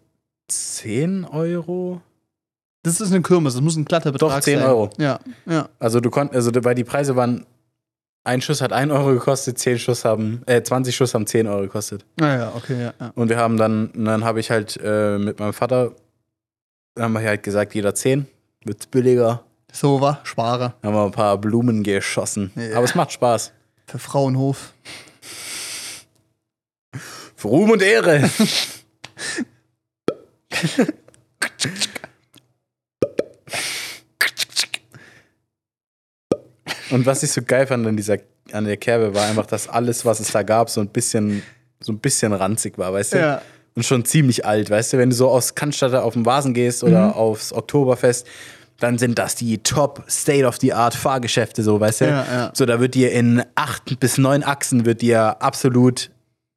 10 0.50 1.26
Euro? 1.26 2.02
Das 2.84 3.02
ist 3.02 3.12
eine 3.12 3.22
Kirmes, 3.22 3.54
das 3.54 3.62
muss 3.62 3.76
ein 3.76 3.86
glatter 3.86 4.12
Betrag 4.12 4.30
Doch, 4.30 4.40
10 4.40 4.60
sein. 4.60 4.68
Euro. 4.68 4.90
Ja, 4.98 5.20
ja. 5.46 5.70
Also 5.80 6.00
du 6.00 6.10
konntest, 6.10 6.36
also 6.36 6.64
weil 6.64 6.76
die 6.76 6.84
Preise 6.84 7.16
waren, 7.16 7.46
ein 8.24 8.42
Schuss 8.42 8.62
hat 8.62 8.74
1 8.74 8.92
Euro 8.92 9.14
gekostet, 9.14 9.58
10 9.58 9.80
Schuss 9.80 10.06
haben, 10.06 10.44
äh, 10.46 10.62
20 10.62 10.96
Schuss 10.96 11.14
haben 11.14 11.26
10 11.26 11.48
Euro 11.48 11.62
gekostet. 11.62 12.06
Naja, 12.18 12.54
okay, 12.56 12.82
ja. 12.82 12.94
ja. 13.00 13.12
Und 13.16 13.30
wir 13.30 13.38
haben 13.38 13.58
dann, 13.58 13.92
dann 13.94 14.24
habe 14.24 14.40
ich 14.40 14.50
halt 14.52 14.80
äh, 14.84 15.18
mit 15.18 15.40
meinem 15.40 15.54
Vater, 15.54 15.94
dann 16.96 17.06
haben 17.06 17.14
wir 17.14 17.22
halt 17.22 17.44
gesagt, 17.44 17.76
jeder 17.76 17.94
10, 17.94 18.28
wird 18.64 18.92
billiger, 18.92 19.44
So 19.72 20.02
war 20.02 20.20
Spare. 20.24 20.74
Haben 20.84 20.94
wir 20.94 21.06
ein 21.06 21.12
paar 21.12 21.38
Blumen 21.38 21.84
geschossen. 21.84 22.52
Ja. 22.56 22.78
Aber 22.78 22.86
es 22.86 22.96
macht 22.96 23.12
Spaß. 23.12 23.52
Für 23.88 24.00
Frauenhof. 24.00 24.74
Für 27.36 27.48
Ruhm 27.48 27.72
und 27.72 27.82
Ehre. 27.82 28.30
und 36.92 37.06
was 37.06 37.24
ich 37.24 37.32
so 37.32 37.42
geil 37.42 37.68
fand 37.68 37.86
an 37.88 37.98
dieser 37.98 38.18
an 38.52 38.66
der 38.66 38.78
Kerbe 38.78 39.14
war 39.14 39.28
einfach, 39.28 39.46
dass 39.46 39.68
alles, 39.68 40.06
was 40.06 40.20
es 40.20 40.32
da 40.32 40.42
gab, 40.42 40.72
so 40.72 40.82
ein 40.82 40.88
bisschen 40.88 41.44
so 41.80 41.94
ein 41.94 42.00
bisschen 42.00 42.34
ranzig 42.34 42.78
war, 42.80 42.92
weißt 42.92 43.14
du? 43.14 43.20
Ja. 43.20 43.42
Und 43.76 43.86
schon 43.86 44.04
ziemlich 44.06 44.44
alt, 44.46 44.70
weißt 44.72 44.94
du? 44.94 44.98
Wenn 44.98 45.12
du 45.12 45.16
so 45.16 45.30
aus 45.30 45.54
Cannstatt 45.54 45.94
auf 45.94 46.14
den 46.14 46.26
Vasen 46.26 46.54
gehst 46.56 46.84
oder 46.84 47.08
Mhm. 47.10 47.14
aufs 47.14 47.54
Oktoberfest, 47.54 48.26
dann 48.80 48.98
sind 48.98 49.20
das 49.20 49.36
die 49.36 49.60
Top 49.60 50.04
State 50.10 50.46
of 50.46 50.58
the 50.60 50.74
Art 50.74 50.96
Fahrgeschäfte, 50.96 51.62
so, 51.64 51.80
weißt 51.80 52.02
du? 52.02 52.06
Ja, 52.06 52.26
ja. 52.26 52.52
So, 52.56 52.66
da 52.66 52.80
wird 52.80 52.96
dir 52.96 53.12
in 53.12 53.44
acht 53.56 54.00
bis 54.00 54.18
neun 54.18 54.44
Achsen 54.44 54.86
wird 54.86 55.02
dir 55.04 55.42
absolut 55.42 56.10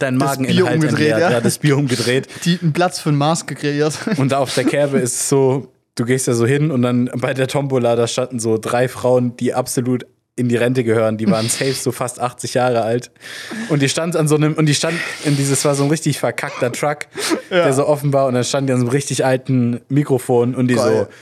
dein 0.03 0.19
Das 0.19 0.31
Mageninhalt 0.39 0.57
Bier 0.57 0.75
umgedreht, 0.75 1.09
ja. 1.09 1.31
ja, 1.31 1.41
das 1.41 1.59
Bier 1.59 1.77
umgedreht. 1.77 2.29
Die 2.45 2.59
einen 2.61 2.73
Platz 2.73 3.01
für 3.01 3.11
einen 3.11 3.19
Mars 3.19 3.47
gekreiert. 3.47 3.99
Und 4.17 4.33
da 4.33 4.39
auf 4.39 4.55
der 4.55 4.65
Kerbe 4.65 4.99
ist 4.99 5.15
es 5.15 5.29
so, 5.29 5.73
du 5.95 6.05
gehst 6.05 6.29
da 6.29 6.35
so 6.35 6.47
hin 6.47 6.71
und 6.71 6.83
dann 6.83 7.11
bei 7.17 7.35
der 7.35 7.49
Tombola, 7.49 7.97
da 7.97 8.07
standen 8.07 8.39
so 8.39 8.59
drei 8.59 8.89
Frauen, 8.89 9.37
die 9.37 9.55
absolut 9.55 10.07
in 10.35 10.49
die 10.49 10.57
Rente 10.57 10.83
gehören. 10.83 11.19
Die 11.19 11.31
waren 11.31 11.49
safe 11.49 11.75
so 11.75 11.93
fast 11.93 12.19
80 12.19 12.55
Jahre 12.55 12.83
alt. 12.83 13.11
Und 13.69 13.83
die 13.83 13.89
stand 13.89 14.17
an 14.17 14.29
so 14.29 14.35
einem, 14.35 14.55
und 14.55 14.67
die 14.67 14.75
stand 14.75 14.95
in 15.25 15.37
dieses, 15.37 15.65
war 15.65 15.75
so 15.75 15.85
ein 15.85 15.91
richtig 15.91 16.19
verkackter 16.19 16.73
Truck, 16.73 17.07
der 17.51 17.73
so 17.75 17.87
offen 17.87 18.13
war. 18.13 18.27
Und 18.27 18.35
dann 18.35 18.45
stand 18.45 18.69
die 18.69 18.73
an 18.73 18.81
so 18.81 18.87
einem 18.87 18.93
richtig 18.93 19.25
alten 19.25 19.81
Mikrofon 19.89 20.55
und 20.55 20.69
die 20.69 20.75
Geil. 20.75 21.07
so, 21.09 21.15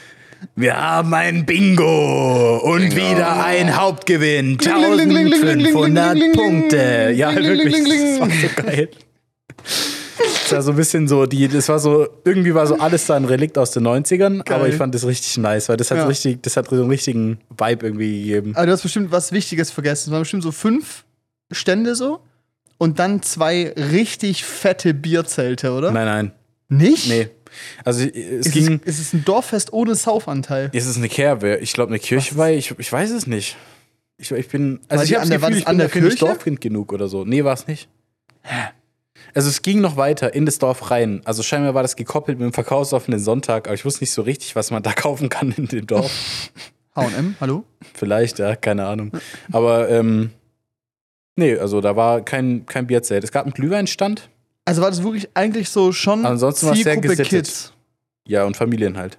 wir 0.57 0.76
haben 0.76 1.12
ein 1.14 1.46
Bingo 1.46 2.59
und 2.59 2.94
wieder 2.96 3.44
ein 3.44 3.76
Hauptgewinn. 3.76 4.57
Kling, 4.59 4.74
kling, 4.74 5.09
kling, 5.09 5.31
kling, 5.31 5.31
kling, 5.31 5.40
kling, 5.40 5.66
1500 5.76 6.12
kling, 6.16 6.33
kling, 6.33 6.33
Punkte. 6.33 7.12
Ja, 7.14 7.35
wirklich. 7.35 7.74
Das 7.74 8.20
war 8.20 8.29
so 8.31 8.62
geil. 8.62 8.88
Das 10.42 10.53
war 10.53 10.62
so 10.62 10.70
ein 10.72 10.76
bisschen 10.76 11.09
so, 11.09 11.26
die, 11.26 11.48
das 11.48 11.68
war 11.68 11.79
so, 11.79 12.07
irgendwie 12.24 12.55
war 12.55 12.66
so 12.66 12.76
alles 12.79 13.07
da 13.07 13.16
ein 13.16 13.24
Relikt 13.24 13.57
aus 13.57 13.70
den 13.70 13.87
90ern, 13.87 14.42
Geil. 14.44 14.57
aber 14.59 14.68
ich 14.68 14.74
fand 14.74 14.94
das 14.94 15.07
richtig 15.07 15.38
nice, 15.38 15.68
weil 15.68 15.76
das 15.76 15.90
hat 15.90 15.98
Ja. 15.98 16.07
richtig, 16.07 16.42
das 16.42 16.57
hat 16.57 16.68
so 16.68 16.76
einen 16.76 16.90
richtigen 16.90 17.38
Vibe 17.57 17.87
irgendwie 17.87 18.20
gegeben. 18.20 18.53
Aber 18.57 18.66
du 18.66 18.72
hast 18.72 18.83
bestimmt 18.83 19.11
was 19.12 19.33
Wichtiges 19.33 19.70
vergessen. 19.70 20.11
Es 20.11 20.12
waren 20.12 20.22
bestimmt 20.22 20.42
so 20.42 20.53
fünf 20.53 21.05
Stände 21.50 21.94
so 21.94 22.20
und 22.79 22.98
dann 22.98 23.22
zwei 23.22 23.72
richtig 23.76 24.44
fette 24.44 24.92
Bierzelte, 24.92 25.72
oder? 25.72 25.90
Nein, 25.90 26.07
nein, 26.07 26.33
Nicht? 26.68 27.09
nee. 27.09 27.29
Also 27.84 28.04
es 28.04 28.46
Es 28.46 28.52
ging, 28.52 28.80
ist, 28.80 28.86
es 28.86 28.98
ist 29.00 29.14
ein 29.14 29.24
Dorffest 29.24 29.72
ohne 29.72 29.94
Saufanteil. 29.94 30.70
es 30.72 30.86
ist 30.86 30.96
eine 30.96 31.08
Kerbe. 31.08 31.56
Ich 31.58 31.72
glaube, 31.72 31.90
eine 31.90 31.98
Kirchweih, 31.98 32.56
ich, 32.56 32.74
ich 32.78 32.92
weiß 32.92 33.10
es 33.10 33.26
nicht. 33.26 33.56
Ich, 34.18 34.30
ich 34.30 34.48
bin, 34.48 34.80
also 34.88 35.00
War 35.00 35.04
ich 35.04 35.14
habe 35.14 35.22
an 35.22 35.30
das 35.30 35.40
war 35.42 35.48
Gefühl, 35.50 35.60
ich 35.62 35.68
an 35.68 35.76
bin 35.76 35.78
der 35.78 35.88
Kirche? 35.88 36.18
Dorfkind 36.18 36.60
genug 36.60 36.92
oder 36.92 37.08
so. 37.08 37.24
Nee, 37.24 37.44
war 37.44 37.54
es 37.54 37.66
nicht. 37.66 37.88
Also 39.34 39.48
es 39.48 39.62
ging 39.62 39.80
noch 39.80 39.96
weiter 39.96 40.34
in 40.34 40.46
das 40.46 40.58
Dorf 40.58 40.90
rein. 40.90 41.20
Also 41.24 41.42
scheinbar 41.42 41.74
war 41.74 41.82
das 41.82 41.96
gekoppelt 41.96 42.38
mit 42.38 42.46
dem 42.46 42.52
verkaufsoffenen 42.52 43.20
Sonntag, 43.20 43.66
aber 43.66 43.74
ich 43.74 43.84
wusste 43.84 44.02
nicht 44.02 44.10
so 44.12 44.22
richtig, 44.22 44.56
was 44.56 44.70
man 44.70 44.82
da 44.82 44.92
kaufen 44.94 45.28
kann 45.28 45.52
in 45.52 45.66
dem 45.68 45.86
Dorf. 45.86 46.10
HM, 46.96 47.36
hallo? 47.40 47.64
Vielleicht, 47.94 48.38
ja, 48.40 48.56
keine 48.56 48.86
Ahnung. 48.86 49.12
Aber 49.52 49.88
ähm, 49.88 50.30
nee, 51.36 51.56
also 51.56 51.80
da 51.80 51.94
war 51.96 52.22
kein, 52.22 52.66
kein 52.66 52.86
Bierzelt. 52.88 53.22
Es 53.24 53.30
gab 53.32 53.44
einen 53.44 53.52
Glühweinstand, 53.54 54.28
Also 54.64 54.83
war 54.83 54.90
das 54.90 55.03
wirklich 55.03 55.29
eigentlich 55.35 55.68
so 55.70 55.92
schon 55.92 56.25
Ansonsten 56.27 56.66
war's 56.66 56.77
sehr 56.77 56.85
Zielgruppe 56.94 57.09
gesittet. 57.16 57.29
Kids. 57.46 57.73
ja, 58.27 58.44
und 58.44 58.57
Familien 58.57 58.96
halt. 58.96 59.18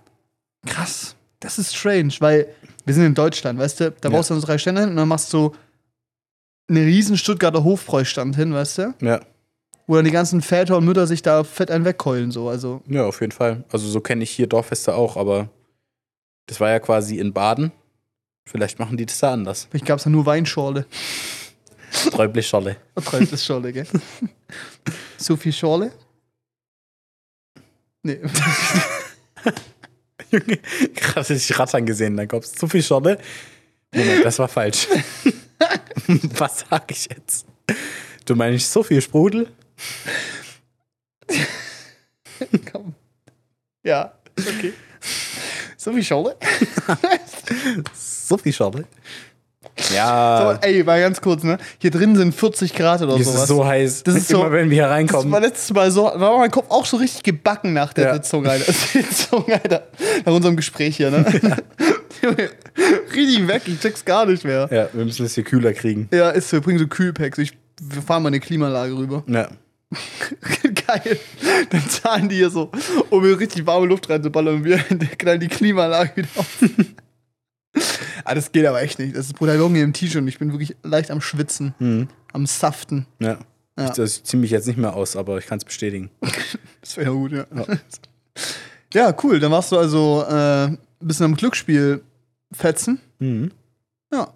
Krass. 0.66 1.16
Das 1.40 1.58
ist 1.58 1.76
strange, 1.76 2.14
weil 2.20 2.48
wir 2.86 2.94
sind 2.94 3.06
in 3.06 3.16
Deutschland, 3.16 3.58
weißt 3.60 3.80
du? 3.80 3.92
Da 3.92 4.10
Ja. 4.10 4.16
baust 4.16 4.30
du 4.30 4.36
dann 4.36 4.42
so 4.42 4.48
drei 4.48 4.58
Stände 4.58 4.82
hin 4.82 4.92
und 4.92 4.96
dann 4.96 5.08
machst 5.08 5.34
du 5.34 5.54
einen 6.70 6.86
riesen 6.86 7.18
Stuttgarter 7.18 7.64
Hofbräustand 7.64 8.36
hin, 8.36 8.54
weißt 8.54 8.78
du? 8.78 8.94
Ja, 9.02 9.22
Wo 9.88 9.96
dann 9.96 10.06
die 10.06 10.12
ganzen 10.12 10.42
Väter 10.42 10.78
und 10.78 10.86
Mütter 10.86 11.06
sich 11.08 11.22
da 11.22 11.44
fett 11.44 11.70
einen 11.72 11.84
wegkeulen, 11.84 12.32
so. 12.32 12.48
Also, 12.48 12.82
ja, 12.88 13.04
auf 13.06 13.20
jeden 13.20 13.32
Fall. 13.34 13.64
Also 13.72 13.88
so 13.90 14.00
kenne 14.00 14.24
ich 14.24 14.30
hier 14.32 14.48
Dorffeste 14.48 14.94
auch, 14.96 15.18
aber 15.18 15.50
das 16.46 16.60
war 16.60 16.70
ja 16.70 16.80
quasi 16.80 17.18
in 17.18 17.34
Baden. 17.34 17.72
Vielleicht 18.46 18.80
machen 18.80 18.96
die 18.98 19.06
das 19.06 19.20
da 19.20 19.34
anders. 19.34 19.68
vielleicht 19.70 19.86
gab 19.86 19.98
es 19.98 20.04
da 20.06 20.10
nur 20.10 20.26
Weinschorle. 20.26 20.86
Träublich-Scholle. 22.12 22.78
Träumt 23.04 23.32
das 23.34 23.44
Schorle, 23.46 23.74
gell? 23.74 23.86
so 25.22 25.36
viel 25.36 25.54
Schorle? 25.54 25.92
Nee. 28.04 28.20
Junge, 30.32 30.60
gerade 30.96 31.34
dich 31.34 31.60
rattern 31.60 31.86
gesehen, 31.86 32.18
dann 32.18 32.28
kommst 32.28 32.56
du 32.56 32.60
zu 32.60 32.68
viel 32.68 32.84
Scholle. 32.84 33.20
Moment, 33.94 34.26
das 34.26 34.40
war 34.40 34.48
falsch. 34.48 34.88
Was 36.38 36.66
sag 36.70 36.90
ich 36.90 37.10
jetzt? 37.10 37.46
Du 38.26 38.36
meinst 38.36 38.72
so 38.72 38.84
viel 38.84 39.02
Sprudel? 39.02 39.52
Komm. 42.72 42.96
Ja, 43.84 44.14
okay. 44.38 44.74
So 45.78 45.92
viel 45.92 46.04
Schorle? 46.04 46.38
So 47.94 48.38
viel 48.38 48.54
Scholle? 48.54 48.88
Ja. 49.94 50.58
So, 50.62 50.68
ey, 50.68 50.84
mal 50.84 51.00
ganz 51.00 51.22
kurz, 51.22 51.44
ne? 51.44 51.58
Hier 51.78 51.92
drin 51.92 52.16
sind 52.16 52.34
40 52.34 52.74
Grad 52.74 53.02
oder 53.02 53.14
sowas. 53.14 53.42
ist 53.44 53.48
so 53.48 53.66
heiß. 53.66 54.04
Das 54.04 54.16
ist 54.16 54.32
Immer 54.32 54.46
so- 54.46 54.52
wenn 54.52 54.70
wir 54.70 54.76
hier 54.76 54.84
Das 54.84 54.92
reinkommen. 54.92 55.32
war 55.32 55.40
letztes 55.40 55.72
Mal 55.74 55.92
so, 55.92 56.04
war 56.04 56.38
mein 56.40 56.50
Kopf 56.52 56.66
auch 56.70 56.86
so 56.86 56.98
richtig 56.98 57.24
gebacken 57.24 57.74
nach 57.74 57.94
der 57.94 58.06
Ja. 58.08 58.14
Sitzung, 58.16 58.46
Alter. 58.48 58.72
Sitzung, 58.94 59.46
Alter. 59.52 59.88
Nach 60.26 60.34
unserem 60.34 60.56
Gespräch 60.56 60.98
hier, 60.98 61.12
ne? 61.12 61.26
Junge, 62.24 62.50
richtig 63.16 63.48
weg, 63.48 63.62
ich 63.68 63.80
check's 63.80 64.04
gar 64.04 64.26
nicht 64.26 64.44
mehr. 64.44 64.68
Ja, 64.72 64.90
wir 64.94 65.06
müssen 65.06 65.26
es 65.26 65.36
hier 65.36 65.44
kühler 65.44 65.74
kriegen. 65.74 66.10
Ja, 66.12 66.32
ist 66.32 66.50
so, 66.50 66.58
wir 66.58 66.62
bringen 66.62 66.80
so 66.80 66.88
Kühlpacks. 66.88 67.38
Ich, 67.38 67.54
wir 67.82 68.02
fahren 68.02 68.24
mal 68.24 68.28
eine 68.28 68.40
Klimaanlage 68.40 68.96
rüber. 68.98 69.24
Ja. 69.28 69.48
Geil. 70.88 71.20
Dann 71.70 71.90
zahlen 71.90 72.30
die 72.30 72.38
hier 72.38 72.50
so, 72.50 72.72
um 73.10 73.22
mir 73.24 73.38
richtig 73.38 73.66
warme 73.68 73.88
Luft 73.88 74.10
reinzuballern 74.10 74.56
und 74.56 74.64
wir 74.64 74.78
knallen 75.18 75.40
die 75.40 75.48
Klimaanlage 75.50 76.16
wieder 76.18 76.30
auf. 76.38 76.48
Ah, 78.26 78.36
das 78.36 78.52
geht 78.52 78.66
aber 78.66 78.82
echt 78.82 79.00
nicht. 79.00 79.16
Das 79.16 79.28
ist 79.28 79.40
Long 79.40 79.74
hier 79.76 79.84
im 79.84 79.94
T-Shirt 79.94 80.22
und 80.22 80.28
ich 80.28 80.40
bin 80.40 80.52
wirklich 80.52 80.76
leicht 80.84 81.12
am 81.12 81.22
Schwitzen, 81.22 81.74
Mhm. 81.80 82.08
am 82.34 82.46
Saften. 82.46 83.06
ja. 83.20 83.38
Ja. 83.78 83.86
Ich, 83.88 83.92
das 83.92 84.22
ziehe 84.24 84.40
mich 84.40 84.52
jetzt 84.52 84.68
nicht 84.68 84.78
mehr 84.78 84.94
aus, 84.94 85.16
aber 85.16 85.38
ich 85.38 85.46
kann 85.48 85.58
es 85.58 85.64
bestätigen. 85.66 86.10
Das 86.82 86.98
wäre 86.98 87.08
ja 87.08 87.14
gut, 87.14 87.32
ja. 87.32 87.46
Ja, 88.94 89.16
cool. 89.24 89.40
Dann 89.40 89.52
warst 89.52 89.72
du 89.72 89.78
also 89.78 90.26
äh, 90.28 90.66
ein 90.66 90.78
bisschen 91.00 91.26
am 91.28 91.36
Glücksspiel 91.36 92.02
fetzen. 92.52 93.00
Mhm. 93.20 93.52
Ja. 94.12 94.34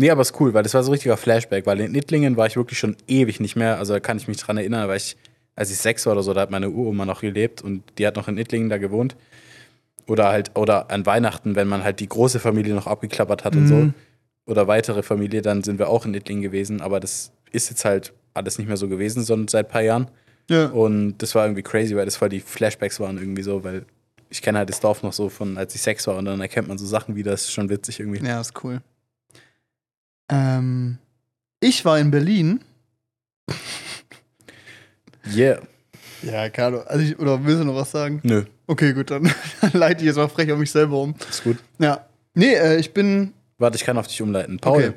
Nee, 0.00 0.10
aber 0.10 0.22
ist 0.22 0.38
cool, 0.40 0.54
weil 0.54 0.62
das 0.64 0.74
war 0.74 0.82
so 0.82 0.90
ein 0.90 0.94
richtiger 0.94 1.16
Flashback, 1.16 1.66
weil 1.66 1.80
in 1.80 1.94
Ittlingen 1.94 2.36
war 2.36 2.46
ich 2.46 2.56
wirklich 2.56 2.78
schon 2.78 2.96
ewig 3.06 3.38
nicht 3.40 3.54
mehr. 3.56 3.78
Also 3.78 3.92
da 3.94 4.00
kann 4.00 4.16
ich 4.16 4.26
mich 4.28 4.36
dran 4.38 4.56
erinnern, 4.56 4.88
weil 4.88 4.96
ich, 4.96 5.16
als 5.54 5.70
ich 5.70 5.78
sechs 5.78 6.04
war 6.06 6.12
oder 6.14 6.22
so, 6.22 6.34
da 6.34 6.40
hat 6.42 6.50
meine 6.50 6.70
Uroma 6.70 7.04
noch 7.04 7.20
gelebt 7.20 7.62
und 7.62 7.82
die 7.98 8.06
hat 8.06 8.16
noch 8.16 8.26
in 8.28 8.38
Ittlingen 8.38 8.68
da 8.68 8.78
gewohnt. 8.78 9.16
Oder 10.08 10.28
halt, 10.28 10.56
oder 10.56 10.90
an 10.90 11.06
Weihnachten, 11.06 11.54
wenn 11.54 11.68
man 11.68 11.84
halt 11.84 12.00
die 12.00 12.08
große 12.08 12.40
Familie 12.40 12.74
noch 12.74 12.86
abgeklappert 12.86 13.44
hat 13.44 13.54
und 13.54 13.68
so. 13.68 13.74
Mhm. 13.74 13.94
Oder 14.46 14.66
weitere 14.66 15.02
Familie, 15.02 15.42
dann 15.42 15.62
sind 15.62 15.78
wir 15.78 15.88
auch 15.88 16.06
in 16.06 16.14
Ittlingen 16.14 16.42
gewesen. 16.42 16.80
Aber 16.80 16.98
das 16.98 17.30
ist 17.52 17.68
jetzt 17.70 17.84
halt 17.84 18.14
alles 18.34 18.58
nicht 18.58 18.66
mehr 18.66 18.78
so 18.78 18.88
gewesen, 18.88 19.22
sondern 19.22 19.48
seit 19.48 19.66
ein 19.66 19.70
paar 19.70 19.82
Jahren. 19.82 20.10
Ja. 20.48 20.66
Und 20.66 21.18
das 21.18 21.34
war 21.34 21.44
irgendwie 21.44 21.62
crazy, 21.62 21.94
weil 21.94 22.06
das 22.06 22.16
voll 22.16 22.30
die 22.30 22.40
Flashbacks 22.40 22.98
waren 23.00 23.18
irgendwie 23.18 23.42
so, 23.42 23.62
weil 23.64 23.84
ich 24.30 24.42
kenne 24.42 24.58
halt 24.58 24.70
das 24.70 24.80
Dorf 24.80 25.02
noch 25.02 25.12
so 25.12 25.28
von, 25.28 25.58
als 25.58 25.74
ich 25.74 25.82
sechs 25.82 26.06
war 26.06 26.16
und 26.16 26.24
dann 26.24 26.40
erkennt 26.40 26.68
man 26.68 26.78
so 26.78 26.86
Sachen 26.86 27.16
wieder, 27.16 27.30
das 27.30 27.42
ist 27.42 27.52
schon 27.52 27.68
witzig 27.68 28.00
irgendwie. 28.00 28.24
Ja, 28.26 28.40
ist 28.40 28.52
cool. 28.64 28.80
Ähm, 30.30 30.98
ich 31.60 31.84
war 31.84 31.98
in 31.98 32.10
Berlin. 32.10 32.60
Yeah. 35.34 35.60
Ja, 36.22 36.48
Carlo. 36.48 36.80
Also 36.80 37.04
ich, 37.04 37.18
oder 37.18 37.44
willst 37.44 37.60
du 37.60 37.64
noch 37.64 37.74
was 37.76 37.90
sagen? 37.90 38.20
Nö, 38.22 38.44
Okay, 38.66 38.92
gut, 38.92 39.10
dann 39.12 39.32
leite 39.72 40.00
ich 40.02 40.06
jetzt 40.06 40.16
mal 40.16 40.28
frech 40.28 40.50
auf 40.52 40.58
mich 40.58 40.70
selber 40.70 40.98
um. 40.98 41.14
ist 41.30 41.42
gut. 41.44 41.56
Ja. 41.78 42.06
Nee, 42.34 42.54
äh, 42.54 42.76
ich 42.78 42.92
bin. 42.92 43.32
Warte, 43.58 43.76
ich 43.76 43.84
kann 43.84 43.96
auf 43.98 44.06
dich 44.06 44.20
umleiten. 44.22 44.58
Paul, 44.58 44.76
Okay. 44.84 44.92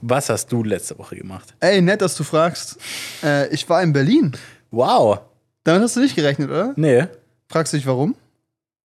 was 0.00 0.28
hast 0.28 0.50
du 0.52 0.62
letzte 0.62 0.98
Woche 0.98 1.16
gemacht? 1.16 1.54
Ey, 1.60 1.80
nett, 1.82 2.00
dass 2.00 2.14
du 2.16 2.24
fragst. 2.24 2.78
Äh, 3.22 3.48
ich 3.52 3.68
war 3.68 3.82
in 3.82 3.92
Berlin. 3.92 4.32
Wow. 4.70 5.20
Damit 5.64 5.82
hast 5.82 5.96
du 5.96 6.00
nicht 6.00 6.16
gerechnet, 6.16 6.48
oder? 6.50 6.72
Nee, 6.76 7.06
Fragst 7.48 7.72
du 7.72 7.76
dich 7.76 7.86
warum? 7.86 8.14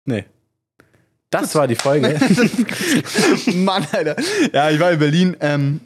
nee. 0.04 0.24
Das 1.30 1.54
war 1.54 1.66
die 1.66 1.76
Folge. 1.76 2.18
Mann, 3.54 3.86
Alter. 3.90 4.16
Ja, 4.52 4.70
ich 4.70 4.78
war 4.78 4.92
in 4.92 4.98
Berlin. 4.98 5.36
Ähm, 5.40 5.80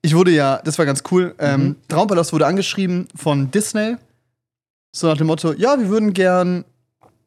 ich 0.00 0.14
wurde 0.14 0.30
ja, 0.30 0.60
das 0.64 0.78
war 0.78 0.86
ganz 0.86 1.02
cool. 1.10 1.34
Ähm, 1.40 1.74
Traumpalast 1.88 2.32
wurde 2.32 2.46
angeschrieben 2.46 3.08
von 3.16 3.50
Disney. 3.50 3.96
So 4.92 5.06
nach 5.06 5.16
dem 5.16 5.26
Motto: 5.26 5.52
Ja, 5.54 5.78
wir 5.78 5.88
würden 5.88 6.12
gern 6.12 6.64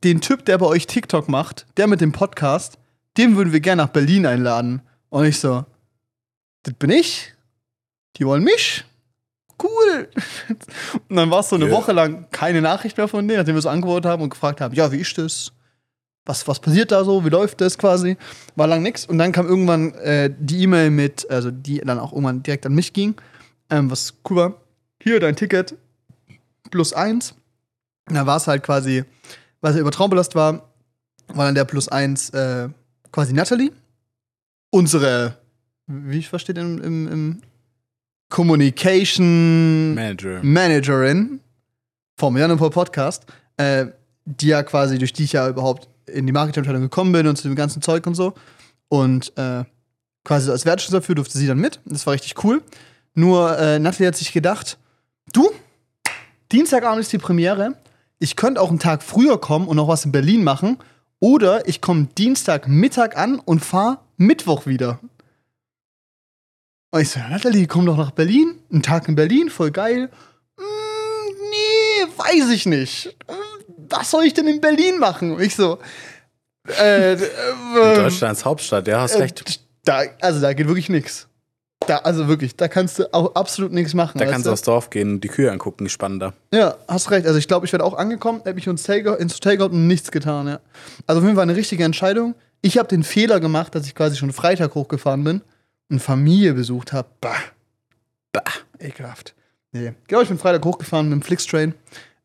den 0.04 0.22
Typ, 0.22 0.46
der 0.46 0.58
bei 0.60 0.68
euch 0.68 0.86
TikTok 0.88 1.28
macht, 1.28 1.66
der 1.78 1.88
mit 1.88 2.00
dem 2.00 2.12
Podcast, 2.12 2.78
den 3.18 3.36
würden 3.36 3.54
wir 3.54 3.60
gern 3.60 3.78
nach 3.78 3.90
Berlin 3.90 4.26
einladen. 4.26 4.82
Und 5.10 5.26
ich 5.26 5.40
so: 5.40 5.66
Das 6.64 6.74
bin 6.76 6.92
ich. 6.92 7.34
Die 8.18 8.26
wollen 8.26 8.44
mich. 8.44 8.86
Cool. 9.62 10.10
Und 11.10 11.16
dann 11.16 11.32
war 11.32 11.40
es 11.40 11.50
so 11.50 11.56
eine 11.56 11.66
Ja. 11.68 11.72
Woche 11.72 11.92
lang 11.92 12.28
keine 12.32 12.62
Nachricht 12.62 12.98
mehr 12.98 13.08
von 13.08 13.28
denen, 13.28 13.40
nachdem 13.40 13.56
wir 13.56 13.62
so 13.62 13.70
angewortet 13.70 14.12
haben 14.12 14.22
und 14.22 14.30
gefragt 14.30 14.62
haben: 14.62 14.76
Ja, 14.76 14.92
wie 14.92 15.00
ist 15.00 15.18
das? 15.18 15.52
was, 16.28 16.48
was 16.48 16.60
passiert 16.60 16.92
da 16.92 17.04
so, 17.04 17.24
wie 17.24 17.30
läuft 17.30 17.62
das 17.62 17.78
quasi. 17.78 18.18
War 18.56 18.66
lang 18.68 18.82
nix. 18.82 19.06
Und 19.06 19.20
dann 19.20 19.32
kam 19.32 19.48
irgendwann 19.48 19.94
äh, 19.96 20.34
die 20.38 20.64
E-Mail 20.64 20.90
mit, 20.90 21.30
also 21.30 21.52
die 21.52 21.78
dann 21.80 22.00
auch 22.00 22.12
irgendwann 22.12 22.42
direkt 22.42 22.66
an 22.66 22.74
mich 22.74 22.94
ging, 22.94 23.14
ähm, 23.70 23.92
was 23.92 24.16
cool 24.30 24.38
war. 24.38 24.54
Hier 25.02 25.20
dein 25.20 25.36
Ticket 25.36 25.76
plus 26.72 26.94
eins. 26.94 27.36
Da 28.08 28.26
war 28.26 28.38
es 28.38 28.48
halt 28.48 28.64
quasi, 28.64 29.04
weil 29.62 29.74
er 29.74 29.80
über 29.80 29.92
Traumbelast 29.92 30.36
war, 30.36 30.70
war 31.28 31.46
dann 31.46 31.56
der 31.56 31.66
plus 31.66 31.88
eins 31.88 32.30
äh, 32.32 32.70
quasi 33.12 33.34
Natalie. 33.34 33.72
Unsere, 34.70 35.38
wie 35.88 36.20
ich 36.20 36.30
verstehe 36.30 36.56
im, 36.56 36.82
im, 36.82 37.08
im 37.08 37.42
Communication 38.30 39.96
Manager. 39.96 40.40
Managerin 40.44 41.40
vom 42.18 42.38
Janopol 42.38 42.70
Podcast, 42.70 43.26
äh, 43.58 43.88
die 44.26 44.48
ja 44.48 44.64
quasi, 44.64 44.98
durch 44.98 45.14
die 45.14 45.24
ich 45.24 45.34
ja 45.34 45.48
überhaupt 45.48 45.88
in 46.08 46.26
die 46.26 46.34
Marketingabteilung 46.34 46.82
gekommen 46.84 47.12
bin 47.12 47.28
und 47.28 47.36
zu 47.38 47.48
dem 47.48 47.56
ganzen 47.56 47.82
Zeug 47.82 48.06
und 48.08 48.16
so. 48.16 48.34
Und 48.88 49.36
äh, 49.38 49.64
quasi 50.24 50.52
als 50.52 50.66
Wertschätzung 50.66 51.00
dafür 51.00 51.16
durfte 51.16 51.38
sie 51.38 51.48
dann 51.48 51.60
mit. 51.60 51.80
Das 51.86 52.06
war 52.06 52.14
richtig 52.14 52.44
cool. 52.44 52.62
Nur 53.14 53.58
äh, 53.58 53.80
Natalie 53.80 54.08
hat 54.08 54.16
sich 54.16 54.34
gedacht, 54.34 54.78
du, 55.32 55.50
Dienstagabend 56.52 57.02
ist 57.02 57.14
die 57.14 57.18
Premiere. 57.18 57.76
Ich 58.26 58.36
könnte 58.36 58.60
auch 58.60 58.70
einen 58.70 58.80
Tag 58.80 59.04
früher 59.04 59.40
kommen 59.40 59.68
und 59.68 59.78
noch 59.78 59.88
was 59.88 60.04
in 60.04 60.12
Berlin 60.12 60.44
machen. 60.44 60.80
Oder 61.20 61.68
ich 61.68 61.80
komme 61.80 62.08
Dienstagmittag 62.18 63.16
an 63.16 63.38
und 63.38 63.64
fahre 63.64 64.00
Mittwoch 64.18 64.66
wieder. 64.66 65.00
Und 66.90 67.02
ich 67.02 67.12
so, 67.12 67.20
Natalie, 67.20 67.68
komm 67.68 67.86
doch 67.86 67.98
nach 67.98 68.10
Berlin. 68.10 68.58
Einen 68.72 68.82
Tag 68.82 69.08
in 69.08 69.14
Berlin, 69.14 69.52
voll 69.52 69.70
geil. 69.70 70.10
Mm, 70.58 70.64
nee, 71.52 72.08
weiß 72.18 72.50
ich 72.50 72.66
nicht. 72.66 73.16
Was 73.90 74.10
soll 74.10 74.24
ich 74.24 74.34
denn 74.34 74.48
in 74.48 74.60
Berlin 74.60 74.98
machen? 74.98 75.36
Und 75.36 75.44
ich 75.44 75.56
so, 75.56 75.78
äh, 76.80 77.14
äh, 77.14 77.18
Deutschlands 77.76 78.44
Hauptstadt, 78.44 78.88
ja, 78.88 79.02
hast 79.02 79.14
äh, 79.14 79.22
recht. 79.22 79.62
Da, 79.84 80.02
also 80.20 80.42
da 80.42 80.54
geht 80.54 80.66
wirklich 80.66 80.90
nichts. 80.90 81.28
Da, 81.88 81.98
also 81.98 82.28
wirklich, 82.28 82.56
da 82.56 82.68
kannst 82.68 83.00
du 83.00 83.14
auch 83.14 83.36
absolut 83.36 83.72
nichts 83.72 83.94
machen. 83.94 84.18
Da 84.18 84.26
kannst 84.26 84.48
du? 84.48 84.52
aufs 84.52 84.64
Dorf 84.64 84.90
gehen 84.90 85.14
und 85.14 85.22
die 85.24 85.28
Kühe 85.28 85.52
angucken, 85.52 85.88
spannender. 85.88 86.34
Ja, 86.52 86.76
hast 86.88 87.12
recht. 87.12 87.28
Also 87.28 87.38
ich 87.38 87.48
glaube, 87.48 87.66
ich 87.66 87.72
werde 87.74 87.84
auch 87.84 87.96
angekommen, 87.96 88.40
hätte 88.40 88.56
mich 88.56 88.66
ins 88.66 88.88
Hotel, 88.88 89.04
gehabt 89.04 89.74
und 89.74 89.88
nichts 89.88 90.12
getan, 90.12 90.48
ja. 90.48 90.60
Also 91.06 91.20
auf 91.20 91.26
jeden 91.26 91.36
Fall 91.36 91.44
eine 91.44 91.56
richtige 91.56 91.84
Entscheidung. 91.84 92.34
Ich 92.62 92.78
habe 92.78 92.88
den 92.88 93.04
Fehler 93.04 93.40
gemacht, 93.40 93.76
dass 93.76 93.86
ich 93.86 93.94
quasi 93.94 94.16
schon 94.16 94.34
Freitag 94.34 94.74
hochgefahren 94.74 95.24
bin 95.24 95.42
und 95.90 96.00
Familie 96.00 96.54
besucht 96.54 96.94
habe. 96.94 97.08
Bah. 97.22 97.36
Bah. 98.32 98.42
Ekelhaft. 98.80 99.36
Nee. 99.72 99.94
Genau, 100.08 100.22
ich 100.22 100.30
bin 100.30 100.40
Freitag 100.40 100.66
hochgefahren 100.66 101.10
mit 101.10 101.20
dem 101.20 101.22
Flixtrain. 101.22 101.76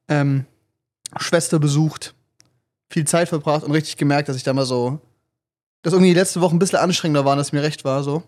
Ähm, 0.09 0.47
Schwester 1.19 1.59
besucht, 1.59 2.15
viel 2.89 3.07
Zeit 3.07 3.29
verbracht 3.29 3.65
und 3.65 3.73
richtig 3.73 3.97
gemerkt, 3.97 4.29
dass 4.29 4.37
ich 4.37 4.45
da 4.45 4.53
mal 4.53 4.65
so, 4.65 5.01
dass 5.83 5.93
irgendwie 5.93 6.13
die 6.13 6.19
letzte 6.19 6.41
Woche 6.41 6.55
ein 6.55 6.59
bisschen 6.59 6.79
anstrengender 6.79 7.25
waren, 7.25 7.39
als 7.39 7.53
mir 7.53 7.63
recht 7.63 7.85
war, 7.85 8.03
so. 8.03 8.23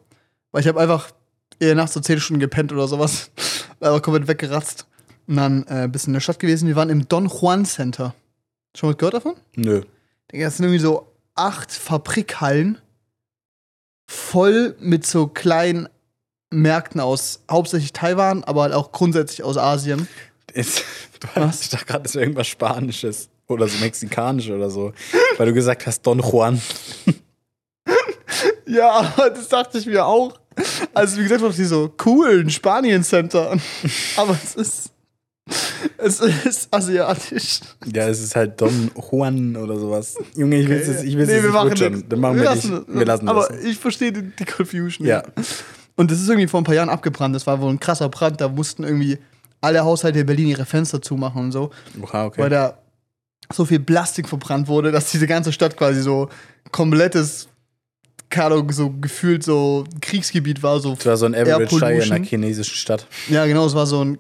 Weil 0.53 0.61
ich 0.61 0.69
habe 0.69 0.81
einfach 0.81 1.11
eher 1.59 1.75
nachts 1.75 1.95
so 1.95 2.01
10 2.01 2.21
Stunden 2.21 2.41
gepennt 2.41 2.73
oder 2.73 2.87
sowas. 2.87 3.31
Aber 3.81 4.01
komplett 4.01 4.29
weggeratzt. 4.29 4.87
Und 5.27 5.37
dann 5.37 5.65
äh, 5.67 5.85
ein 5.85 5.93
bisschen 5.93 6.11
in 6.11 6.15
der 6.15 6.21
Stadt 6.21 6.38
gewesen. 6.38 6.69
Wir 6.69 6.77
waren 6.77 6.91
im 6.91 7.09
Don 7.09 7.27
Juan 7.27 7.65
Center. 7.65 8.15
Schon 8.77 8.91
mal 8.91 8.97
gehört 8.97 9.15
davon? 9.15 9.35
Nö. 9.57 9.83
Digga, 10.31 10.47
Das 10.47 10.57
sind 10.57 10.67
irgendwie 10.67 10.83
so 10.83 11.12
acht 11.35 11.73
Fabrikhallen 11.73 12.79
voll 14.09 14.77
mit 14.79 15.07
so 15.07 15.27
kleinen 15.27 15.88
Märkten 16.51 17.01
aus 17.01 17.41
hauptsächlich 17.51 17.93
Taiwan, 17.93 18.45
aber 18.45 18.62
halt 18.62 18.75
auch 18.75 18.93
grundsätzlich 18.93 19.43
aus 19.43 19.57
Asien. 19.57 20.07
Ist, 20.53 20.85
du 21.21 21.29
Was? 21.35 21.47
hast, 21.47 21.62
ich 21.62 21.69
dachte 21.71 21.87
gerade, 21.87 22.03
das 22.03 22.15
ist 22.15 22.21
irgendwas 22.21 22.47
Spanisches 22.49 23.31
oder 23.47 23.69
so 23.69 23.79
mexikanisch 23.79 24.51
oder 24.51 24.69
so. 24.71 24.93
Weil 25.38 25.47
du 25.47 25.55
gesagt 25.55 25.87
hast, 25.87 26.03
Don 26.03 26.21
Juan. 26.21 26.61
Ja, 28.67 29.12
das 29.17 29.49
dachte 29.49 29.77
ich 29.77 29.87
mir 29.87 30.07
auch. 30.07 30.33
Also, 30.95 31.19
wie 31.19 31.23
gesagt, 31.23 31.43
die 31.59 31.65
so 31.65 31.95
cool, 32.05 32.41
ein 32.45 32.51
Spanien-Center. 32.51 33.57
Aber 34.17 34.37
es 34.43 34.55
ist. 34.55 34.88
Es 35.99 36.21
ist 36.21 36.69
asiatisch. 36.73 37.61
Ja, 37.93 38.09
es 38.09 38.21
ist 38.23 38.37
halt 38.37 38.61
Don 38.61 38.91
Juan 39.11 39.57
oder 39.57 39.77
sowas. 39.79 40.17
Junge, 40.37 40.57
ich 40.57 40.69
will 40.69 40.77
es 40.79 41.03
ich 41.03 41.17
will's 41.17 41.29
Nee, 41.29 41.35
jetzt 41.35 41.43
wir 41.45 41.51
machen 41.51 41.69
rutschern. 41.71 41.93
nix. 41.95 42.09
Dann 42.09 42.21
machen 42.21 42.37
wir, 42.37 42.51
nicht. 42.55 42.65
lassen, 42.65 42.85
Wir 42.88 43.05
lassen 43.07 43.29
Aber 43.29 43.49
das. 43.49 43.65
ich 43.65 43.77
verstehe 43.79 44.12
die, 44.12 44.23
die 44.23 44.45
Confusion. 44.45 45.07
Ja. 45.07 45.23
Und 45.97 46.11
das 46.11 46.21
ist 46.21 46.29
irgendwie 46.29 46.47
vor 46.47 46.61
ein 46.61 46.65
paar 46.65 46.75
Jahren 46.77 46.88
abgebrannt. 46.88 47.35
Das 47.35 47.47
war 47.47 47.61
wohl 47.61 47.71
ein 47.71 47.81
krasser 47.81 48.09
Brand. 48.09 48.41
Da 48.41 48.49
mussten 48.49 48.85
irgendwie 48.85 49.19
alle 49.61 49.85
Haushalte 49.85 50.21
in 50.21 50.27
Berlin 50.27 50.49
ihre 50.49 50.65
Fenster 50.65 51.03
zumachen 51.03 51.43
und 51.43 51.53
so. 51.53 51.71
Oha, 52.01 52.27
okay. 52.27 52.41
Weil 52.43 52.51
da 52.51 52.79
so 53.53 53.65
viel 53.65 53.81
Plastik 53.81 54.29
verbrannt 54.29 54.69
wurde, 54.69 54.93
dass 54.93 55.11
diese 55.11 55.27
ganze 55.27 55.53
Stadt 55.53 55.77
quasi 55.77 56.03
so 56.03 56.29
komplettes, 56.71 57.49
keine 58.33 58.47
Ahnung, 58.55 58.73
so 58.73 58.90
gefühlt 58.90 59.45
so 59.45 59.85
Kriegsgebiet 60.01 60.62
war. 60.62 60.81
So 60.81 60.95
Das 60.97 61.07
war 61.07 61.16
so 61.16 61.27
ein 61.27 61.35
Average 61.35 61.79
Day 61.79 62.03
in 62.05 62.12
einer 62.12 62.25
chinesischen 62.25 62.75
Stadt. 62.77 63.07
Ja, 63.29 63.47
genau, 63.47 63.66
es 63.66 63.75
war 63.75 63.87
so 63.87 64.05
ein 64.05 64.18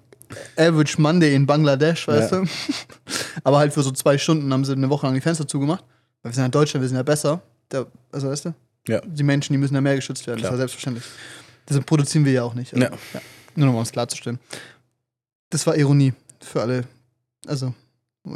Average 0.56 1.00
Monday 1.00 1.34
in 1.34 1.46
Bangladesch, 1.46 2.06
weißt 2.06 2.32
Ja. 2.32 2.40
du? 2.40 2.46
Aber 3.44 3.58
halt 3.58 3.72
für 3.72 3.82
so 3.82 3.90
zwei 3.90 4.16
Stunden 4.18 4.52
haben 4.52 4.64
sie 4.64 4.72
eine 4.72 4.88
Woche 4.90 5.06
lang 5.06 5.14
die 5.14 5.20
Fenster 5.20 5.46
zugemacht. 5.48 5.84
Weil 6.22 6.30
wir 6.30 6.34
sind 6.34 6.42
ja 6.42 6.46
in 6.46 6.52
Deutschland, 6.52 6.82
wir 6.82 6.88
sind 6.88 6.96
ja 6.96 7.02
besser. 7.02 7.42
Der, 7.70 7.86
also, 8.12 8.28
weißt 8.28 8.44
du? 8.46 8.54
Ja. 8.88 9.00
Die 9.04 9.22
Menschen, 9.22 9.52
die 9.52 9.58
müssen 9.58 9.74
ja 9.74 9.80
mehr 9.80 9.96
geschützt 9.96 10.26
werden. 10.26 10.38
Klar. 10.38 10.50
Das 10.52 10.56
ja 10.56 10.62
selbstverständlich. 10.62 11.04
Deshalb 11.68 11.86
produzieren 11.86 12.24
wir 12.24 12.32
ja 12.32 12.42
auch 12.44 12.54
nicht. 12.54 12.72
Also, 12.74 12.84
Ja. 12.86 13.20
Nur 13.56 13.66
noch 13.66 13.72
mal 13.72 13.78
um 13.80 13.82
es 13.84 13.92
klarzustellen. 13.92 14.38
Das 15.50 15.66
war 15.66 15.76
Ironie 15.76 16.12
für 16.40 16.60
alle. 16.62 16.84
Also, 17.46 17.74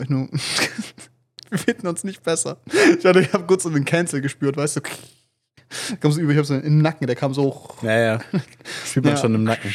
ich 0.01 0.09
nur. 0.09 0.29
wir 1.51 1.59
finden 1.59 1.87
uns 1.87 2.03
nicht 2.05 2.23
besser. 2.23 2.59
Ich, 2.99 3.05
hatte- 3.05 3.21
ich 3.21 3.33
habe 3.33 3.45
kurz 3.47 3.63
so 3.63 3.69
einen 3.69 3.85
Cancel 3.85 4.21
gespürt, 4.21 4.57
weißt 4.57 4.77
du? 4.77 4.81
Kam 6.01 6.13
so 6.13 6.21
über, 6.21 6.33
ich 6.33 6.39
hab 6.39 6.47
so 6.47 6.55
im 6.55 6.79
Nacken, 6.79 7.07
der 7.07 7.17
kam 7.17 7.35
so 7.35 7.45
hoch. 7.45 7.83
Naja, 7.83 8.21
fühlt 8.65 9.05
man 9.05 9.15
Ja. 9.15 9.21
schon 9.21 9.35
im 9.35 9.45
Nacken. 9.45 9.73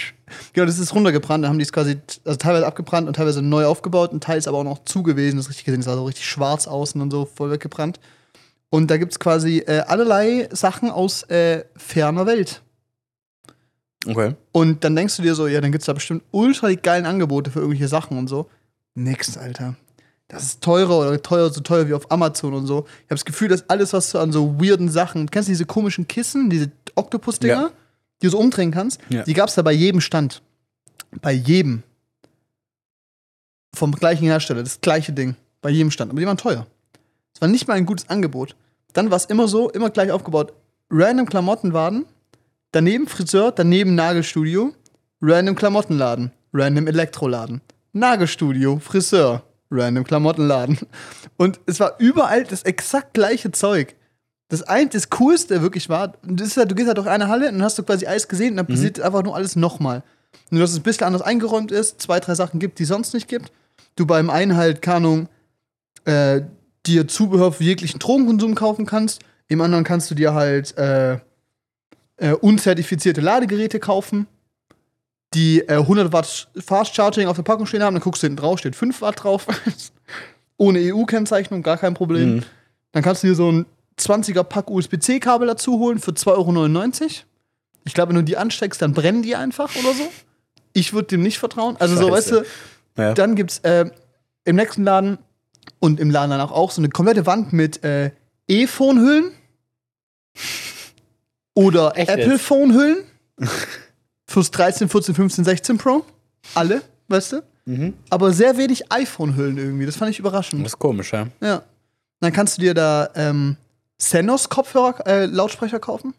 Genau, 0.53 0.65
das 0.65 0.79
ist 0.79 0.93
runtergebrannt. 0.95 1.43
Da 1.43 1.49
haben 1.49 1.59
die 1.59 1.63
es 1.63 1.73
quasi 1.73 1.99
also 2.25 2.37
teilweise 2.37 2.65
abgebrannt 2.65 3.07
und 3.07 3.15
teilweise 3.15 3.41
neu 3.41 3.65
aufgebaut. 3.65 4.13
Ein 4.13 4.21
Teil 4.21 4.37
ist 4.37 4.47
aber 4.47 4.59
auch 4.59 4.63
noch 4.63 4.83
zu 4.85 5.03
gewesen. 5.03 5.35
Das 5.37 5.45
ist 5.45 5.49
richtig 5.49 5.65
gesehen. 5.65 5.81
Das 5.81 5.87
war 5.87 5.95
so 5.97 6.05
richtig 6.05 6.25
schwarz 6.25 6.67
außen 6.67 7.01
und 7.01 7.11
so, 7.11 7.25
voll 7.25 7.51
weggebrannt. 7.51 7.99
Und 8.69 8.89
da 8.89 8.95
gibt 8.97 9.11
es 9.11 9.19
quasi 9.19 9.57
äh, 9.59 9.79
allerlei 9.81 10.47
Sachen 10.51 10.89
aus 10.89 11.23
äh, 11.23 11.65
ferner 11.75 12.25
Welt. 12.25 12.61
Okay. 14.07 14.35
Und 14.53 14.83
dann 14.83 14.95
denkst 14.95 15.17
du 15.17 15.21
dir 15.23 15.35
so, 15.35 15.47
ja, 15.47 15.61
dann 15.61 15.71
gibt 15.71 15.81
es 15.81 15.85
da 15.87 15.93
bestimmt 15.93 16.23
ultra 16.31 16.69
die 16.69 16.77
geilen 16.77 17.05
Angebote 17.05 17.51
für 17.51 17.59
irgendwelche 17.59 17.87
Sachen 17.89 18.17
und 18.17 18.27
so. 18.29 18.49
Nix, 18.95 19.37
Alter. 19.37 19.75
Das 20.31 20.43
ist 20.43 20.61
teurer 20.61 20.99
oder 20.99 21.21
teuer, 21.21 21.49
so 21.51 21.59
teuer 21.61 21.87
wie 21.89 21.93
auf 21.93 22.09
Amazon 22.11 22.53
und 22.53 22.65
so. 22.65 22.85
Ich 22.87 23.03
habe 23.05 23.15
das 23.15 23.25
Gefühl, 23.25 23.49
dass 23.49 23.69
alles, 23.69 23.91
was 23.93 24.11
du 24.11 24.19
an 24.19 24.31
so 24.31 24.59
weirden 24.61 24.89
Sachen, 24.89 25.29
kennst 25.29 25.49
du 25.49 25.51
diese 25.51 25.65
komischen 25.65 26.07
Kissen, 26.07 26.49
diese 26.49 26.71
Oktopus-Dinger, 26.95 27.53
Ja. 27.53 27.71
die 28.21 28.27
du 28.27 28.31
so 28.31 28.39
umdrehen 28.39 28.71
kannst? 28.71 28.99
Ja. 29.09 29.23
Die 29.23 29.33
gab 29.33 29.49
es 29.49 29.55
da 29.55 29.61
bei 29.61 29.73
jedem 29.73 29.99
Stand. 29.99 30.41
Bei 31.21 31.33
jedem. 31.33 31.83
Vom 33.73 33.91
gleichen 33.93 34.25
Hersteller, 34.25 34.63
das 34.63 34.81
gleiche 34.81 35.13
Ding. 35.13 35.35
Bei 35.61 35.69
jedem 35.69 35.91
Stand. 35.91 36.11
Aber 36.11 36.19
die 36.19 36.25
waren 36.27 36.37
teuer. 36.37 36.65
Es 37.33 37.41
war 37.41 37.47
nicht 37.47 37.67
mal 37.67 37.75
ein 37.75 37.85
gutes 37.85 38.09
Angebot. 38.09 38.55
Dann 38.93 39.09
war 39.09 39.17
es 39.17 39.25
immer 39.25 39.47
so, 39.47 39.69
immer 39.69 39.89
gleich 39.89 40.11
aufgebaut. 40.11 40.53
Random 40.89 41.25
Klamottenwaden, 41.25 42.05
daneben 42.71 43.07
Friseur, 43.07 43.51
daneben 43.51 43.95
Nagelstudio, 43.95 44.73
random 45.21 45.55
Klamottenladen, 45.55 46.31
random 46.53 46.87
Elektroladen, 46.87 47.61
Nagelstudio, 47.93 48.79
Friseur, 48.79 49.43
random 49.71 50.03
Klamottenladen. 50.03 50.77
Und 51.37 51.59
es 51.65 51.79
war 51.79 51.95
überall 51.99 52.43
das 52.43 52.63
exakt 52.63 53.13
gleiche 53.13 53.51
Zeug. 53.51 53.95
Das 54.49 54.63
ein, 54.63 54.89
das 54.89 55.09
Coolste 55.09 55.61
wirklich 55.61 55.87
war, 55.87 56.13
das 56.23 56.49
ist 56.49 56.57
halt, 56.57 56.69
du 56.69 56.75
gehst 56.75 56.87
halt 56.87 56.97
durch 56.97 57.07
eine 57.07 57.29
Halle 57.29 57.47
und 57.47 57.53
dann 57.53 57.63
hast 57.63 57.79
du 57.79 57.83
quasi 57.83 58.05
alles 58.05 58.27
gesehen 58.27 58.51
und 58.51 58.57
dann 58.57 58.67
passiert 58.67 58.99
einfach 58.99 59.23
nur 59.23 59.35
alles 59.35 59.55
nochmal. 59.55 60.03
Nur, 60.49 60.61
dass 60.61 60.71
es 60.71 60.77
ein 60.77 60.83
bisschen 60.83 61.07
anders 61.07 61.21
eingeräumt 61.21 61.71
ist, 61.71 62.01
zwei, 62.01 62.19
drei 62.19 62.35
Sachen 62.35 62.59
gibt, 62.59 62.77
die 62.79 62.83
es 62.83 62.89
sonst 62.89 63.13
nicht 63.13 63.29
gibt. 63.29 63.51
Du 63.95 64.05
beim 64.05 64.29
einen 64.29 64.57
halt, 64.57 64.81
keine 64.81 64.97
Ahnung, 64.97 65.29
äh, 66.03 66.41
dir 66.85 67.07
Zubehör 67.07 67.53
für 67.53 67.63
jeglichen 67.63 67.99
Drogenkonsum 67.99 68.55
kaufen 68.55 68.85
kannst. 68.85 69.21
Im 69.47 69.61
anderen 69.61 69.83
kannst 69.83 70.11
du 70.11 70.15
dir 70.15 70.33
halt 70.33 70.77
äh, 70.77 71.19
äh, 72.17 72.33
unzertifizierte 72.33 73.21
Ladegeräte 73.21 73.79
kaufen, 73.79 74.27
die 75.33 75.61
äh, 75.61 75.73
100 75.77 76.11
Watt 76.11 76.49
Fast 76.57 76.93
Charging 76.95 77.27
auf 77.27 77.35
der 77.37 77.43
Packung 77.43 77.65
stehen 77.65 77.83
haben. 77.83 77.93
Dann 77.95 78.03
guckst 78.03 78.21
du 78.23 78.27
hinten 78.27 78.37
drauf, 78.41 78.59
steht 78.59 78.75
5 78.75 79.01
Watt 79.01 79.23
drauf. 79.23 79.47
Ohne 80.57 80.79
EU-Kennzeichnung, 80.79 81.63
gar 81.63 81.77
kein 81.77 81.93
Problem. 81.93 82.35
Mhm. 82.35 82.43
Dann 82.91 83.03
kannst 83.03 83.23
du 83.23 83.27
dir 83.27 83.35
so 83.35 83.51
ein 83.51 83.65
20er 83.97 84.43
Pack 84.43 84.69
USB-C-Kabel 84.69 85.47
dazu 85.47 85.79
holen 85.79 85.99
für 85.99 86.11
2,99 86.11 87.01
Euro. 87.01 87.09
Ich 87.83 87.93
glaube, 87.93 88.09
wenn 88.09 88.17
du 88.17 88.23
die 88.23 88.37
ansteckst, 88.37 88.81
dann 88.81 88.93
brennen 88.93 89.23
die 89.23 89.35
einfach 89.35 89.75
oder 89.75 89.93
so. 89.93 90.03
Ich 90.73 90.93
würde 90.93 91.07
dem 91.07 91.23
nicht 91.23 91.39
vertrauen. 91.39 91.77
Also 91.79 91.95
so, 91.95 92.11
weißt 92.11 92.29
Scheiße. 92.29 92.45
du, 92.95 93.01
Ja. 93.01 93.13
dann 93.13 93.35
gibt's 93.35 93.59
äh, 93.59 93.89
im 94.45 94.55
nächsten 94.55 94.83
Laden 94.83 95.17
und 95.79 95.99
im 95.99 96.09
Laden 96.11 96.29
danach 96.31 96.51
auch 96.51 96.71
so 96.71 96.81
eine 96.81 96.89
komplette 96.89 97.25
Wand 97.25 97.53
mit 97.53 97.83
äh, 97.83 98.11
E-Phone-Hüllen 98.47 99.31
oder? 101.53 101.93
Apple-Phone-Hüllen 101.95 103.03
fürs 104.31 104.51
13, 104.51 104.89
14, 104.89 105.15
15, 105.15 105.45
16 105.45 105.77
Pro. 105.77 106.05
Alle, 106.55 106.81
weißt 107.07 107.33
du? 107.33 107.43
Mhm. 107.65 107.93
Aber 108.09 108.31
sehr 108.33 108.57
wenig 108.57 108.91
iPhone-Hüllen 108.91 109.57
irgendwie. 109.57 109.85
Das 109.85 109.97
fand 109.97 110.11
ich 110.11 110.19
überraschend. 110.19 110.65
Das 110.65 110.73
ist 110.73 110.79
komisch, 110.79 111.13
ja. 111.13 111.27
Ja. 111.41 111.63
Dann 112.19 112.33
kannst 112.33 112.57
du 112.57 112.61
dir 112.61 112.73
da 112.73 113.09
ähm, 113.15 113.57
Senos 113.97 114.49
Kopfhörer, 114.49 115.05
äh, 115.05 115.25
Lautsprecher 115.25 115.79
kaufen. 115.79 116.13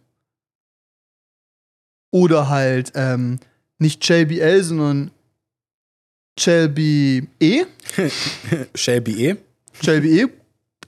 Oder 2.10 2.48
halt 2.48 2.92
ähm, 2.94 3.40
nicht 3.78 4.06
JBL, 4.06 4.62
sondern 4.62 5.10
Shelby 6.38 7.28
E. 7.40 7.64
Shelby 8.74 9.28
E. 9.30 9.36
Shelby 9.82 10.20
E. 10.20 10.28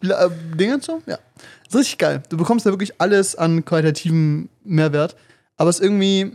Äh, 0.07 0.31
Dinge 0.57 0.81
so, 0.81 1.03
ja. 1.07 1.19
Das 1.65 1.75
ist 1.75 1.81
richtig 1.81 1.99
geil. 1.99 2.23
Du 2.29 2.37
bekommst 2.37 2.67
da 2.67 2.71
wirklich 2.71 3.01
alles 3.01 3.35
an 3.35 3.65
qualitativem 3.65 4.49
Mehrwert. 4.65 5.17
Aber 5.57 5.71
es 5.71 5.81
ist 5.81 5.85
irgendwie 5.85 6.33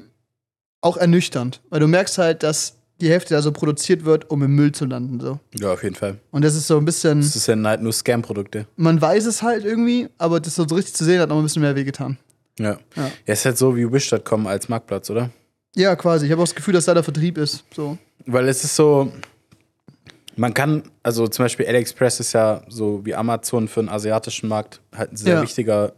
auch 0.81 0.97
ernüchternd, 0.97 1.61
weil 1.69 1.79
du 1.79 1.87
merkst 1.87 2.17
halt, 2.17 2.43
dass 2.43 2.75
die 3.01 3.09
Hälfte 3.09 3.33
da 3.33 3.41
so 3.41 3.51
produziert 3.51 4.03
wird, 4.03 4.29
um 4.29 4.43
im 4.43 4.55
Müll 4.55 4.71
zu 4.73 4.85
landen. 4.85 5.19
So. 5.21 5.39
Ja, 5.57 5.71
auf 5.73 5.83
jeden 5.83 5.95
Fall. 5.95 6.17
Und 6.31 6.43
das 6.43 6.55
ist 6.55 6.67
so 6.67 6.77
ein 6.77 6.85
bisschen. 6.85 7.21
Das 7.21 7.35
ist 7.35 7.47
ja 7.47 7.55
halt 7.63 7.81
nur 7.81 7.93
Scam-Produkte. 7.93 8.65
Man 8.75 9.01
weiß 9.01 9.25
es 9.25 9.41
halt 9.41 9.63
irgendwie, 9.63 10.09
aber 10.17 10.39
das 10.39 10.55
so 10.55 10.63
richtig 10.63 10.93
zu 10.95 11.05
sehen 11.05 11.19
hat 11.21 11.29
noch 11.29 11.37
ein 11.37 11.43
bisschen 11.43 11.61
mehr 11.61 11.75
wehgetan. 11.75 12.17
Ja. 12.59 12.77
Ja. 12.95 13.11
Ja, 13.25 13.33
ist 13.33 13.45
halt 13.45 13.57
so 13.57 13.75
wie 13.75 13.89
Wish.com 13.89 14.47
als 14.47 14.67
Marktplatz, 14.67 15.09
oder? 15.09 15.29
Ja, 15.75 15.95
quasi. 15.95 16.25
Ich 16.25 16.31
habe 16.31 16.41
auch 16.41 16.45
das 16.45 16.55
Gefühl, 16.55 16.73
dass 16.73 16.85
da 16.85 16.93
der 16.93 17.03
Vertrieb 17.03 17.37
ist. 17.37 17.63
So. 17.73 17.97
Weil 18.25 18.49
es 18.49 18.65
ist 18.65 18.75
so, 18.75 19.13
man 20.35 20.53
kann, 20.53 20.83
also 21.01 21.27
zum 21.27 21.45
Beispiel 21.45 21.67
AliExpress 21.67 22.19
ist 22.19 22.33
ja 22.33 22.61
so 22.67 23.05
wie 23.05 23.15
Amazon 23.15 23.67
für 23.69 23.81
den 23.81 23.87
asiatischen 23.89 24.49
Markt 24.49 24.81
halt 24.93 25.13
ein 25.13 25.17
sehr 25.17 25.35
Ja. 25.35 25.41
wichtiger 25.41 25.93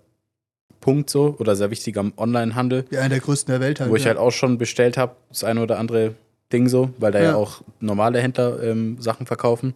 Punkt 0.82 1.10
so 1.10 1.36
oder 1.40 1.56
sehr 1.56 1.72
wichtiger 1.72 2.04
Online-Handel, 2.18 2.86
Ja, 2.92 3.00
einer 3.00 3.10
der 3.10 3.20
größten 3.22 3.52
der 3.54 3.62
Welt 3.62 3.80
halt. 3.80 3.90
wo 3.90 3.96
ich 3.96 4.04
ja. 4.04 4.10
halt 4.10 4.18
auch 4.18 4.32
schon 4.32 4.58
bestellt 4.58 4.98
habe, 4.98 5.16
das 5.30 5.44
eine 5.46 5.62
oder 5.62 5.80
andere 5.80 6.16
Ding 6.52 6.68
so, 6.68 6.90
weil 6.98 7.12
da 7.14 7.20
ja, 7.20 7.26
Ja. 7.30 7.36
auch 7.36 7.62
normale 7.80 8.20
Händler 8.20 8.62
ähm, 8.62 8.98
Sachen 9.00 9.26
verkaufen. 9.26 9.74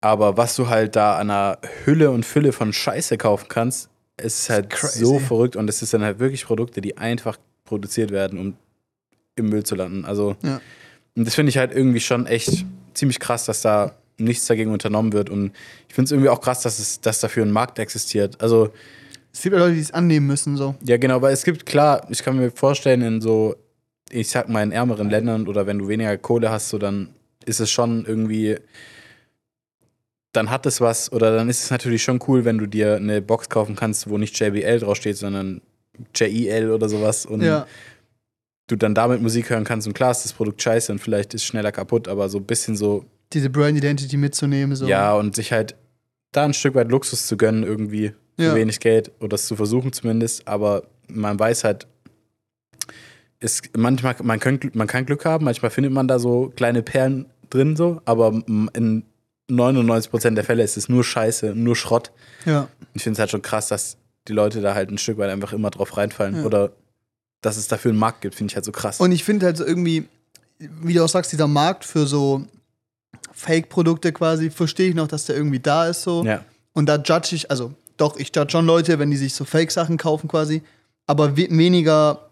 Aber 0.00 0.36
was 0.36 0.56
du 0.56 0.68
halt 0.68 0.96
da 0.96 1.18
an 1.18 1.30
einer 1.30 1.58
Hülle 1.84 2.10
und 2.10 2.24
Fülle 2.24 2.52
von 2.52 2.72
Scheiße 2.72 3.18
kaufen 3.18 3.46
kannst, 3.48 3.90
ist 4.16 4.48
halt 4.48 4.70
crazy. 4.70 5.04
so 5.04 5.18
verrückt 5.18 5.56
und 5.56 5.68
es 5.68 5.82
ist 5.82 5.92
dann 5.94 6.02
halt 6.02 6.18
wirklich 6.18 6.44
Produkte, 6.46 6.80
die 6.80 6.96
einfach 6.96 7.38
produziert 7.64 8.10
werden, 8.10 8.38
um 8.38 8.54
im 9.36 9.48
Müll 9.48 9.64
zu 9.64 9.74
landen. 9.74 10.04
Also 10.04 10.36
Ja. 10.42 10.60
und 11.16 11.26
das 11.26 11.34
finde 11.34 11.50
ich 11.50 11.58
halt 11.58 11.72
irgendwie 11.74 12.00
schon 12.00 12.26
echt 12.26 12.64
ziemlich 12.94 13.18
krass, 13.20 13.44
dass 13.44 13.62
da 13.62 13.94
nichts 14.18 14.46
dagegen 14.46 14.72
unternommen 14.72 15.12
wird. 15.14 15.30
Und 15.30 15.52
ich 15.88 15.94
finde 15.94 16.06
es 16.06 16.12
irgendwie 16.12 16.28
auch 16.28 16.40
krass, 16.42 16.60
dass, 16.62 16.78
es, 16.78 17.00
dass 17.00 17.20
dafür 17.20 17.44
ein 17.44 17.50
Markt 17.52 17.78
existiert. 17.78 18.40
Also, 18.42 18.70
Es 19.32 19.42
gibt 19.42 19.54
ja 19.54 19.60
Leute, 19.60 19.74
die 19.74 19.80
es 19.80 19.92
annehmen 19.92 20.26
müssen. 20.26 20.56
So. 20.56 20.74
ja, 20.82 20.96
genau, 20.96 21.22
weil 21.22 21.32
es 21.32 21.44
gibt, 21.44 21.66
klar, 21.66 22.06
ich 22.10 22.22
kann 22.22 22.36
mir 22.36 22.50
vorstellen, 22.50 23.02
in 23.02 23.20
so, 23.20 23.54
ich 24.10 24.28
sag 24.28 24.48
mal, 24.48 24.62
in 24.62 24.72
ärmeren 24.72 25.08
Ländern 25.10 25.46
oder 25.46 25.66
wenn 25.66 25.78
du 25.78 25.88
weniger 25.88 26.16
Kohle 26.18 26.50
hast, 26.50 26.68
so 26.70 26.78
dann 26.78 27.10
ist 27.46 27.60
es 27.60 27.70
schon 27.70 28.04
irgendwie, 28.06 28.56
dann 30.32 30.50
hat 30.50 30.66
es 30.66 30.80
was, 30.80 31.10
oder 31.12 31.34
dann 31.34 31.48
ist 31.48 31.64
es 31.64 31.70
natürlich 31.70 32.02
schon 32.02 32.20
cool, 32.28 32.44
wenn 32.44 32.58
du 32.58 32.66
dir 32.66 32.96
eine 32.96 33.20
Box 33.22 33.48
kaufen 33.48 33.76
kannst, 33.76 34.08
wo 34.08 34.18
nicht 34.18 34.38
JBL 34.38 34.80
draufsteht, 34.80 35.16
sondern 35.16 35.60
JEL 36.14 36.70
oder 36.70 36.88
sowas. 36.88 37.26
Und 37.26 37.42
Ja. 37.42 37.66
du 38.68 38.76
dann 38.76 38.94
damit 38.94 39.20
Musik 39.20 39.50
hören 39.50 39.64
kannst. 39.64 39.86
Und 39.88 39.94
klar 39.94 40.12
ist 40.12 40.24
das 40.24 40.32
Produkt 40.32 40.62
scheiße 40.62 40.92
und 40.92 40.98
vielleicht 41.00 41.34
ist 41.34 41.42
es 41.42 41.46
schneller 41.46 41.72
kaputt, 41.72 42.06
aber 42.08 42.28
so 42.28 42.38
ein 42.38 42.44
bisschen 42.46 42.76
so, 42.76 43.04
Diese 43.32 43.50
Brand 43.50 43.76
Identity 43.78 44.16
mitzunehmen. 44.16 44.76
So. 44.76 44.86
ja, 44.86 45.14
und 45.14 45.34
sich 45.34 45.52
halt 45.52 45.74
da 46.32 46.44
ein 46.44 46.54
Stück 46.54 46.74
weit 46.76 46.88
Luxus 46.90 47.26
zu 47.26 47.36
gönnen, 47.36 47.64
irgendwie 47.64 48.12
für 48.40 48.46
Ja. 48.48 48.54
wenig 48.54 48.80
Geld 48.80 49.10
oder 49.20 49.34
es 49.34 49.46
zu 49.46 49.56
versuchen 49.56 49.92
zumindest. 49.92 50.46
Aber 50.48 50.82
man 51.08 51.38
weiß 51.38 51.64
halt, 51.64 51.86
es, 53.40 53.62
manchmal, 53.76 54.16
man, 54.22 54.38
kann, 54.38 54.60
man 54.74 54.86
kann 54.86 55.06
Glück 55.06 55.24
haben, 55.24 55.44
manchmal 55.44 55.70
findet 55.70 55.92
man 55.92 56.08
da 56.08 56.18
so 56.18 56.52
kleine 56.56 56.82
Perlen 56.82 57.26
drin, 57.48 57.74
so, 57.76 58.00
aber 58.04 58.42
in 58.46 59.04
99% 59.50 60.34
der 60.34 60.44
Fälle 60.44 60.62
ist 60.62 60.76
es 60.76 60.88
nur 60.88 61.02
Scheiße, 61.02 61.54
nur 61.54 61.74
Schrott. 61.74 62.12
ja. 62.44 62.68
Ich 62.94 63.02
finde 63.02 63.14
es 63.14 63.18
halt 63.20 63.30
schon 63.30 63.42
krass, 63.42 63.68
dass 63.68 63.96
die 64.28 64.32
Leute 64.32 64.60
da 64.60 64.74
halt 64.74 64.90
ein 64.90 64.98
Stück 64.98 65.16
weit 65.18 65.30
einfach 65.30 65.52
immer 65.52 65.70
drauf 65.70 65.96
reinfallen. 65.96 66.36
Ja. 66.36 66.44
Oder 66.44 66.72
dass 67.40 67.56
es 67.56 67.68
dafür 67.68 67.90
einen 67.92 67.98
Markt 68.00 68.20
gibt, 68.20 68.34
finde 68.34 68.50
ich 68.50 68.56
halt 68.56 68.64
so 68.64 68.72
krass. 68.72 69.00
Und 69.00 69.12
ich 69.12 69.24
finde 69.24 69.46
halt 69.46 69.56
so 69.56 69.64
irgendwie, 69.64 70.06
wie 70.58 70.92
du 70.92 71.02
auch 71.04 71.08
sagst, 71.08 71.32
dieser 71.32 71.46
Markt 71.46 71.84
für 71.84 72.06
so 72.06 72.44
Fake-Produkte 73.32 74.12
quasi, 74.12 74.50
verstehe 74.50 74.88
ich 74.90 74.94
noch, 74.94 75.08
dass 75.08 75.24
der 75.26 75.36
irgendwie 75.36 75.60
da 75.60 75.86
ist 75.86 76.02
so. 76.02 76.24
ja. 76.24 76.44
Und 76.72 76.86
da 76.86 76.96
judge 76.96 77.34
ich, 77.34 77.50
also 77.50 77.72
doch, 78.00 78.16
ich 78.16 78.32
judge 78.34 78.52
schon 78.52 78.66
Leute, 78.66 78.98
wenn 78.98 79.10
die 79.10 79.16
sich 79.16 79.34
so 79.34 79.44
Fake-Sachen 79.44 79.96
kaufen 79.96 80.28
quasi, 80.28 80.62
aber 81.06 81.36
we 81.36 81.48
weniger, 81.50 82.28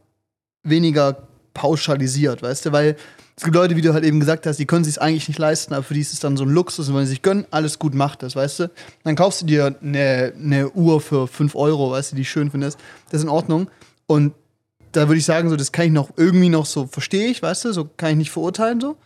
weniger 0.62 1.28
pauschalisiert, 1.54 2.42
weißt 2.42 2.66
du, 2.66 2.72
weil 2.72 2.96
es 3.36 3.44
gibt 3.44 3.54
Leute, 3.54 3.76
wie 3.76 3.82
du 3.82 3.94
halt 3.94 4.04
eben 4.04 4.18
gesagt 4.18 4.46
hast, 4.46 4.58
die 4.58 4.66
können 4.66 4.84
sich 4.84 5.00
eigentlich 5.00 5.28
nicht 5.28 5.38
leisten, 5.38 5.72
aber 5.72 5.84
für 5.84 5.94
die 5.94 6.00
ist 6.00 6.12
es 6.12 6.18
dann 6.18 6.36
so 6.36 6.44
ein 6.44 6.50
Luxus 6.50 6.88
und 6.88 6.96
wenn 6.96 7.04
sie 7.04 7.10
sich 7.10 7.22
gönnen, 7.22 7.46
alles 7.52 7.78
gut 7.78 7.94
macht 7.94 8.24
das, 8.24 8.34
weißt 8.34 8.60
du. 8.60 8.70
Dann 9.04 9.14
kaufst 9.14 9.42
du 9.42 9.46
dir 9.46 9.76
eine, 9.80 10.32
eine 10.36 10.70
Uhr 10.70 11.00
für 11.00 11.28
5 11.28 11.54
Euro, 11.54 11.92
weißt 11.92 12.10
du, 12.10 12.16
die 12.16 12.24
schön 12.24 12.50
findest, 12.50 12.80
das 13.10 13.20
ist 13.20 13.24
in 13.24 13.28
Ordnung. 13.28 13.70
Und 14.08 14.34
da 14.90 15.06
würde 15.06 15.18
ich 15.18 15.24
sagen, 15.24 15.50
so, 15.50 15.54
das 15.54 15.70
kann 15.70 15.86
ich 15.86 15.92
noch 15.92 16.10
irgendwie 16.16 16.48
noch 16.48 16.66
so, 16.66 16.88
verstehe 16.88 17.28
ich, 17.28 17.40
weißt 17.40 17.66
du, 17.66 17.72
so 17.72 17.88
kann 17.96 18.10
ich 18.10 18.16
nicht 18.16 18.30
verurteilen, 18.32 18.80
so. 18.80 18.96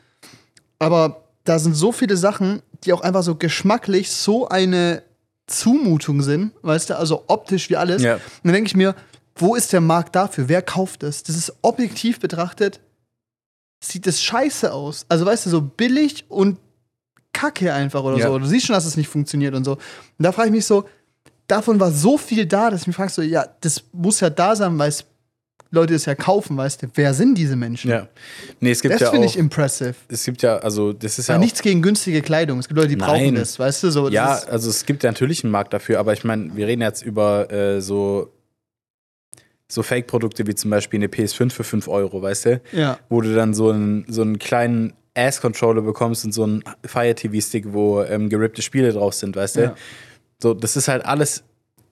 Aber 0.78 1.24
da 1.44 1.58
sind 1.58 1.74
so 1.74 1.92
viele 1.92 2.16
Sachen, 2.16 2.62
die 2.84 2.94
auch 2.94 3.02
einfach 3.02 3.22
so 3.22 3.34
geschmacklich 3.34 4.10
so 4.10 4.48
eine 4.48 5.02
Zumutung 5.46 6.22
sind, 6.22 6.52
weißt 6.62 6.90
du, 6.90 6.98
also 6.98 7.24
optisch 7.26 7.68
wie 7.70 7.76
alles. 7.76 8.02
Ja. 8.02 8.14
Und 8.14 8.20
dann 8.44 8.52
denke 8.54 8.68
ich 8.68 8.76
mir, 8.76 8.94
wo 9.34 9.54
ist 9.54 9.72
der 9.72 9.80
Markt 9.80 10.14
dafür? 10.14 10.48
Wer 10.48 10.62
kauft 10.62 11.02
das? 11.02 11.22
Das 11.22 11.36
ist 11.36 11.52
objektiv 11.62 12.20
betrachtet, 12.20 12.80
sieht 13.82 14.06
das 14.06 14.22
scheiße 14.22 14.72
aus. 14.72 15.04
Also 15.08 15.26
weißt 15.26 15.46
du, 15.46 15.50
so 15.50 15.60
billig 15.62 16.24
und 16.28 16.58
kacke 17.32 17.72
einfach 17.72 18.02
oder 18.02 18.18
Ja. 18.18 18.28
so. 18.28 18.38
Du 18.38 18.46
siehst 18.46 18.66
schon, 18.66 18.74
dass 18.74 18.84
es 18.84 18.96
nicht 18.96 19.08
funktioniert 19.08 19.54
und 19.54 19.64
so. 19.64 19.72
Und 19.72 19.80
da 20.18 20.32
frage 20.32 20.48
ich 20.48 20.54
mich 20.54 20.66
so, 20.66 20.84
davon 21.48 21.80
war 21.80 21.90
so 21.90 22.18
viel 22.18 22.46
da, 22.46 22.70
dass 22.70 22.82
ich 22.82 22.86
mich 22.86 22.96
frage 22.96 23.10
so, 23.10 23.22
ja, 23.22 23.46
das 23.62 23.82
muss 23.92 24.20
ja 24.20 24.30
da 24.30 24.54
sein, 24.54 24.78
weil 24.78 24.90
es 24.90 25.04
Leute 25.74 25.94
es 25.94 26.04
ja 26.04 26.14
kaufen, 26.14 26.56
weißt 26.56 26.82
du. 26.82 26.86
Wer 26.94 27.14
sind 27.14 27.36
diese 27.36 27.56
Menschen? 27.56 27.90
Ja. 27.90 28.08
Nee, 28.60 28.72
es 28.72 28.82
gibt 28.82 28.92
Das 28.94 29.00
ja 29.00 29.10
finde 29.10 29.26
ich 29.26 29.38
impressive. 29.38 29.94
es 30.08 30.22
gibt 30.24 30.42
ja, 30.42 30.58
also 30.58 30.92
das 30.92 31.18
ist 31.18 31.28
ja. 31.28 31.34
Ja, 31.34 31.38
nichts 31.38 31.62
gegen 31.62 31.80
günstige 31.80 32.20
Kleidung. 32.20 32.58
Es 32.58 32.68
gibt 32.68 32.76
Leute, 32.76 32.90
die 32.90 32.96
brauchen 32.96 33.24
Nein. 33.24 33.34
das, 33.36 33.58
weißt 33.58 33.82
du? 33.84 33.90
So, 33.90 34.04
das 34.04 34.12
Ja, 34.12 34.34
also 34.50 34.68
es 34.68 34.84
gibt 34.84 35.02
ja 35.02 35.10
natürlich 35.10 35.42
einen 35.42 35.50
Markt 35.50 35.72
dafür, 35.72 35.98
aber 35.98 36.12
ich 36.12 36.24
meine, 36.24 36.54
wir 36.54 36.66
reden 36.66 36.82
jetzt 36.82 37.02
über 37.02 37.50
äh, 37.50 37.80
so, 37.80 38.30
so 39.66 39.82
Fake-Produkte 39.82 40.46
wie 40.46 40.54
zum 40.54 40.70
Beispiel 40.70 40.98
eine 41.00 41.06
PS5 41.08 41.50
für 41.50 41.64
5 41.64 41.88
Euro, 41.88 42.20
weißt 42.20 42.44
du? 42.44 42.60
ja. 42.72 42.98
Wo 43.08 43.22
du 43.22 43.34
dann 43.34 43.54
so 43.54 43.70
einen, 43.70 44.04
so 44.08 44.20
einen 44.20 44.38
kleinen 44.38 44.92
Ass-Controller 45.14 45.80
bekommst 45.80 46.26
und 46.26 46.32
so 46.32 46.42
einen 46.44 46.62
Fire-TV-Stick, 46.84 47.72
wo 47.72 48.02
ähm, 48.02 48.28
gerippte 48.28 48.60
Spiele 48.60 48.92
drauf 48.92 49.14
sind, 49.14 49.36
weißt 49.36 49.56
du? 49.56 49.60
Ja. 49.62 49.74
So, 50.42 50.52
das 50.52 50.76
ist 50.76 50.88
halt 50.88 51.04
alles 51.06 51.44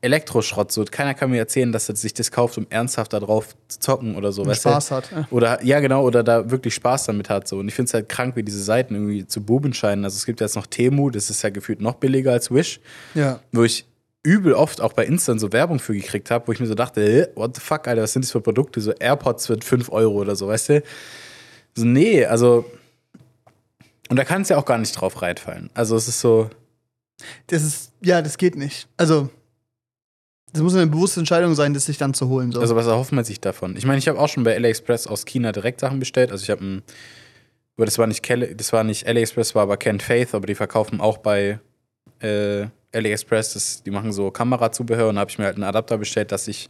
Elektroschrott. 0.02 0.72
So, 0.72 0.84
keiner 0.84 1.14
kann 1.14 1.30
mir 1.30 1.38
erzählen, 1.38 1.72
dass 1.72 1.88
er 1.88 1.96
sich 1.96 2.14
das 2.14 2.30
kauft, 2.30 2.56
um 2.56 2.66
ernsthaft 2.70 3.12
da 3.12 3.20
drauf 3.20 3.54
zu 3.68 3.80
zocken 3.80 4.16
oder 4.16 4.32
so, 4.32 4.42
Und 4.42 4.48
weißt 4.48 4.62
Spaß 4.62 4.88
du? 4.88 4.94
hat. 4.94 5.10
Oder 5.30 5.62
ja, 5.64 5.80
genau, 5.80 6.02
oder 6.04 6.22
da 6.22 6.50
wirklich 6.50 6.74
Spaß 6.74 7.04
damit 7.04 7.28
hat. 7.28 7.46
So. 7.46 7.58
Und 7.58 7.68
ich 7.68 7.74
finde 7.74 7.88
es 7.88 7.94
halt 7.94 8.08
krank, 8.08 8.36
wie 8.36 8.42
diese 8.42 8.62
Seiten 8.62 8.94
irgendwie 8.94 9.26
zu 9.26 9.42
Buben 9.42 9.74
scheinen. 9.74 10.04
Also 10.04 10.16
es 10.16 10.24
gibt 10.24 10.40
jetzt 10.40 10.56
noch 10.56 10.66
Temu, 10.66 11.10
das 11.10 11.28
ist 11.30 11.42
ja 11.42 11.50
gefühlt 11.50 11.80
noch 11.80 11.94
billiger 11.94 12.32
als 12.32 12.50
Wish, 12.50 12.80
ja. 13.14 13.40
wo 13.52 13.62
ich 13.64 13.86
übel 14.22 14.52
oft 14.54 14.80
auch 14.80 14.92
bei 14.92 15.04
Insta 15.06 15.38
so 15.38 15.52
Werbung 15.52 15.78
für 15.78 15.94
gekriegt 15.94 16.30
habe, 16.30 16.48
wo 16.48 16.52
ich 16.52 16.60
mir 16.60 16.66
so 16.66 16.74
dachte, 16.74 17.30
what 17.34 17.54
the 17.56 17.60
fuck, 17.60 17.88
Alter, 17.88 18.02
was 18.02 18.12
sind 18.12 18.24
das 18.24 18.32
für 18.32 18.40
Produkte? 18.40 18.80
So 18.80 18.92
AirPods 18.92 19.46
für 19.46 19.58
5 19.60 19.90
Euro 19.92 20.14
oder 20.20 20.36
so, 20.36 20.48
weißt 20.48 20.68
du? 20.70 20.82
So, 21.74 21.84
nee, 21.84 22.24
also. 22.24 22.64
Und 24.08 24.16
da 24.16 24.24
kann 24.24 24.42
es 24.42 24.48
ja 24.48 24.56
auch 24.56 24.64
gar 24.64 24.78
nicht 24.78 24.92
drauf 24.92 25.22
reinfallen. 25.22 25.70
Also 25.72 25.94
es 25.96 26.08
ist 26.08 26.20
so, 26.20 26.50
Das 27.46 27.62
ist, 27.62 27.92
ja, 28.02 28.22
das 28.22 28.38
geht 28.38 28.56
nicht. 28.56 28.88
Also, 28.96 29.30
das 30.52 30.62
muss 30.62 30.74
eine 30.74 30.86
bewusste 30.86 31.20
Entscheidung 31.20 31.54
sein, 31.54 31.74
das 31.74 31.86
sich 31.86 31.98
dann 31.98 32.14
zu 32.14 32.28
holen. 32.28 32.52
So. 32.52 32.60
Also 32.60 32.76
was 32.76 32.86
erhofft 32.86 33.12
man 33.12 33.24
sich 33.24 33.40
davon? 33.40 33.76
Ich 33.76 33.86
meine, 33.86 33.98
ich 33.98 34.08
habe 34.08 34.18
auch 34.18 34.28
schon 34.28 34.44
bei 34.44 34.54
AliExpress 34.54 35.06
aus 35.06 35.24
China 35.24 35.52
direkt 35.52 35.80
Sachen 35.80 35.98
bestellt. 35.98 36.32
Also 36.32 36.42
ich 36.42 36.50
habe 36.50 36.64
ein, 36.64 36.82
aber 37.76 37.86
das 37.86 37.98
war 37.98 38.06
nicht 38.06 38.22
Kel 38.22 38.54
das 38.54 38.72
war 38.72 38.84
nicht 38.84 39.06
AliExpress, 39.06 39.54
war 39.54 39.62
aber 39.62 39.76
Ken 39.76 40.00
Faith, 40.00 40.34
aber 40.34 40.46
die 40.46 40.54
verkaufen 40.54 41.00
auch 41.00 41.18
bei 41.18 41.58
äh, 42.20 42.66
AliExpress. 42.92 43.54
Das, 43.54 43.82
die 43.82 43.90
machen 43.90 44.12
so 44.12 44.30
Kamerazubehör 44.30 45.08
und 45.08 45.16
da 45.16 45.20
habe 45.20 45.30
ich 45.30 45.38
mir 45.38 45.44
halt 45.44 45.56
einen 45.56 45.64
Adapter 45.64 45.98
bestellt, 45.98 46.32
dass 46.32 46.48
ich 46.48 46.68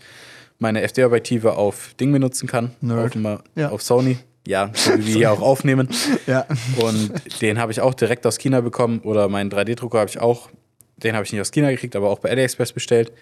meine 0.59 0.83
FD-Objektive 0.83 1.57
auf 1.57 1.95
Ding 1.99 2.13
benutzen 2.13 2.47
kann. 2.47 2.73
Nerd. 2.81 3.17
Auf, 3.17 3.41
Ja. 3.57 3.71
auf 3.71 3.83
Sony. 3.83 4.19
Ja, 4.47 4.71
so 4.75 4.93
wie 4.99 5.07
wir 5.07 5.15
hier 5.15 5.33
auch 5.33 5.41
aufnehmen. 5.43 5.89
ja. 6.27 6.47
Und 6.81 7.13
den 7.43 7.59
habe 7.59 7.73
ich 7.73 7.81
auch 7.81 7.95
direkt 7.95 8.27
aus 8.27 8.39
China 8.39 8.61
bekommen. 8.61 9.01
Oder 9.01 9.29
meinen 9.29 9.51
3D-Drucker 9.51 9.99
habe 10.01 10.11
ich 10.11 10.19
auch, 10.19 10.51
den 10.97 11.15
habe 11.15 11.25
ich 11.25 11.33
nicht 11.33 11.41
aus 11.41 11.51
China 11.51 11.71
gekriegt, 11.71 11.95
aber 11.97 12.11
auch 12.11 12.19
bei 12.21 12.31
AliExpress 12.31 12.73
bestellt. 12.73 13.13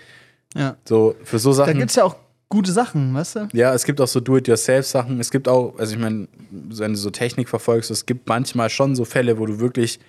Ja. 0.55 0.77
So, 0.87 1.15
für 1.25 1.39
so 1.39 1.51
Da 1.51 1.57
Sachen. 1.57 1.79
gibt 1.79 1.91
es 1.91 1.97
ja 1.97 2.05
auch 2.05 2.17
gute 2.49 2.73
Sachen, 2.73 3.13
weißt 3.15 3.37
du? 3.37 3.49
Ja, 3.53 3.75
es 3.75 3.85
gibt 3.85 4.01
auch 4.01 4.09
so 4.09 4.21
Do-it-yourself-Sachen. 4.21 5.21
Es 5.21 5.31
gibt 5.31 5.49
auch, 5.49 5.79
also 5.79 5.93
ich 5.95 5.99
meine, 6.01 6.29
wenn 6.51 6.93
du 6.93 6.99
so 6.99 7.11
Technik 7.11 7.49
verfolgst, 7.49 7.91
es 7.91 8.07
gibt 8.07 8.29
manchmal 8.29 8.71
schon 8.71 8.97
so 8.97 9.05
Fälle, 9.05 9.39
wo 9.39 9.47
du 9.47 9.61
wirklich 9.61 10.01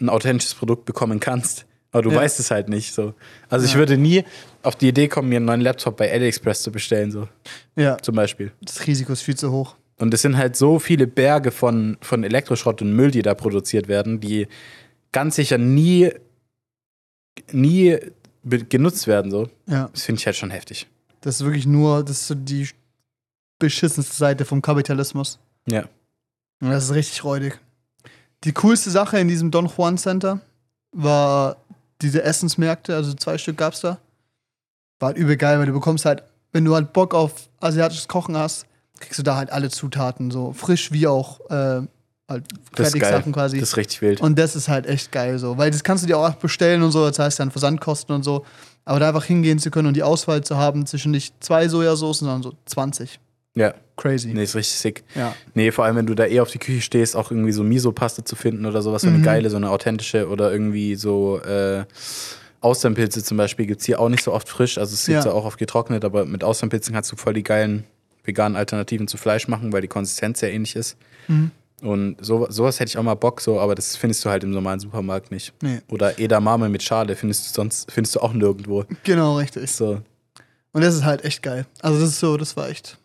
ein 0.00 0.08
authentisches 0.08 0.54
Produkt 0.54 0.84
bekommen 0.84 1.20
kannst. 1.20 1.66
Aber 1.90 2.02
du 2.02 2.10
Ja. 2.10 2.16
weißt 2.16 2.40
es 2.40 2.50
halt 2.50 2.68
nicht 2.68 2.92
so. 2.92 3.14
Also 3.48 3.66
ich 3.66 3.72
Ja. 3.72 3.78
würde 3.78 3.96
nie 3.96 4.24
auf 4.62 4.74
die 4.76 4.88
Idee 4.88 5.06
kommen, 5.08 5.28
mir 5.28 5.36
einen 5.36 5.44
neuen 5.46 5.60
Laptop 5.60 5.96
bei 5.96 6.12
AliExpress 6.12 6.62
zu 6.62 6.72
bestellen, 6.72 7.10
so 7.12 7.28
Ja. 7.76 7.96
zum 7.98 8.14
Beispiel. 8.16 8.52
Das 8.62 8.84
Risiko 8.86 9.12
ist 9.12 9.22
viel 9.22 9.36
zu 9.36 9.52
hoch. 9.52 9.76
Und 9.98 10.12
es 10.12 10.22
sind 10.22 10.36
halt 10.36 10.56
so 10.56 10.80
viele 10.80 11.06
Berge 11.06 11.52
von, 11.52 11.96
von 12.00 12.24
Elektroschrott 12.24 12.82
und 12.82 12.92
Müll, 12.94 13.12
die 13.12 13.22
da 13.22 13.34
produziert 13.34 13.86
werden, 13.86 14.18
die 14.18 14.48
ganz 15.12 15.36
sicher 15.36 15.56
nie 15.58 16.10
nie 17.52 17.96
genutzt 18.44 19.06
werden, 19.06 19.30
so. 19.30 19.48
Ja. 19.66 19.88
Das 19.92 20.02
finde 20.02 20.20
ich 20.20 20.26
halt 20.26 20.36
schon 20.36 20.50
heftig. 20.50 20.86
Das 21.20 21.36
ist 21.36 21.44
wirklich 21.44 21.66
nur, 21.66 22.04
das 22.04 22.20
ist 22.20 22.26
so 22.28 22.34
die 22.34 22.68
beschissenste 23.58 24.14
Seite 24.14 24.44
vom 24.44 24.60
Kapitalismus. 24.60 25.38
Ja. 25.66 25.88
Und 26.60 26.70
das 26.70 26.84
ist 26.84 26.94
richtig 26.94 27.24
räudig. 27.24 27.60
Die 28.44 28.52
coolste 28.52 28.90
Sache 28.90 29.18
in 29.18 29.28
diesem 29.28 29.50
Don 29.50 29.66
Juan 29.66 29.96
Center 29.96 30.40
war 30.92 31.56
diese 32.02 32.22
Essensmärkte, 32.22 32.94
also 32.94 33.14
zwei 33.14 33.38
Stück 33.38 33.56
gab's 33.56 33.80
da. 33.80 33.98
War 34.98 35.08
halt 35.08 35.16
übel 35.16 35.36
geil, 35.36 35.58
weil 35.58 35.66
du 35.66 35.72
bekommst 35.72 36.04
halt, 36.04 36.22
wenn 36.52 36.64
du 36.64 36.74
halt 36.74 36.92
Bock 36.92 37.14
auf 37.14 37.48
asiatisches 37.60 38.08
Kochen 38.08 38.36
hast, 38.36 38.66
kriegst 39.00 39.18
du 39.18 39.22
da 39.22 39.36
halt 39.36 39.50
alle 39.50 39.70
Zutaten, 39.70 40.30
so 40.30 40.52
frisch 40.52 40.92
wie 40.92 41.06
auch 41.06 41.40
äh, 41.50 41.82
halt 42.28 42.44
Das 42.74 42.88
ist 42.88 42.92
geil. 42.94 43.00
Fertigsachen 43.02 43.32
quasi. 43.32 43.58
Das 43.60 43.70
ist 43.70 43.76
richtig 43.76 44.00
wild. 44.02 44.20
Und 44.20 44.38
das 44.38 44.56
ist 44.56 44.68
halt 44.68 44.86
echt 44.86 45.12
geil 45.12 45.38
so, 45.38 45.56
weil 45.58 45.70
das 45.70 45.84
kannst 45.84 46.02
du 46.04 46.06
dir 46.06 46.18
auch 46.18 46.34
bestellen 46.34 46.82
und 46.82 46.90
so, 46.92 47.06
das 47.08 47.18
heißt 47.18 47.40
dann 47.40 47.50
Versandkosten 47.50 48.14
und 48.14 48.22
so. 48.22 48.44
Aber 48.86 49.00
da 49.00 49.08
einfach 49.08 49.24
hingehen 49.24 49.58
zu 49.58 49.70
können 49.70 49.88
und 49.88 49.94
die 49.94 50.02
Auswahl 50.02 50.42
zu 50.44 50.56
haben 50.58 50.84
zwischen 50.86 51.10
nicht 51.10 51.34
zwei 51.42 51.68
Sojasoßen, 51.68 52.26
sondern 52.26 52.42
so 52.42 52.52
20. 52.66 53.18
ja. 53.54 53.74
Crazy. 53.96 54.32
Nee, 54.34 54.42
ist 54.42 54.56
richtig 54.56 54.74
sick. 54.76 55.04
Ja. 55.14 55.36
Nee, 55.54 55.70
vor 55.70 55.84
allem, 55.84 55.94
wenn 55.94 56.06
du 56.06 56.16
da 56.16 56.26
eh 56.26 56.40
auf 56.40 56.50
die 56.50 56.58
Küche 56.58 56.80
stehst, 56.80 57.14
auch 57.14 57.30
irgendwie 57.30 57.52
so 57.52 57.62
Miso-Paste 57.62 58.24
zu 58.24 58.34
finden 58.34 58.66
oder 58.66 58.82
sowas, 58.82 59.02
so 59.02 59.08
eine 59.08 59.18
Mhm. 59.18 59.22
geile, 59.22 59.50
so 59.50 59.56
eine 59.56 59.70
authentische 59.70 60.28
oder 60.28 60.50
irgendwie 60.50 60.96
so 60.96 61.38
äh, 61.42 61.84
Austernpilze 62.60 63.22
zum 63.22 63.36
Beispiel 63.36 63.66
gibt 63.66 63.80
es 63.82 63.86
hier 63.86 64.00
auch 64.00 64.08
nicht 64.08 64.24
so 64.24 64.32
oft 64.32 64.48
frisch. 64.48 64.78
Also 64.78 64.94
es 64.94 65.06
gibt 65.06 65.18
Ja. 65.24 65.30
ja 65.30 65.32
auch 65.32 65.44
oft 65.44 65.58
getrocknet, 65.58 66.04
aber 66.04 66.24
mit 66.24 66.42
Austernpilzen 66.42 66.92
kannst 66.92 67.12
du 67.12 67.16
voll 67.16 67.34
die 67.34 67.44
geilen 67.44 67.84
veganen 68.24 68.56
Alternativen 68.56 69.06
zu 69.06 69.16
Fleisch 69.16 69.46
machen, 69.48 69.72
weil 69.72 69.82
die 69.82 69.86
Konsistenz 69.88 70.40
sehr 70.40 70.52
ähnlich 70.52 70.74
ist. 70.76 70.96
Mhm. 71.28 71.52
Und 71.82 72.16
so, 72.24 72.46
sowas 72.50 72.80
hätte 72.80 72.88
ich 72.90 72.98
auch 72.98 73.02
mal 73.02 73.14
Bock, 73.14 73.40
so, 73.40 73.60
aber 73.60 73.74
das 73.74 73.96
findest 73.96 74.24
du 74.24 74.30
halt 74.30 74.42
im 74.44 74.50
normalen 74.52 74.80
Supermarkt 74.80 75.30
nicht. 75.30 75.52
Nee. 75.60 75.80
Oder 75.88 76.18
Edamame 76.18 76.68
mit 76.68 76.82
Schale 76.82 77.14
findest 77.16 77.48
du 77.50 77.54
sonst 77.54 77.90
findest 77.90 78.14
du 78.14 78.20
auch 78.20 78.32
nirgendwo. 78.32 78.84
Genau, 79.02 79.36
richtig. 79.36 79.70
So 79.70 80.00
Und 80.72 80.82
das 80.82 80.94
ist 80.94 81.04
halt 81.04 81.24
echt 81.24 81.42
geil. 81.42 81.66
Also 81.82 82.00
das 82.00 82.10
ist 82.10 82.20
so, 82.20 82.36
das 82.36 82.56
war 82.56 82.68
echt, 82.70 82.98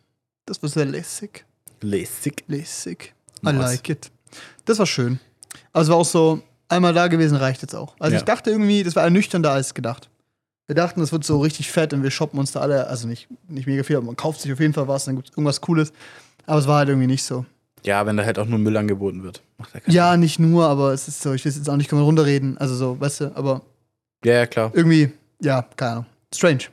das 0.46 0.62
war 0.62 0.70
sehr 0.70 0.86
lässig. 0.86 1.46
lässig. 1.82 2.44
Lässig. 2.48 3.14
I 3.42 3.46
Nice. 3.54 3.56
like 3.58 3.90
it. 3.90 4.12
Das 4.66 4.80
war 4.80 4.86
schön. 4.86 5.20
Aber 5.74 5.82
es 5.84 5.90
war 5.90 5.96
auch 5.98 6.06
so, 6.06 6.42
einmal 6.70 6.94
da 6.94 7.08
gewesen 7.08 7.36
reicht 7.36 7.62
jetzt 7.64 7.76
auch. 7.76 7.96
Also 8.00 8.14
Ja. 8.14 8.20
ich 8.20 8.26
dachte 8.26 8.52
irgendwie, 8.52 8.84
das 8.84 8.96
war 8.96 9.04
ernüchternder 9.04 9.52
als 9.52 9.74
gedacht. 9.74 10.10
Wir 10.68 10.76
dachten, 10.76 11.00
das 11.00 11.12
wird 11.12 11.24
so 11.24 11.40
richtig 11.42 11.72
fett 11.72 11.94
und 11.94 12.04
wir 12.04 12.12
shoppen 12.12 12.40
uns 12.40 12.52
da 12.52 12.60
alle, 12.60 12.86
also 12.88 13.08
nicht, 13.08 13.28
nicht 13.48 13.66
mega 13.66 13.82
viel, 13.84 13.96
aber 13.98 14.06
man 14.06 14.16
kauft 14.16 14.40
sich 14.42 14.54
auf 14.54 14.60
jeden 14.60 14.74
Fall 14.74 14.88
was, 14.88 15.06
dann 15.06 15.16
gibt 15.16 15.30
es 15.30 15.34
irgendwas 15.34 15.60
Cooles. 15.62 15.92
Aber 16.46 16.60
es 16.60 16.68
war 16.68 16.78
halt 16.78 16.90
irgendwie 16.90 17.08
nicht 17.08 17.24
so. 17.24 17.46
Ja, 17.86 18.06
wenn 18.06 18.18
da 18.18 18.26
halt 18.26 18.38
auch 18.40 18.46
nur 18.46 18.60
Müll 18.60 18.76
angeboten 18.78 19.24
wird. 19.24 19.42
Ja 19.88 20.12
Ja, 20.12 20.18
nicht 20.18 20.40
nur, 20.40 20.68
aber 20.68 20.94
es 20.94 21.08
ist 21.08 21.22
so, 21.22 21.34
ich 21.34 21.44
will 21.46 21.50
es 21.52 21.58
jetzt 21.58 21.70
auch 21.70 21.76
nicht 21.78 21.90
kommen 21.90 22.04
runterreden. 22.04 22.58
Also 22.58 22.76
so, 22.76 23.00
weißt 23.00 23.22
du, 23.22 23.36
aber 23.36 23.62
Sinn. 24.24 24.32
ja, 24.32 24.34
ja, 24.40 24.46
klar. 24.48 24.72
irgendwie, 24.74 25.12
ja, 25.42 25.62
keine 25.76 25.92
Ahnung. 25.92 26.06
Strange. 26.34 26.66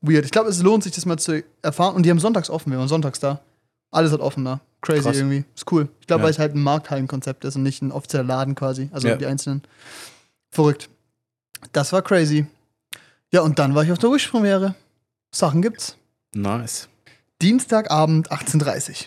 Weird. 0.00 0.24
Ich 0.24 0.30
glaube, 0.30 0.48
es 0.50 0.62
lohnt 0.62 0.82
sich, 0.84 0.92
das 0.92 1.04
mal 1.06 1.18
zu 1.18 1.42
erfahren. 1.62 1.94
Und 1.96 2.04
die 2.04 2.10
haben 2.10 2.18
sonntags 2.20 2.48
offen, 2.50 2.70
wir 2.70 2.78
waren 2.78 2.88
sonntags 2.88 3.18
da. 3.20 3.40
Alles 3.90 4.12
hat 4.12 4.20
offen 4.20 4.44
da. 4.44 4.60
Crazy 4.82 5.02
Krass. 5.02 5.16
irgendwie. 5.16 5.44
Ist 5.54 5.70
cool. 5.72 5.88
Ich 6.00 6.06
glaube, 6.06 6.20
Ja. 6.20 6.24
weil 6.24 6.30
es 6.30 6.38
halt 6.38 6.54
ein 6.54 6.62
Markthallenkonzept 6.62 7.44
ist 7.44 7.56
und 7.56 7.62
nicht 7.62 7.82
ein 7.82 7.92
offizieller 7.92 8.24
Laden 8.24 8.54
quasi. 8.54 8.88
Also 8.92 9.08
Ja. 9.08 9.16
die 9.16 9.26
einzelnen. 9.26 9.62
Verrückt. 10.50 10.88
Das 11.72 11.92
war 11.92 12.02
crazy. 12.02 12.46
Ja, 13.32 13.40
und 13.40 13.58
dann 13.58 13.74
war 13.74 13.82
ich 13.84 13.90
auf 13.92 13.98
der 13.98 14.10
Wish-Premiere. 14.10 14.74
Sachen 15.34 15.62
gibt's. 15.62 15.96
Nice. 16.34 16.88
Dienstagabend 17.42 18.30
18.30 18.30 19.06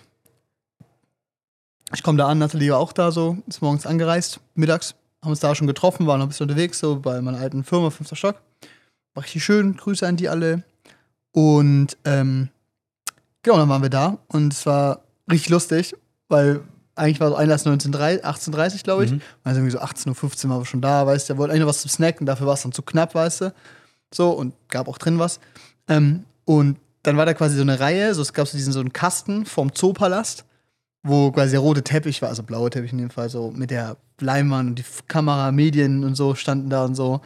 Ich 1.93 2.03
komme 2.03 2.17
da 2.17 2.27
an, 2.27 2.37
Nathalie 2.37 2.71
war 2.71 2.79
auch 2.79 2.93
da 2.93 3.11
so, 3.11 3.37
ist 3.47 3.61
morgens 3.61 3.85
angereist, 3.85 4.39
mittags, 4.55 4.95
haben 5.21 5.31
uns 5.31 5.39
da 5.39 5.55
schon 5.55 5.67
getroffen, 5.67 6.07
waren 6.07 6.19
noch 6.19 6.25
ein 6.25 6.29
bisschen 6.29 6.49
unterwegs, 6.49 6.79
so 6.79 6.99
bei 6.99 7.21
meiner 7.21 7.39
alten 7.39 7.63
Firma, 7.63 7.89
fünfter 7.89 8.15
Stock. 8.15 8.35
War 9.13 9.23
richtig 9.23 9.43
schön, 9.43 9.75
Grüße 9.75 10.07
an 10.07 10.15
die 10.15 10.29
alle. 10.29 10.63
Und 11.31 11.97
ähm, 12.05 12.49
genau, 13.43 13.57
dann 13.57 13.69
waren 13.69 13.81
wir 13.81 13.89
da 13.89 14.17
und 14.27 14.53
es 14.53 14.65
war 14.65 15.01
richtig 15.29 15.49
lustig, 15.49 15.95
weil 16.27 16.61
eigentlich 16.95 17.19
war 17.19 17.29
so 17.29 17.35
Einlass 17.35 17.65
19.30 17.65 18.23
18.30 18.23 18.83
glaube 18.83 19.05
ich. 19.05 19.11
Mhm. 19.11 19.21
Also 19.43 19.59
irgendwie 19.59 19.77
so 19.77 19.79
18.15 19.79 20.45
Uhr 20.45 20.49
waren 20.51 20.61
wir 20.61 20.65
schon 20.65 20.81
da, 20.81 21.05
weißt 21.05 21.29
du, 21.29 21.33
der 21.33 21.37
wollte 21.37 21.51
eigentlich 21.51 21.61
noch 21.61 21.69
was 21.69 21.81
zum 21.81 21.89
Snacken, 21.89 22.25
dafür 22.25 22.47
war 22.47 22.53
es 22.53 22.61
dann 22.61 22.71
zu 22.71 22.81
knapp, 22.81 23.15
weißt 23.15 23.41
du. 23.41 23.53
So, 24.13 24.31
und 24.31 24.53
gab 24.69 24.87
auch 24.87 24.97
drin 24.97 25.19
was. 25.19 25.39
Ähm, 25.87 26.25
und 26.45 26.77
dann 27.03 27.17
war 27.17 27.25
da 27.25 27.33
quasi 27.33 27.55
so 27.55 27.61
eine 27.61 27.79
Reihe, 27.79 28.13
so 28.13 28.21
es 28.21 28.33
gab 28.33 28.47
so 28.47 28.57
diesen 28.57 28.73
so 28.73 28.79
einen 28.79 28.93
Kasten 28.93 29.45
vom 29.45 29.73
Zoopalast, 29.73 30.45
wo 31.03 31.31
quasi 31.31 31.51
der 31.51 31.59
rote 31.61 31.83
Teppich 31.83 32.21
war, 32.21 32.29
also 32.29 32.43
blaue 32.43 32.69
Teppich 32.69 32.91
in 32.91 32.97
dem 32.97 33.09
Fall, 33.09 33.29
so 33.29 33.51
mit 33.51 33.71
der 33.71 33.97
Leinwand 34.19 34.69
und 34.69 34.79
die 34.79 34.85
Kamera, 35.07 35.51
Medien 35.51 36.03
und 36.03 36.15
so 36.15 36.35
standen 36.35 36.69
da 36.69 36.85
und 36.85 36.95
so. 36.95 37.21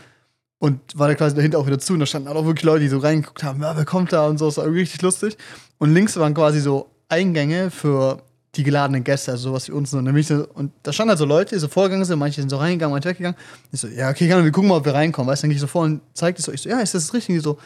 Und 0.60 0.80
war 0.98 1.10
da 1.10 1.16
quasi 1.16 1.36
dahinter 1.36 1.60
auch 1.60 1.68
wieder 1.68 1.80
zu. 1.80 1.94
Und 1.94 2.00
da 2.00 2.06
standen 2.06 2.30
auch 2.30 2.46
wirklich 2.46 2.64
Leute, 2.64 2.82
die 2.82 2.88
so 2.88 3.00
reingeguckt 3.00 3.44
haben, 3.44 3.62
ja, 3.62 3.76
wer 3.76 3.84
kommt 3.84 4.14
da 4.14 4.28
und 4.28 4.38
so. 4.38 4.46
Das 4.46 4.58
war 4.58 4.66
richtig 4.66 5.02
lustig. 5.02 5.38
Und 5.78 5.94
links 5.94 6.16
waren 6.16 6.34
quasi 6.34 6.62
so 6.62 6.90
Eingänge 7.10 7.70
für 7.70 8.24
die 8.56 8.64
geladenen 8.64 9.04
Gäste, 9.04 9.32
also 9.32 9.50
sowas 9.50 9.68
wie 9.68 9.72
uns. 9.72 9.94
Und, 9.94 10.06
dann 10.06 10.16
und 10.54 10.72
da 10.84 10.94
standen 10.94 11.10
halt 11.10 11.20
so 11.20 11.26
Leute, 11.26 11.56
die 11.56 11.60
so 11.60 11.68
vorgegangen 11.68 12.06
sind, 12.06 12.20
manche 12.20 12.40
sind 12.40 12.50
so 12.50 12.58
reingegangen, 12.58 12.94
manche 12.94 13.10
weggegangen. 13.10 13.38
Ich 13.72 13.82
so, 13.82 13.88
ja, 13.88 14.10
okay, 14.10 14.30
kann, 14.30 14.44
wir 14.44 14.52
gucken 14.52 14.70
mal, 14.70 14.78
ob 14.78 14.86
wir 14.86 14.94
reinkommen. 14.94 15.30
Weißt 15.30 15.42
du, 15.42 15.46
dann 15.46 15.50
gehe 15.50 15.56
ich 15.56 15.62
so 15.62 15.68
vor 15.68 15.84
und 15.84 16.02
zeige 16.14 16.38
das 16.38 16.46
so. 16.46 16.52
Ich 16.52 16.62
so, 16.62 16.70
ja, 16.70 16.80
ist 16.80 16.94
das 16.94 17.08
das 17.08 17.14
Richtige? 17.14 17.40
Die 17.40 17.44
so, 17.44 17.58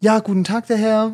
ja, 0.00 0.18
guten 0.18 0.44
Tag, 0.44 0.66
der 0.66 0.76
Herr. 0.76 1.12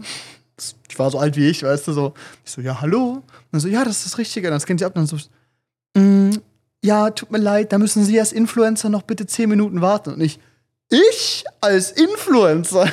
Ich 0.88 0.98
war 0.98 1.10
so 1.10 1.18
alt 1.18 1.36
wie 1.36 1.48
ich, 1.48 1.62
weißt 1.62 1.88
du, 1.88 1.92
so. 1.92 2.14
Ich 2.44 2.50
so, 2.50 2.60
ja, 2.60 2.80
hallo. 2.80 3.12
Und 3.12 3.24
dann 3.52 3.60
so, 3.60 3.68
ja, 3.68 3.84
das 3.84 3.98
ist 3.98 4.06
das 4.06 4.18
Richtige. 4.18 4.48
Und 4.48 4.52
dann 4.52 4.60
scannt 4.60 4.80
sie 4.80 4.86
ab 4.86 4.96
und 4.96 5.10
dann 5.10 5.18
so, 5.18 6.00
mm, 6.00 6.40
ja, 6.82 7.10
tut 7.10 7.30
mir 7.30 7.38
leid, 7.38 7.72
da 7.72 7.78
müssen 7.78 8.04
Sie 8.04 8.18
als 8.18 8.32
Influencer 8.32 8.88
noch 8.88 9.02
bitte 9.02 9.26
10 9.26 9.48
Minuten 9.48 9.80
warten. 9.80 10.14
Und 10.14 10.20
ich, 10.20 10.40
ich 10.88 11.44
als 11.60 11.92
Influencer? 11.92 12.88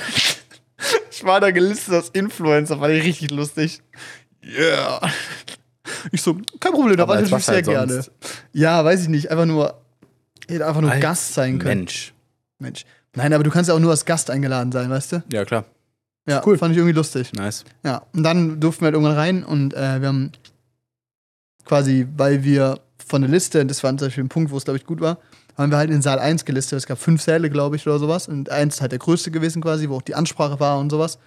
ich 1.11 1.23
war 1.23 1.39
da 1.39 1.51
gelistet 1.51 1.93
als 1.93 2.09
Influencer, 2.09 2.79
war 2.79 2.89
ich 2.89 3.03
richtig 3.03 3.31
lustig. 3.31 3.81
Yeah. 4.43 5.01
Ich 6.11 6.21
so, 6.21 6.37
kein 6.59 6.73
Problem, 6.73 6.97
da 6.97 7.03
Aber 7.03 7.15
war 7.15 7.21
ich 7.21 7.31
was 7.31 7.45
sehr 7.45 7.55
halt 7.55 7.65
gerne. 7.65 7.93
sonst? 7.93 8.11
Ja, 8.51 8.83
weiß 8.83 9.03
ich 9.03 9.07
nicht, 9.07 9.31
einfach 9.31 9.45
nur, 9.45 9.81
ich 10.47 10.55
hätte 10.55 10.67
einfach 10.67 10.81
nur 10.81 10.91
Als 10.91 11.01
Gast 11.01 11.33
sein 11.33 11.59
können. 11.59 11.81
Mensch. 11.81 12.13
Mensch. 12.59 12.85
Nein, 13.15 13.33
aber 13.33 13.43
du 13.43 13.49
kannst 13.49 13.69
ja 13.69 13.73
auch 13.73 13.79
nur 13.79 13.91
als 13.91 14.05
Gast 14.05 14.29
eingeladen 14.29 14.71
sein, 14.71 14.89
weißt 14.89 15.13
du? 15.13 15.23
Ja, 15.31 15.45
klar. 15.45 15.65
Ja, 16.27 16.41
Cool. 16.45 16.57
fand 16.57 16.73
ich 16.73 16.77
irgendwie 16.77 16.95
lustig. 16.95 17.31
Nice. 17.33 17.63
Ja, 17.83 18.03
und 18.13 18.23
dann 18.23 18.59
durften 18.59 18.81
wir 18.81 18.85
halt 18.87 18.95
irgendwann 18.95 19.15
rein 19.15 19.43
und 19.43 19.73
äh, 19.73 20.01
wir 20.01 20.07
haben 20.09 20.31
quasi, 21.65 22.07
weil 22.15 22.43
wir 22.43 22.79
von 23.05 23.21
der 23.21 23.31
Liste, 23.31 23.65
das 23.65 23.83
war 23.83 23.89
zum 23.97 24.07
Beispiel 24.07 24.23
ein 24.23 24.29
Punkt, 24.29 24.51
wo 24.51 24.57
es, 24.57 24.65
glaube 24.65 24.77
ich, 24.77 24.85
gut 24.85 24.99
war, 25.01 25.17
haben 25.57 25.71
wir 25.71 25.77
halt 25.77 25.89
in 25.89 26.01
Saal 26.01 26.19
1 26.19 26.45
gelistet. 26.45 26.77
Es 26.77 26.85
gab 26.85 26.97
fünf 26.99 27.21
Säle, 27.21 27.49
glaube 27.49 27.75
ich, 27.77 27.87
oder 27.87 27.97
sowas. 27.99 28.27
Und 28.27 28.49
eins 28.49 28.75
ist 28.75 28.81
halt 28.81 28.91
der 28.91 28.99
größte 28.99 29.31
gewesen 29.31 29.61
quasi, 29.61 29.89
wo 29.89 29.95
auch 29.95 30.01
die 30.01 30.15
Ansprache 30.15 30.59
war 30.59 30.77
und 30.79 30.89
sowas. 30.91 31.17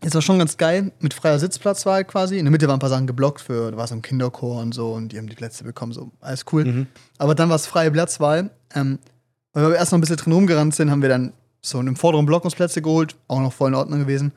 Es 0.00 0.14
war 0.14 0.22
schon 0.22 0.38
ganz 0.38 0.56
geil, 0.56 0.92
mit 1.00 1.12
freier 1.12 1.38
Sitzplatzwahl 1.38 2.04
quasi. 2.04 2.38
In 2.38 2.44
der 2.44 2.52
Mitte 2.52 2.66
waren 2.68 2.76
ein 2.76 2.80
paar 2.80 2.88
Sachen 2.88 3.06
geblockt 3.06 3.40
für, 3.40 3.70
da 3.72 3.76
war 3.76 3.86
so 3.86 3.94
ein 3.94 4.02
Kinderchor 4.02 4.60
und 4.60 4.72
so 4.72 4.92
und 4.92 5.12
die 5.12 5.18
haben 5.18 5.28
die 5.28 5.34
Plätze 5.34 5.64
bekommen, 5.64 5.92
so 5.92 6.12
alles 6.20 6.44
cool. 6.52 6.64
Mhm. 6.64 6.86
Aber 7.18 7.34
dann 7.34 7.48
war 7.48 7.56
es 7.56 7.66
freie 7.66 7.90
Platzwahl. 7.90 8.50
Ähm, 8.74 8.98
weil 9.52 9.70
wir 9.70 9.76
erst 9.76 9.92
noch 9.92 9.98
ein 9.98 10.02
bisschen 10.02 10.16
drin 10.16 10.32
rumgerannt 10.32 10.74
sind, 10.74 10.90
haben 10.90 11.02
wir 11.02 11.08
dann 11.08 11.32
so 11.60 11.80
im 11.80 11.96
vorderen 11.96 12.26
Block 12.26 12.44
uns 12.44 12.54
Plätze 12.54 12.82
geholt. 12.82 13.16
Auch 13.28 13.40
noch 13.40 13.52
voll 13.52 13.68
in 13.68 13.74
Ordnung 13.74 14.00
gewesen. 14.00 14.32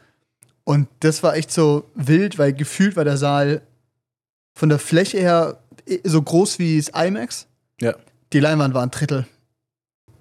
Und 0.64 0.88
das 1.00 1.24
war 1.24 1.36
echt 1.36 1.52
so 1.52 1.84
wild, 1.96 2.38
weil 2.38 2.54
gefühlt 2.54 2.96
war 2.96 3.04
der 3.04 3.18
Saal 3.18 3.62
von 4.54 4.70
der 4.70 4.80
Fläche 4.80 5.20
her 5.20 5.60
so 6.04 6.22
groß 6.22 6.60
wie 6.60 6.78
das 6.78 6.90
IMAX. 6.90 7.48
Ja. 7.80 7.96
Die 8.34 8.40
Leinwand 8.40 8.74
war 8.74 8.84
ein 8.84 8.92
Drittel. 8.92 9.26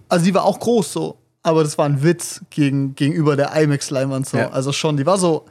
Also 0.08 0.24
die 0.24 0.34
war 0.34 0.44
auch 0.44 0.58
groß 0.58 0.92
so, 0.92 1.18
aber 1.42 1.62
das 1.62 1.78
war 1.78 1.86
ein 1.86 2.02
Witz 2.02 2.40
gegen, 2.50 2.94
gegenüber 2.94 3.36
der 3.36 3.54
IMAX-Leinwand 3.54 4.28
so. 4.28 4.38
Ja. 4.38 4.50
Also 4.50 4.72
schon, 4.72 4.96
die 4.96 5.06
war 5.06 5.18
so, 5.18 5.46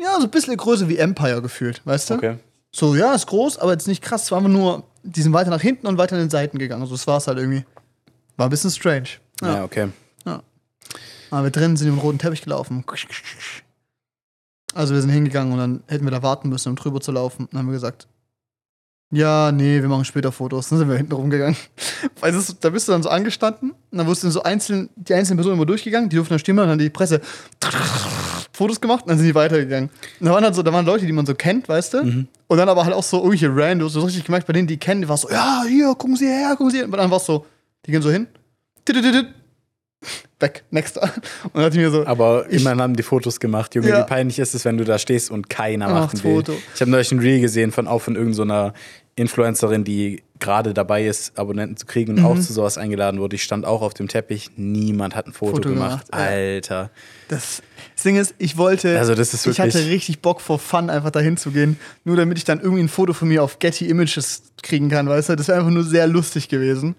ja, 0.00 0.16
so 0.18 0.24
ein 0.24 0.30
bisschen 0.30 0.56
größer 0.56 0.88
wie 0.88 0.98
Empire 0.98 1.40
gefühlt, 1.40 1.80
weißt 1.86 2.10
du? 2.10 2.14
Okay. 2.14 2.36
So, 2.72 2.94
ja, 2.94 3.14
ist 3.14 3.26
groß, 3.26 3.58
aber 3.58 3.72
jetzt 3.72 3.88
nicht 3.88 4.02
krass. 4.02 4.24
Es 4.24 4.30
war 4.30 4.38
einfach 4.38 4.50
nur, 4.50 4.84
die 5.02 5.22
sind 5.22 5.32
weiter 5.32 5.50
nach 5.50 5.60
hinten 5.60 5.86
und 5.86 5.98
weiter 5.98 6.16
in 6.16 6.22
den 6.24 6.30
Seiten 6.30 6.58
gegangen. 6.58 6.84
So, 6.86 6.92
das 6.92 7.06
war 7.06 7.16
es 7.18 7.26
halt 7.26 7.38
irgendwie. 7.38 7.64
War 8.36 8.46
ein 8.46 8.50
bisschen 8.50 8.70
strange. 8.70 9.08
Ja, 9.40 9.56
Ja. 9.56 9.64
okay. 9.64 9.88
Aber 11.30 11.44
wir 11.44 11.50
drinnen 11.50 11.76
sind 11.76 11.88
im 11.88 11.98
roten 11.98 12.18
Teppich 12.18 12.42
gelaufen. 12.42 12.84
Also 14.74 14.94
wir 14.94 15.00
sind 15.00 15.10
hingegangen 15.10 15.52
und 15.52 15.58
dann 15.58 15.82
hätten 15.88 16.04
wir 16.04 16.10
da 16.10 16.22
warten 16.22 16.48
müssen, 16.48 16.70
um 16.70 16.76
drüber 16.76 17.00
zu 17.00 17.12
laufen. 17.12 17.48
Dann 17.50 17.60
haben 17.60 17.66
wir 17.66 17.74
gesagt, 17.74 18.06
ja, 19.12 19.50
nee, 19.50 19.80
wir 19.82 19.88
machen 19.88 20.04
später 20.04 20.30
Fotos. 20.30 20.68
Dann 20.68 20.78
sind 20.78 20.88
wir 20.88 20.96
hinten 20.96 21.12
rumgegangen. 21.12 21.56
Weil 22.20 22.32
das, 22.32 22.56
da 22.60 22.70
bist 22.70 22.86
du 22.86 22.92
dann 22.92 23.02
so 23.02 23.08
angestanden 23.08 23.70
und 23.70 23.98
dann 23.98 24.06
wurdest 24.06 24.22
du 24.22 24.30
so 24.30 24.42
einzeln, 24.44 24.88
die 24.94 25.14
einzelnen 25.14 25.38
Personen 25.38 25.56
immer 25.56 25.66
durchgegangen, 25.66 26.08
die 26.08 26.16
durften 26.16 26.34
dann 26.34 26.38
stehen 26.38 26.54
bleiben 26.54 26.70
und 26.70 26.78
dann 26.78 26.84
die 26.84 26.90
Presse 26.90 27.20
Fotos 28.52 28.80
gemacht 28.80 29.02
und 29.02 29.10
dann 29.10 29.18
sind 29.18 29.26
die 29.26 29.34
weitergegangen. 29.34 29.90
Und 30.20 30.26
da 30.26 30.32
waren 30.32 30.44
dann 30.44 30.54
so, 30.54 30.62
da 30.62 30.72
waren 30.72 30.86
Leute, 30.86 31.06
die 31.06 31.12
man 31.12 31.26
so 31.26 31.34
kennt, 31.34 31.68
weißt 31.68 31.94
du? 31.94 32.04
Mhm. 32.04 32.28
Und 32.46 32.58
dann 32.58 32.68
aber 32.68 32.84
halt 32.84 32.94
auch 32.94 33.02
so 33.02 33.16
irgendwelche 33.18 33.54
Randos, 33.54 33.94
so 33.94 34.00
richtig 34.02 34.24
gemerkt, 34.24 34.46
bei 34.46 34.52
denen, 34.52 34.68
die 34.68 34.76
kennen, 34.76 35.02
die 35.02 35.08
war 35.08 35.16
so, 35.16 35.28
ja, 35.28 35.64
hier, 35.66 35.94
gucken 35.96 36.16
Sie 36.16 36.26
her, 36.26 36.50
gucken 36.50 36.70
Sie 36.70 36.78
her. 36.78 36.84
Und 36.84 36.92
dann 36.92 37.10
war 37.10 37.16
es 37.16 37.26
so, 37.26 37.46
die 37.86 37.90
gehen 37.90 38.02
so 38.02 38.10
hin. 38.10 38.28
Weg, 40.38 40.64
next. 40.70 40.96
Und 41.02 41.10
dann 41.52 41.62
dachte 41.64 41.76
ich 41.76 41.82
mir 41.82 41.90
so, 41.90 42.06
Aber 42.06 42.46
Ich- 42.48 42.60
immerhin 42.60 42.80
haben 42.80 42.96
die 42.96 43.02
Fotos 43.02 43.38
gemacht. 43.40 43.74
Junge, 43.74 43.88
Ja. 43.90 44.00
wie 44.00 44.08
peinlich 44.08 44.38
ist 44.38 44.54
es, 44.54 44.64
wenn 44.64 44.78
du 44.78 44.84
da 44.84 44.98
stehst 44.98 45.30
und 45.30 45.50
keiner 45.50 45.88
Macht 45.90 46.14
ein. 46.14 46.18
Foto. 46.20 46.54
Ich 46.74 46.80
habe 46.80 46.90
neulich 46.90 47.12
ein 47.12 47.18
Reel 47.18 47.40
gesehen 47.40 47.70
von 47.72 47.86
auch 47.86 48.00
von 48.00 48.16
irgendeiner 48.16 48.72
Influencerin, 49.16 49.84
die 49.84 50.22
gerade 50.38 50.72
dabei 50.72 51.04
ist, 51.04 51.38
Abonnenten 51.38 51.76
zu 51.76 51.84
kriegen 51.84 52.16
und 52.16 52.24
auch 52.24 52.38
zu 52.38 52.54
sowas 52.54 52.78
eingeladen 52.78 53.20
wurde. 53.20 53.36
Ich 53.36 53.42
stand 53.42 53.66
auch 53.66 53.82
auf 53.82 53.92
dem 53.92 54.08
Teppich, 54.08 54.52
niemand 54.56 55.14
hat 55.14 55.26
ein 55.26 55.34
Foto, 55.34 55.56
Foto 55.56 55.68
gemacht. 55.68 56.10
gemacht. 56.10 56.14
Alter. 56.14 56.90
das, 57.28 57.62
das 57.94 58.02
Ding 58.04 58.16
ist, 58.16 58.34
ich 58.38 58.56
wollte, 58.56 58.98
Also 58.98 59.14
das 59.14 59.34
ist 59.34 59.46
ich 59.46 59.60
hatte 59.60 59.74
wirklich- 59.74 59.92
richtig 59.92 60.22
Bock 60.22 60.40
vor 60.40 60.58
Fun, 60.58 60.88
einfach 60.88 61.10
dahin 61.10 61.36
zu 61.36 61.50
gehen, 61.50 61.78
nur 62.04 62.16
damit 62.16 62.38
ich 62.38 62.44
dann 62.44 62.60
irgendwie 62.60 62.82
ein 62.82 62.88
Foto 62.88 63.12
von 63.12 63.28
mir 63.28 63.42
auf 63.44 63.58
Getty 63.58 63.86
Images 63.90 64.44
kriegen 64.62 64.88
kann, 64.88 65.06
weißt 65.06 65.28
du? 65.28 65.36
Das 65.36 65.48
wäre 65.48 65.58
einfach 65.58 65.70
nur 65.72 65.84
sehr 65.84 66.06
lustig 66.06 66.48
gewesen. 66.48 66.94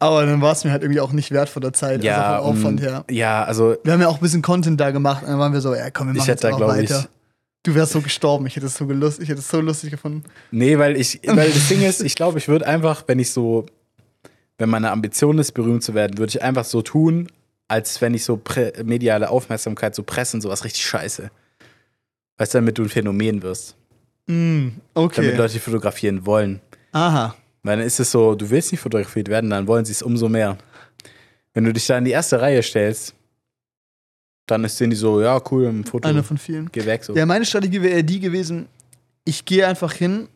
Aber 0.00 0.24
dann 0.26 0.40
war 0.40 0.52
es 0.52 0.64
mir 0.64 0.72
halt 0.72 0.82
irgendwie 0.82 1.00
auch 1.00 1.12
nicht 1.12 1.30
wert 1.30 1.48
von 1.48 1.60
der 1.62 1.72
Zeit, 1.74 2.02
Ja, 2.02 2.36
also 2.38 2.48
vom 2.48 2.56
Aufwand 2.58 2.80
um, 2.80 2.86
her. 2.86 3.04
ja, 3.10 3.44
also 3.44 3.76
Wir 3.84 3.92
haben 3.92 4.00
ja 4.00 4.08
auch 4.08 4.14
ein 4.16 4.20
bisschen 4.20 4.42
Content 4.42 4.80
da 4.80 4.90
gemacht 4.90 5.22
und 5.22 5.28
dann 5.28 5.38
waren 5.38 5.52
wir 5.52 5.60
so, 5.60 5.74
ja 5.74 5.90
komm, 5.90 6.08
wir 6.08 6.12
Ich 6.14 6.18
machen 6.20 6.28
hätte 6.30 6.46
jetzt 6.48 6.52
da, 6.52 6.56
glaub 6.56 6.76
ich- 6.76 6.90
weiter. 6.90 7.06
Du 7.62 7.74
wärst 7.74 7.92
so 7.92 8.00
gestorben, 8.00 8.46
ich 8.46 8.56
hätte 8.56 8.64
es 8.66 8.74
so 8.76 8.86
gelust, 8.86 9.20
ich 9.20 9.28
hätte 9.28 9.40
es 9.40 9.48
so 9.50 9.60
lustig 9.60 9.90
gefunden. 9.90 10.24
Nee, 10.50 10.78
weil 10.78 10.96
ich, 10.96 11.20
weil 11.26 11.50
das 11.50 11.68
Ding 11.68 11.82
ist, 11.86 12.00
ich 12.02 12.14
glaube, 12.14 12.38
ich 12.38 12.48
würde 12.48 12.66
einfach, 12.66 13.04
wenn 13.06 13.18
ich 13.18 13.30
so, 13.32 13.66
wenn 14.56 14.70
meine 14.70 14.90
Ambition 14.90 15.38
ist, 15.38 15.52
berühmt 15.52 15.82
zu 15.84 15.92
werden, 15.94 16.16
würde 16.16 16.30
ich 16.30 16.42
einfach 16.42 16.64
so 16.64 16.80
tun, 16.80 17.28
als 17.68 18.00
wenn 18.00 18.14
ich 18.14 18.24
so 18.24 18.40
mediale 18.82 19.28
Aufmerksamkeit, 19.28 19.94
so 19.94 20.02
Pressen, 20.02 20.40
sowas 20.40 20.64
richtig 20.64 20.86
scheiße. 20.86 21.30
Weißt 22.38 22.54
du, 22.54 22.58
damit 22.58 22.78
du 22.78 22.82
ein 22.84 22.88
Phänomen 22.88 23.42
wirst. 23.42 23.76
Mm, 24.26 24.68
Damit 24.94 25.18
okay. 25.18 25.36
Leute 25.36 25.52
dich 25.52 25.62
fotografieren 25.62 26.24
wollen. 26.24 26.60
Aha. 26.92 27.34
Weil 27.62 27.76
dann 27.78 27.86
ist 27.86 28.00
es 28.00 28.10
so, 28.10 28.34
du 28.34 28.48
willst 28.50 28.72
nicht 28.72 28.80
fotografiert 28.80 29.28
werden, 29.28 29.50
dann 29.50 29.66
wollen 29.66 29.84
sie 29.84 29.92
es 29.92 30.02
umso 30.02 30.28
mehr. 30.28 30.56
Wenn 31.52 31.64
du 31.64 31.72
dich 31.72 31.86
da 31.86 31.98
in 31.98 32.04
die 32.04 32.10
erste 32.12 32.40
Reihe 32.40 32.62
stellst, 32.62 33.14
dann 34.46 34.64
ist 34.64 34.80
denen 34.80 34.90
die 34.90 34.96
so, 34.96 35.20
ja, 35.20 35.40
cool, 35.50 35.66
ein 35.66 35.84
Foto, 35.84 36.08
Einer 36.08 36.24
von 36.24 36.38
vielen. 36.38 36.70
geh 36.72 36.84
weg 36.86 37.04
so. 37.04 37.14
Ja, 37.14 37.26
meine 37.26 37.44
Strategie 37.44 37.82
wäre 37.82 38.02
die 38.02 38.18
gewesen, 38.20 38.66
ich 39.24 39.44
gehe 39.44 39.66
einfach 39.66 39.92
hin 39.92 40.28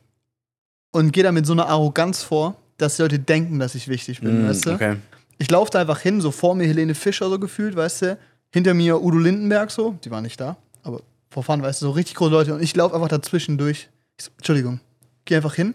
und 0.93 1.12
gehe 1.12 1.25
da 1.25 1.33
mit 1.33 1.47
so 1.47 1.53
einer 1.53 1.66
Arroganz 1.66 2.22
vor, 2.22 2.57
dass 2.77 2.97
die 2.97 3.03
Leute 3.03 3.18
denken, 3.18 3.59
dass 3.59 3.75
ich 3.75 3.89
wichtig 3.89 4.20
bin, 4.20 4.45
Mm, 4.45 4.49
weißt 4.49 4.66
du? 4.66 4.70
okay. 4.72 4.97
Ich 5.39 5.51
laufe 5.51 5.70
da 5.70 5.81
einfach 5.81 6.01
hin, 6.01 6.20
so 6.20 6.31
vor 6.31 6.55
mir 6.55 6.66
Helene 6.66 6.95
Fischer 6.95 7.29
so 7.29 7.39
gefühlt, 7.41 7.75
weißt 7.75 8.03
du? 8.03 8.18
Hinter 8.53 8.72
mir 8.75 9.03
Udo 9.03 9.18
Lindenberg 9.18 9.70
so, 9.72 9.97
die 10.05 10.11
war 10.12 10.20
nicht 10.20 10.41
da, 10.41 10.57
aber 10.85 11.01
vor 11.31 11.43
Fun, 11.43 11.61
weißt 11.62 11.83
du, 11.83 11.87
so 11.87 11.91
richtig 11.93 12.14
große 12.14 12.31
Leute 12.31 12.55
und 12.55 12.62
ich 12.62 12.77
laufe 12.77 12.95
einfach 12.95 13.09
dazwischen 13.09 13.59
durch. 13.59 13.89
Ich 14.16 14.27
so, 14.27 14.31
Entschuldigung, 14.37 14.79
geh 15.25 15.35
einfach 15.37 15.55
hin, 15.55 15.75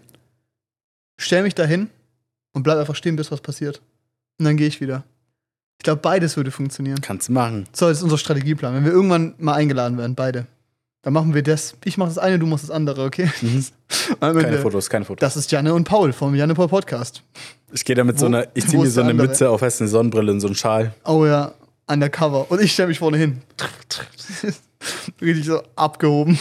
stell 1.22 1.42
mich 1.42 1.54
da 1.54 1.64
hin 1.64 1.88
und 2.52 2.62
bleib 2.62 2.78
einfach 2.78 2.94
stehen, 2.96 3.16
bis 3.16 3.30
was 3.30 3.40
passiert. 3.40 3.80
Und 4.38 4.44
dann 4.46 4.56
gehe 4.56 4.66
ich 4.66 4.80
wieder. 4.80 5.04
Ich 5.78 5.84
glaube, 5.84 6.00
beides 6.02 6.36
würde 6.36 6.50
funktionieren. 6.50 7.00
Kannst 7.00 7.28
du 7.28 7.32
machen. 7.32 7.66
So, 7.72 7.88
das 7.88 7.98
ist 7.98 8.02
unser 8.02 8.18
Strategieplan. 8.18 8.74
Wenn 8.74 8.84
wir 8.84 8.92
irgendwann 8.92 9.34
mal 9.38 9.54
eingeladen 9.54 9.96
werden, 9.96 10.14
beide, 10.14 10.46
dann 11.02 11.12
machen 11.14 11.32
wir 11.32 11.42
das. 11.42 11.74
Ich 11.84 11.96
mache 11.96 12.08
das 12.10 12.18
eine, 12.18 12.38
du 12.38 12.46
machst 12.46 12.64
das 12.64 12.70
andere, 12.70 13.04
okay? 13.04 13.30
Mhm. 13.40 13.64
Keine 14.20 14.58
Fotos, 14.58 14.90
keine 14.90 15.04
Fotos. 15.04 15.20
Das 15.20 15.36
ist 15.36 15.50
Janne 15.50 15.72
und 15.72 15.84
Paul 15.84 16.12
vom 16.12 16.34
Janne 16.34 16.54
Paul 16.54 16.68
Podcast. 16.68 17.22
Ich 17.72 17.84
gehe 17.84 17.96
da 17.96 18.04
mit 18.04 18.18
so 18.18 18.24
Wo- 18.24 18.28
einer, 18.28 18.48
ich 18.54 18.66
ziehe 18.66 18.82
mir 18.82 18.90
so 18.90 19.00
eine 19.00 19.10
andere? 19.10 19.28
Mütze 19.28 19.48
auf, 19.48 19.62
weißt 19.62 19.80
du, 19.80 19.84
eine 19.84 19.90
Sonnenbrille 19.90 20.32
und 20.32 20.40
so 20.40 20.48
einen 20.48 20.56
Schal. 20.56 20.94
Oh 21.04 21.24
ja, 21.24 21.54
undercover. 21.86 22.50
Und 22.50 22.60
ich 22.60 22.72
stelle 22.72 22.88
mich 22.88 22.98
vorne 22.98 23.16
hin. 23.16 23.40
Richtig 25.20 25.46
so 25.46 25.62
abgehoben. 25.76 26.38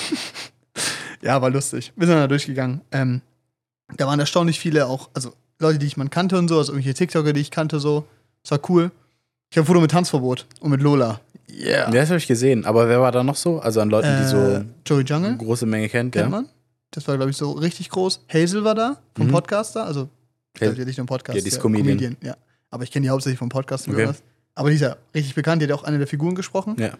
ja, 1.21 1.41
war 1.41 1.49
lustig. 1.49 1.91
Wir 1.95 2.07
sind 2.07 2.17
da 2.17 2.27
durchgegangen. 2.27 2.81
Ähm, 2.91 3.21
da 3.97 4.07
waren 4.07 4.19
erstaunlich 4.19 4.59
viele 4.59 4.85
auch, 4.87 5.09
also 5.13 5.33
Leute, 5.59 5.79
die 5.79 5.85
ich 5.87 5.97
mal 5.97 6.07
kannte 6.09 6.37
und 6.37 6.47
so, 6.47 6.57
also 6.57 6.71
irgendwelche 6.71 6.93
TikToker, 6.97 7.33
die 7.33 7.41
ich 7.41 7.51
kannte, 7.51 7.79
so. 7.79 8.05
Das 8.43 8.51
war 8.51 8.59
cool. 8.69 8.91
Ich 9.51 9.57
habe 9.57 9.65
ein 9.65 9.67
Foto 9.67 9.81
mit 9.81 9.91
Tanzverbot 9.91 10.45
und 10.61 10.71
mit 10.71 10.81
Lola. 10.81 11.19
Yeah. 11.51 11.85
Ja, 11.87 11.91
das 11.91 12.09
habe 12.09 12.19
ich 12.19 12.27
gesehen. 12.27 12.65
Aber 12.65 12.87
wer 12.87 13.01
war 13.01 13.11
da 13.11 13.23
noch 13.23 13.35
so? 13.35 13.59
Also 13.59 13.81
an 13.81 13.89
Leuten, 13.89 14.07
die 14.19 14.23
Äh, 14.23 14.27
so 14.27 14.37
Joey 14.85 14.99
eine 14.99 15.09
Jungle. 15.09 15.37
große 15.37 15.65
Menge 15.65 15.89
kennt, 15.89 16.13
kennt 16.13 16.25
ja. 16.25 16.29
man. 16.29 16.47
Das 16.91 17.07
war, 17.07 17.15
glaube 17.17 17.31
ich, 17.31 17.37
so 17.37 17.51
richtig 17.51 17.89
groß. 17.89 18.21
Hazel 18.31 18.63
war 18.63 18.75
da, 18.75 18.97
vom 19.15 19.27
Mhm. 19.27 19.31
Podcaster. 19.31 19.85
Also, 19.85 20.09
ich 20.53 20.59
glaube, 20.61 20.75
die 20.75 20.81
hat 20.81 20.87
nicht 20.87 20.97
nur 20.97 21.03
einen 21.03 21.07
Podcast. 21.07 21.35
Ja, 21.37 21.41
die 21.41 21.47
ist 21.49 21.59
Comedian. 21.59 22.15
ja. 22.21 22.35
Aber 22.71 22.83
ich 22.83 22.91
kenne 22.91 23.03
die 23.05 23.09
hauptsächlich 23.09 23.39
vom 23.39 23.49
Podcast. 23.49 23.87
und 23.87 23.95
Okay. 23.95 24.05
sowas. 24.05 24.21
Aber 24.55 24.69
die 24.69 24.75
ist 24.75 24.81
ja 24.81 24.95
richtig 25.15 25.33
bekannt. 25.35 25.61
Die 25.61 25.65
hat 25.65 25.71
auch 25.73 25.83
eine 25.83 25.97
der 25.97 26.07
Figuren 26.07 26.35
gesprochen. 26.35 26.75
Ja, 26.79 26.91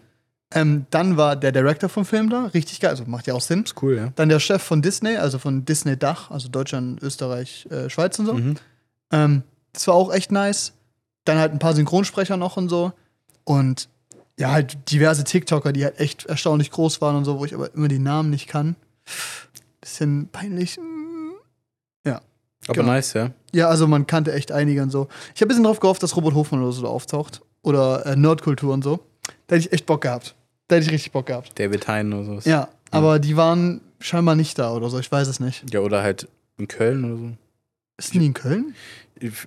Ähm, 0.52 0.86
dann 0.90 1.16
war 1.18 1.36
der 1.36 1.52
Director 1.52 1.90
vom 1.90 2.06
Film 2.06 2.30
da. 2.30 2.46
Richtig 2.46 2.80
geil. 2.80 2.90
Also, 2.92 3.06
macht 3.06 3.28
ja 3.28 3.34
auch 3.36 3.42
Sinn. 3.42 3.64
ist 3.64 3.82
cool, 3.82 3.98
ja. 3.98 4.14
Dann 4.16 4.30
der 4.30 4.40
Chef 4.40 4.64
von 4.64 4.82
Disney, 4.82 5.16
also 5.18 5.38
von 5.38 5.64
Disney 5.66 5.98
Dach, 5.98 6.32
also 6.32 6.50
Deutschland, 6.50 7.02
Österreich, 7.04 7.68
äh, 7.70 7.90
Schweiz 7.90 8.18
und 8.18 8.26
so. 8.26 8.34
Mhm. 8.34 8.56
Ähm, 9.12 9.44
das 9.74 9.88
war 9.88 9.94
auch 9.94 10.12
echt 10.12 10.32
nice. 10.32 10.74
Dann 11.26 11.38
halt 11.38 11.52
ein 11.52 11.60
paar 11.60 11.74
Synchronsprecher 11.76 12.38
noch 12.38 12.58
und 12.58 12.70
so. 12.70 12.94
Und 13.44 13.90
ja, 14.40 14.52
halt 14.52 14.90
diverse 14.92 15.24
TikToker, 15.24 15.72
die 15.74 15.84
halt 15.84 16.00
echt 16.00 16.26
erstaunlich 16.26 16.72
groß 16.72 17.02
waren 17.02 17.16
und 17.16 17.26
so, 17.26 17.40
wo 17.40 17.46
ich 17.46 17.54
aber 17.54 17.74
immer 17.76 17.88
die 17.88 18.00
Namen 18.00 18.30
nicht 18.32 18.48
kann. 18.48 18.76
Bisschen 19.82 20.30
peinlich. 20.32 20.78
Mm. 20.78 21.10
Aber 22.68 22.82
Genau. 22.82 22.92
nice, 22.94 23.14
ja. 23.14 23.32
Ja, 23.54 23.68
also 23.70 23.88
man 23.88 24.06
kannte 24.06 24.34
echt 24.34 24.52
einige 24.52 24.84
und 24.84 24.92
so. 24.92 25.08
Ich 25.34 25.42
habe 25.42 25.46
ein 25.46 25.50
bisschen 25.50 25.64
drauf 25.64 25.80
gehofft, 25.80 26.04
dass 26.04 26.16
Robert 26.16 26.36
Hofmann 26.36 26.62
oder 26.62 26.72
so 26.72 26.84
da 26.84 26.88
auftaucht. 26.90 27.42
Oder 27.64 28.06
äh, 28.06 28.16
Nerdkultur 28.16 28.74
und 28.74 28.84
so. 28.84 29.00
Da 29.48 29.56
hätte 29.56 29.68
ich 29.68 29.74
echt 29.74 29.86
Bock 29.86 30.02
gehabt. 30.02 30.36
Da 30.70 30.76
hätte 30.76 30.86
ich 30.86 30.92
richtig 30.94 31.12
Bock 31.12 31.26
gehabt. 31.26 31.60
David 31.60 31.88
Hein 31.88 32.14
oder 32.14 32.24
sowas. 32.24 32.46
Ja, 32.46 32.70
aber 32.92 33.20
die 33.20 33.36
waren 33.36 33.82
scheinbar 34.00 34.36
nicht 34.36 34.58
da 34.58 34.72
oder 34.72 34.90
so. 34.90 35.00
Ich 35.00 35.12
weiß 35.12 35.28
es 35.28 35.40
nicht. 35.40 35.74
Ja, 35.74 35.82
oder 35.82 36.04
halt 36.04 36.28
in 36.58 36.68
Köln 36.68 37.04
oder 37.04 37.18
so. 37.18 37.32
Ist 37.98 38.14
die 38.14 38.26
in 38.26 38.34
Köln? 38.34 38.76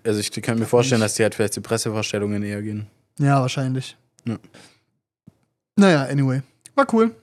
Also 0.05 0.21
ich 0.21 0.31
kann 0.43 0.59
mir 0.59 0.67
vorstellen, 0.67 1.01
dass 1.01 1.15
die 1.15 1.23
halt 1.23 1.35
vielleicht 1.35 1.55
zu 1.55 1.63
Pressevorstellungen 1.63 2.43
eher 2.43 2.61
gehen. 2.61 2.89
Ja, 3.19 3.41
wahrscheinlich. 3.41 3.97
Ja. 4.25 4.37
Naja, 5.77 6.03
anyway. 6.05 6.43
War 6.75 6.87
cool. 6.93 7.15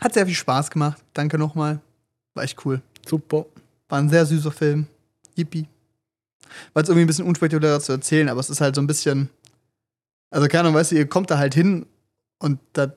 Hat 0.00 0.14
sehr 0.14 0.24
viel 0.24 0.34
Spaß 0.34 0.70
gemacht. 0.70 1.02
Danke 1.12 1.38
nochmal. 1.38 1.80
War 2.34 2.44
echt 2.44 2.64
cool. 2.64 2.80
Super. 3.06 3.46
War 3.88 3.98
ein 3.98 4.08
sehr 4.08 4.24
süßer 4.24 4.52
Film. 4.52 4.86
Yippie. 5.36 5.66
War 6.72 6.82
jetzt 6.82 6.88
irgendwie 6.88 7.04
ein 7.04 7.08
bisschen 7.08 7.26
unspektakulär 7.26 7.80
zu 7.80 7.92
erzählen, 7.92 8.28
aber 8.28 8.40
es 8.40 8.48
ist 8.48 8.60
halt 8.60 8.76
so 8.76 8.80
ein 8.80 8.86
bisschen. 8.86 9.28
Also, 10.30 10.46
keine 10.46 10.60
Ahnung, 10.60 10.74
weißt 10.74 10.92
du, 10.92 10.96
ihr 10.96 11.08
kommt 11.08 11.30
da 11.30 11.38
halt 11.38 11.54
hin 11.54 11.84
und 12.38 12.60
da 12.74 12.92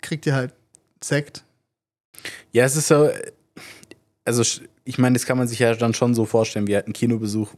kriegt 0.00 0.26
ihr 0.26 0.34
halt 0.34 0.52
Sekt. 1.02 1.44
Ja, 2.52 2.64
es 2.64 2.76
ist 2.76 2.88
so. 2.88 3.10
Also, 4.24 4.42
ich 4.84 4.98
meine, 4.98 5.14
das 5.14 5.26
kann 5.26 5.38
man 5.38 5.46
sich 5.46 5.58
ja 5.60 5.74
dann 5.74 5.94
schon 5.94 6.14
so 6.14 6.24
vorstellen, 6.24 6.66
wie 6.66 6.74
halt 6.74 6.88
ein 6.88 6.92
Kinobesuch 6.92 7.52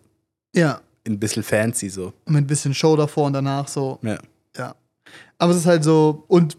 Ja. 0.55 0.81
ein 1.07 1.18
bisschen 1.18 1.43
fancy 1.43 1.89
so. 1.89 2.12
Mit 2.26 2.45
ein 2.45 2.47
bisschen 2.47 2.74
Show 2.74 2.97
davor 2.97 3.26
und 3.26 3.33
danach 3.33 3.68
so. 3.68 3.99
Ja. 4.03 4.18
Ja. 4.57 4.74
Aber 5.39 5.53
es 5.53 5.59
ist 5.59 5.66
halt 5.66 5.85
so. 5.85 6.24
Und 6.29 6.59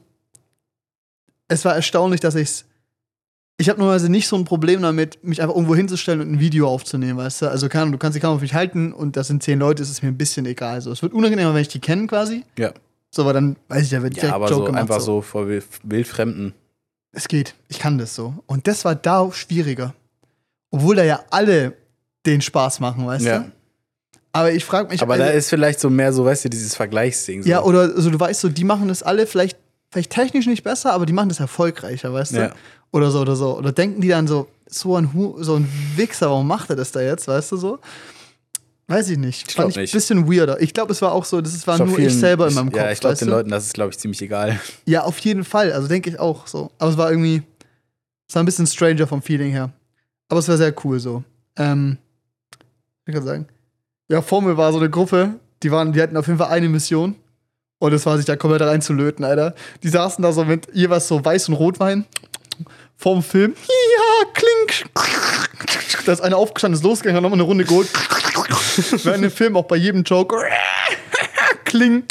es 1.47 1.65
war 1.65 1.75
erstaunlich, 1.75 2.19
dass 2.21 2.35
ich's. 2.35 2.65
Ich 3.57 3.67
habe 3.67 3.77
normalerweise 3.77 4.09
nicht 4.09 4.27
so 4.29 4.37
ein 4.37 4.45
Problem 4.45 4.81
damit, 4.81 5.21
mich 5.21 5.41
einfach 5.41 5.53
irgendwo 5.55 5.75
hinzustellen 5.75 6.21
und 6.21 6.31
ein 6.31 6.39
Video 6.39 6.69
aufzunehmen, 6.69 7.17
weißt 7.17 7.41
du? 7.41 7.49
Also, 7.49 7.67
keine 7.67 7.81
Ahnung, 7.83 7.91
du 7.91 7.97
kannst 7.97 8.15
die 8.15 8.21
Kamera 8.21 8.35
auf 8.37 8.41
mich 8.41 8.53
halten 8.53 8.93
und 8.93 9.17
das 9.17 9.27
sind 9.27 9.43
zehn 9.43 9.59
Leute, 9.59 9.83
ist 9.83 9.89
es 9.89 10.01
mir 10.01 10.07
ein 10.07 10.17
bisschen 10.17 10.45
egal. 10.45 10.79
So, 10.79 10.91
es 10.93 11.01
wird 11.01 11.11
unangenehmer, 11.13 11.53
wenn 11.53 11.61
ich 11.61 11.67
die 11.67 11.81
kenne 11.81 12.07
quasi. 12.07 12.45
Ja. 12.57 12.71
So, 13.11 13.23
aber 13.23 13.33
dann 13.33 13.55
weiß 13.67 13.83
ich, 13.83 13.89
da 13.89 14.01
wird 14.03 14.15
Ja, 14.15 14.21
direkt 14.21 14.35
aber 14.35 14.45
Joke 14.49 14.59
so 14.59 14.65
gemacht. 14.65 14.81
einfach 14.81 14.99
so 15.01 15.21
vor 15.21 15.47
wild- 15.47 15.65
Wildfremden. 15.83 16.53
Es 17.11 17.27
geht. 17.27 17.55
Ich 17.67 17.79
kann 17.79 17.97
das 17.97 18.13
so. 18.15 18.35
Und 18.45 18.67
das 18.67 18.85
war 18.85 18.93
da 18.95 19.31
schwieriger. 19.31 19.95
Obwohl 20.71 20.95
da 20.95 21.03
ja 21.03 21.21
alle 21.31 21.73
den 22.25 22.41
Spaß 22.41 22.79
machen, 22.79 23.07
weißt 23.07 23.25
Ja. 23.25 23.39
du? 23.39 23.51
Aber 24.31 24.51
ich 24.51 24.63
frage 24.63 24.89
mich. 24.89 25.01
Aber 25.01 25.13
also- 25.13 25.25
da 25.25 25.31
ist 25.31 25.49
vielleicht 25.49 25.79
so 25.79 25.89
mehr 25.89 26.13
so, 26.13 26.23
weißt 26.25 26.45
du, 26.45 26.49
dieses 26.49 26.75
Vergleichsding. 26.75 27.41
So. 27.43 27.49
Ja, 27.49 27.63
oder 27.63 27.81
also 27.81 28.11
du 28.11 28.19
weißt 28.19 28.41
so, 28.41 28.49
die 28.49 28.63
machen 28.63 28.87
das 28.87 29.01
alle 29.01 29.25
vielleicht, 29.25 29.57
vielleicht 29.89 30.11
technisch 30.11 30.45
nicht 30.45 30.63
besser, 30.63 30.93
aber 30.93 31.07
die 31.07 31.13
machen 31.13 31.29
das 31.29 31.39
erfolgreicher, 31.39 32.13
weißt 32.13 32.33
du? 32.33 32.37
Ja. 32.37 32.51
Oder 32.91 33.09
so, 33.09 33.21
oder 33.21 33.35
so. 33.35 33.57
Oder 33.57 33.71
denken 33.71 34.01
die 34.01 34.09
dann 34.09 34.27
so, 34.27 34.47
so 34.67 34.95
ein, 34.95 35.13
Hu 35.13 35.41
so 35.41 35.55
ein 35.55 35.67
Wichser, 35.95 36.29
warum 36.29 36.47
macht 36.47 36.69
er 36.69 36.75
das 36.75 36.91
da 36.91 37.01
jetzt, 37.01 37.27
weißt 37.27 37.51
du 37.53 37.57
so? 37.57 37.79
Weiß 38.89 39.07
ich 39.09 39.17
nicht. 39.19 39.47
Ich 39.49 39.55
Fand 39.55 39.69
ich 39.69 39.77
nicht. 39.77 39.93
ein 39.93 39.97
bisschen 39.97 40.27
weirder. 40.31 40.59
Ich 40.61 40.73
glaube, 40.73 40.91
es 40.91 41.01
war 41.03 41.11
auch 41.11 41.23
so, 41.23 41.39
das 41.41 41.65
war 41.67 41.77
nur 41.77 41.95
vielen- 41.95 42.07
ich 42.07 42.15
selber 42.17 42.47
in 42.47 42.55
meinem 42.55 42.71
Kopf. 42.71 42.81
Ja, 42.81 42.91
ich 42.91 42.99
glaube, 42.99 43.15
den 43.15 43.27
du? 43.27 43.33
Leuten, 43.35 43.49
das 43.51 43.67
ist, 43.67 43.73
glaube 43.75 43.91
ich, 43.91 43.99
ziemlich 43.99 44.19
egal. 44.21 44.59
Ja, 44.85 45.03
auf 45.03 45.19
jeden 45.19 45.43
Fall. 45.43 45.71
Also 45.71 45.87
denke 45.87 46.09
ich 46.09 46.19
auch 46.19 46.47
so. 46.47 46.71
Aber 46.79 46.89
es 46.89 46.97
war 46.97 47.11
irgendwie, 47.11 47.43
es 48.27 48.33
war 48.35 48.41
ein 48.41 48.45
bisschen 48.47 48.65
stranger 48.65 49.05
vom 49.05 49.21
Feeling 49.21 49.51
her. 49.51 49.69
Aber 50.27 50.39
es 50.39 50.47
war 50.47 50.57
sehr 50.57 50.73
cool 50.83 50.99
so. 50.99 51.23
Ähm, 51.55 51.97
ich 53.05 53.13
kann 53.13 53.23
sagen. 53.23 53.47
Ja, 54.09 54.23
vor 54.23 54.41
mir 54.41 54.57
war 54.57 54.71
so 54.71 54.79
eine 54.79 54.89
Gruppe, 54.89 55.35
die 55.61 55.69
waren, 55.71 55.93
die 55.93 56.01
hatten 56.01 56.17
auf 56.17 56.25
jeden 56.25 56.39
Fall 56.39 56.49
eine 56.49 56.67
Mission. 56.67 57.15
Und 57.77 57.93
es 57.93 58.05
war 58.07 58.17
sich 58.17 58.25
da 58.25 58.35
komplett 58.35 58.61
reinzulöten, 58.63 59.23
Alter. 59.23 59.53
Die 59.83 59.89
saßen 59.89 60.21
da 60.23 60.31
so 60.33 60.43
mit 60.45 60.67
jeweils 60.73 61.07
so 61.07 61.19
Weiß- 61.19 61.47
und 61.47 61.53
Rotwein 61.53 62.05
vorm 62.97 63.21
Film. 63.23 63.53
Ja, 63.55 64.31
klink. 64.33 64.89
Da 66.05 66.11
ist 66.11 66.21
einer 66.21 66.37
aufgestanden, 66.37 66.77
ist 66.77 66.83
losgegangen, 66.83 67.17
hat 67.17 67.23
nochmal 67.23 67.37
eine 67.39 67.43
Runde 67.47 67.63
geholt. 67.65 67.87
Während 69.03 69.23
dem 69.23 69.31
Film 69.31 69.57
auch 69.57 69.65
bei 69.65 69.75
jedem 69.75 70.03
Joke. 70.03 70.35
Kling. 71.65 72.03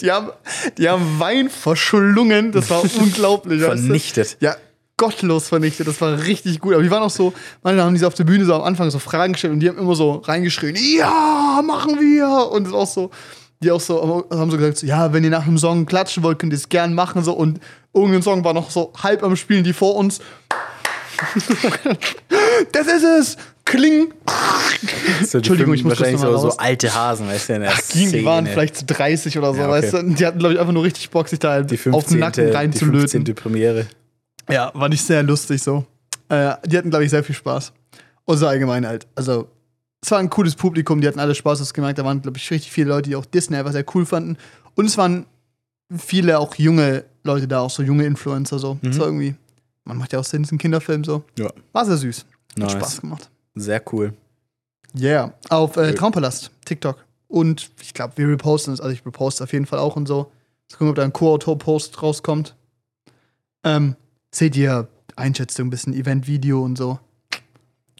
Die 0.00 0.10
haben, 0.10 0.30
die 0.76 0.88
haben 0.88 1.18
Wein 1.18 1.48
verschlungen. 1.48 2.52
Das 2.52 2.68
war 2.70 2.82
unglaublich. 2.98 3.62
weißt 3.62 3.82
du? 3.82 3.86
Vernichtet. 3.86 4.36
Ja, 4.40 4.56
gottlos 4.96 5.48
vernichtet. 5.48 5.88
Das 5.88 6.00
war 6.00 6.22
richtig 6.24 6.60
gut. 6.60 6.74
Aber 6.74 6.82
die 6.82 6.90
waren 6.90 7.02
auch 7.02 7.10
so, 7.10 7.32
manchmal 7.62 7.86
haben 7.86 7.94
die 7.94 8.00
so 8.00 8.06
auf 8.06 8.14
der 8.14 8.24
Bühne 8.24 8.44
so 8.44 8.54
am 8.54 8.62
Anfang 8.62 8.90
so 8.90 8.98
Fragen 8.98 9.32
gestellt 9.32 9.54
und 9.54 9.60
die 9.60 9.68
haben 9.68 9.78
immer 9.78 9.94
so 9.94 10.16
reingeschrien, 10.16 10.76
ja, 10.76 11.62
machen 11.64 11.98
wir. 11.98 12.50
Und 12.52 12.64
es 12.64 12.68
ist 12.68 12.74
auch 12.74 12.86
so, 12.86 13.10
die 13.62 13.70
auch 13.70 13.80
so 13.80 14.26
haben 14.30 14.50
so 14.50 14.58
gesagt, 14.58 14.78
so, 14.78 14.86
ja, 14.86 15.12
wenn 15.12 15.24
ihr 15.24 15.30
nach 15.30 15.46
einem 15.46 15.58
Song 15.58 15.86
klatschen 15.86 16.22
wollt, 16.22 16.38
könnt 16.38 16.52
ihr 16.52 16.58
es 16.58 16.68
gern 16.68 16.94
machen. 16.94 17.22
So. 17.22 17.32
Und 17.32 17.60
irgendein 17.94 18.22
Song 18.22 18.44
war 18.44 18.52
noch 18.52 18.70
so 18.70 18.92
halb 19.02 19.22
am 19.22 19.36
Spielen, 19.36 19.64
die 19.64 19.72
vor 19.72 19.96
uns. 19.96 20.20
das 22.72 22.86
ist 22.86 23.04
es! 23.04 23.36
Kling! 23.70 24.12
So, 25.24 25.38
Entschuldigung, 25.38 25.74
ich 25.74 25.84
muss 25.84 25.90
wahrscheinlich 25.98 26.20
so, 26.20 26.36
so 26.36 26.56
alte 26.56 26.92
Hasen, 26.94 27.28
weißt 27.28 27.48
du, 27.50 27.52
in 27.54 27.60
der 27.62 27.72
Ach, 27.72 27.80
ging, 27.92 28.10
die 28.10 28.24
waren 28.24 28.46
vielleicht 28.46 28.76
zu 28.76 28.84
30 28.84 29.38
oder 29.38 29.52
so, 29.52 29.60
Ja, 29.60 29.68
okay. 29.68 29.72
weißt 29.82 29.92
du? 29.94 30.02
Die 30.14 30.26
hatten, 30.26 30.38
glaube 30.38 30.54
ich, 30.54 30.60
einfach 30.60 30.72
nur 30.72 30.82
richtig 30.84 31.08
Bock, 31.10 31.28
sich 31.28 31.38
da 31.38 31.50
halt 31.52 31.70
die 31.70 31.74
auf 31.76 31.82
den 31.82 31.92
15. 31.92 32.18
Nacken 32.18 32.46
Die 32.46 32.52
reinzulöten. 32.52 33.08
15. 33.26 33.34
Premiere. 33.34 33.86
Ja, 34.50 34.72
war 34.74 34.88
nicht 34.88 35.04
sehr 35.04 35.22
lustig 35.22 35.62
so. 35.62 35.84
Äh, 36.28 36.54
die 36.66 36.76
hatten, 36.78 36.90
glaube 36.90 37.04
ich, 37.04 37.10
sehr 37.10 37.22
viel 37.22 37.34
Spaß. 37.34 37.72
Und 38.24 38.36
so 38.38 38.46
allgemein 38.46 38.86
halt. 38.86 39.06
Also, 39.14 39.48
es 40.02 40.10
war 40.10 40.18
ein 40.18 40.30
cooles 40.30 40.54
Publikum, 40.56 41.00
die 41.00 41.06
hatten 41.08 41.20
alle 41.20 41.34
Spaß, 41.34 41.58
das 41.60 41.72
gemerkt. 41.74 41.98
Da 41.98 42.04
waren, 42.04 42.22
glaube 42.22 42.38
ich, 42.38 42.50
richtig 42.50 42.72
viele 42.72 42.88
Leute, 42.88 43.10
die 43.10 43.16
auch 43.16 43.24
Disney 43.26 43.56
einfach 43.56 43.72
sehr 43.72 43.84
cool 43.94 44.06
fanden. 44.06 44.36
Und 44.74 44.86
es 44.86 44.96
waren 44.98 45.26
viele 45.96 46.38
auch 46.38 46.54
junge 46.56 47.04
Leute 47.22 47.46
da, 47.46 47.60
auch 47.60 47.70
so 47.70 47.82
junge 47.82 48.04
Influencer 48.04 48.58
so. 48.58 48.78
Das 48.82 48.98
war 48.98 49.06
irgendwie, 49.06 49.34
man 49.84 49.98
macht 49.98 50.12
ja 50.12 50.18
auch 50.18 50.24
Sinn, 50.24 50.42
es 50.42 50.48
ist 50.48 50.52
ein 50.52 50.58
Kinderfilm 50.58 51.04
so. 51.04 51.22
Ja. 51.38 51.50
War 51.72 51.84
sehr 51.84 51.96
süß. 51.98 52.24
Hat 52.52 52.58
Nice. 52.58 52.72
Spaß 52.72 53.00
gemacht. 53.02 53.30
Sehr 53.54 53.82
cool. 53.92 54.14
Yeah. 54.98 55.34
Auf 55.48 55.76
äh. 55.76 55.94
Traumpalast, 55.94 56.50
TikTok. 56.64 57.04
Und 57.28 57.70
ich 57.80 57.94
glaube, 57.94 58.14
wir 58.16 58.28
reposten 58.28 58.74
es, 58.74 58.80
also 58.80 58.92
ich 58.92 59.06
reposte 59.06 59.44
auf 59.44 59.52
jeden 59.52 59.66
Fall 59.66 59.78
auch 59.78 59.96
und 59.96 60.06
so. 60.06 60.32
Mal 60.70 60.76
gucken, 60.78 60.88
ob 60.88 60.96
da 60.96 61.04
ein 61.04 61.12
Co-Autor-Post 61.12 62.02
rauskommt. 62.02 62.56
Ähm, 63.64 63.96
seht 64.32 64.56
ihr 64.56 64.88
Einschätzung, 65.16 65.66
ein 65.66 65.70
bisschen 65.70 65.94
Event-Video 65.94 66.62
und 66.62 66.76
so. 66.76 66.98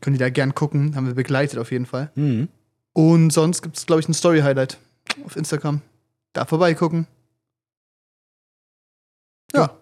Könnt 0.00 0.16
ihr 0.16 0.20
da 0.20 0.30
gern 0.30 0.54
gucken, 0.54 0.96
haben 0.96 1.06
wir 1.06 1.14
begleitet 1.14 1.58
auf 1.58 1.70
jeden 1.70 1.86
Fall. 1.86 2.10
Mhm. 2.14 2.48
Und 2.92 3.30
sonst 3.30 3.62
gibt 3.62 3.76
es, 3.76 3.86
glaube 3.86 4.00
ich, 4.00 4.08
ein 4.08 4.14
Story-Highlight 4.14 4.78
auf 5.24 5.36
Instagram. 5.36 5.82
Da 6.32 6.44
vorbeigucken. 6.44 7.06
Ja. 9.52 9.76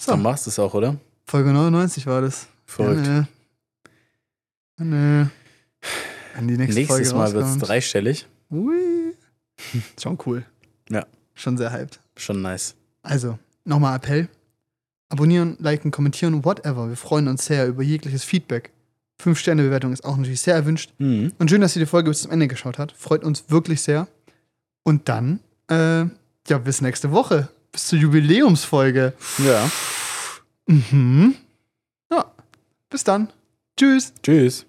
So, 0.00 0.12
Dann 0.12 0.22
machst 0.22 0.46
du 0.46 0.50
es 0.50 0.58
auch, 0.58 0.74
oder? 0.74 0.96
Folge 1.26 1.52
99 1.52 2.06
war 2.06 2.22
das. 2.22 2.46
Verrückt. 2.64 3.06
Ja. 3.06 3.12
Ja, 3.20 3.26
ne. 4.78 5.30
Wenn 6.34 6.48
die 6.48 6.56
nächste 6.56 6.80
Nächstes 6.80 7.10
Folge 7.10 7.14
Mal 7.14 7.32
wird 7.32 7.46
es 7.46 7.58
dreistellig. 7.58 8.26
Ui. 8.50 9.14
Schon 10.00 10.18
cool. 10.26 10.44
Ja. 10.88 11.06
Schon 11.34 11.56
sehr 11.56 11.72
hyped. 11.72 12.00
Schon 12.16 12.42
nice. 12.42 12.74
Also, 13.02 13.38
nochmal 13.64 13.96
Appell. 13.96 14.28
Abonnieren, 15.08 15.56
liken, 15.58 15.90
kommentieren, 15.90 16.44
whatever. 16.44 16.88
Wir 16.88 16.96
freuen 16.96 17.28
uns 17.28 17.46
sehr 17.46 17.66
über 17.66 17.82
jegliches 17.82 18.24
Feedback. 18.24 18.70
Fünf-Sterne-Bewertung 19.20 19.92
ist 19.92 20.04
auch 20.04 20.16
natürlich 20.16 20.40
sehr 20.40 20.54
erwünscht. 20.54 20.92
Mhm. 20.98 21.32
Und 21.38 21.50
schön, 21.50 21.60
dass 21.60 21.74
ihr 21.74 21.80
die 21.80 21.86
Folge 21.86 22.10
bis 22.10 22.22
zum 22.22 22.30
Ende 22.30 22.46
geschaut 22.46 22.78
habt. 22.78 22.92
Freut 22.92 23.24
uns 23.24 23.44
wirklich 23.48 23.82
sehr. 23.82 24.06
Und 24.84 25.08
dann, 25.08 25.40
äh, 25.68 26.04
ja, 26.48 26.58
bis 26.62 26.80
nächste 26.80 27.10
Woche. 27.10 27.48
Bis 27.72 27.88
zur 27.88 27.98
Jubiläumsfolge. 27.98 29.12
Ja. 29.38 29.70
Mhm. 30.66 31.34
Ja. 32.10 32.26
Bis 32.90 33.04
dann. 33.04 33.28
Tschüss. 33.76 34.12
Tschüss. 34.22 34.66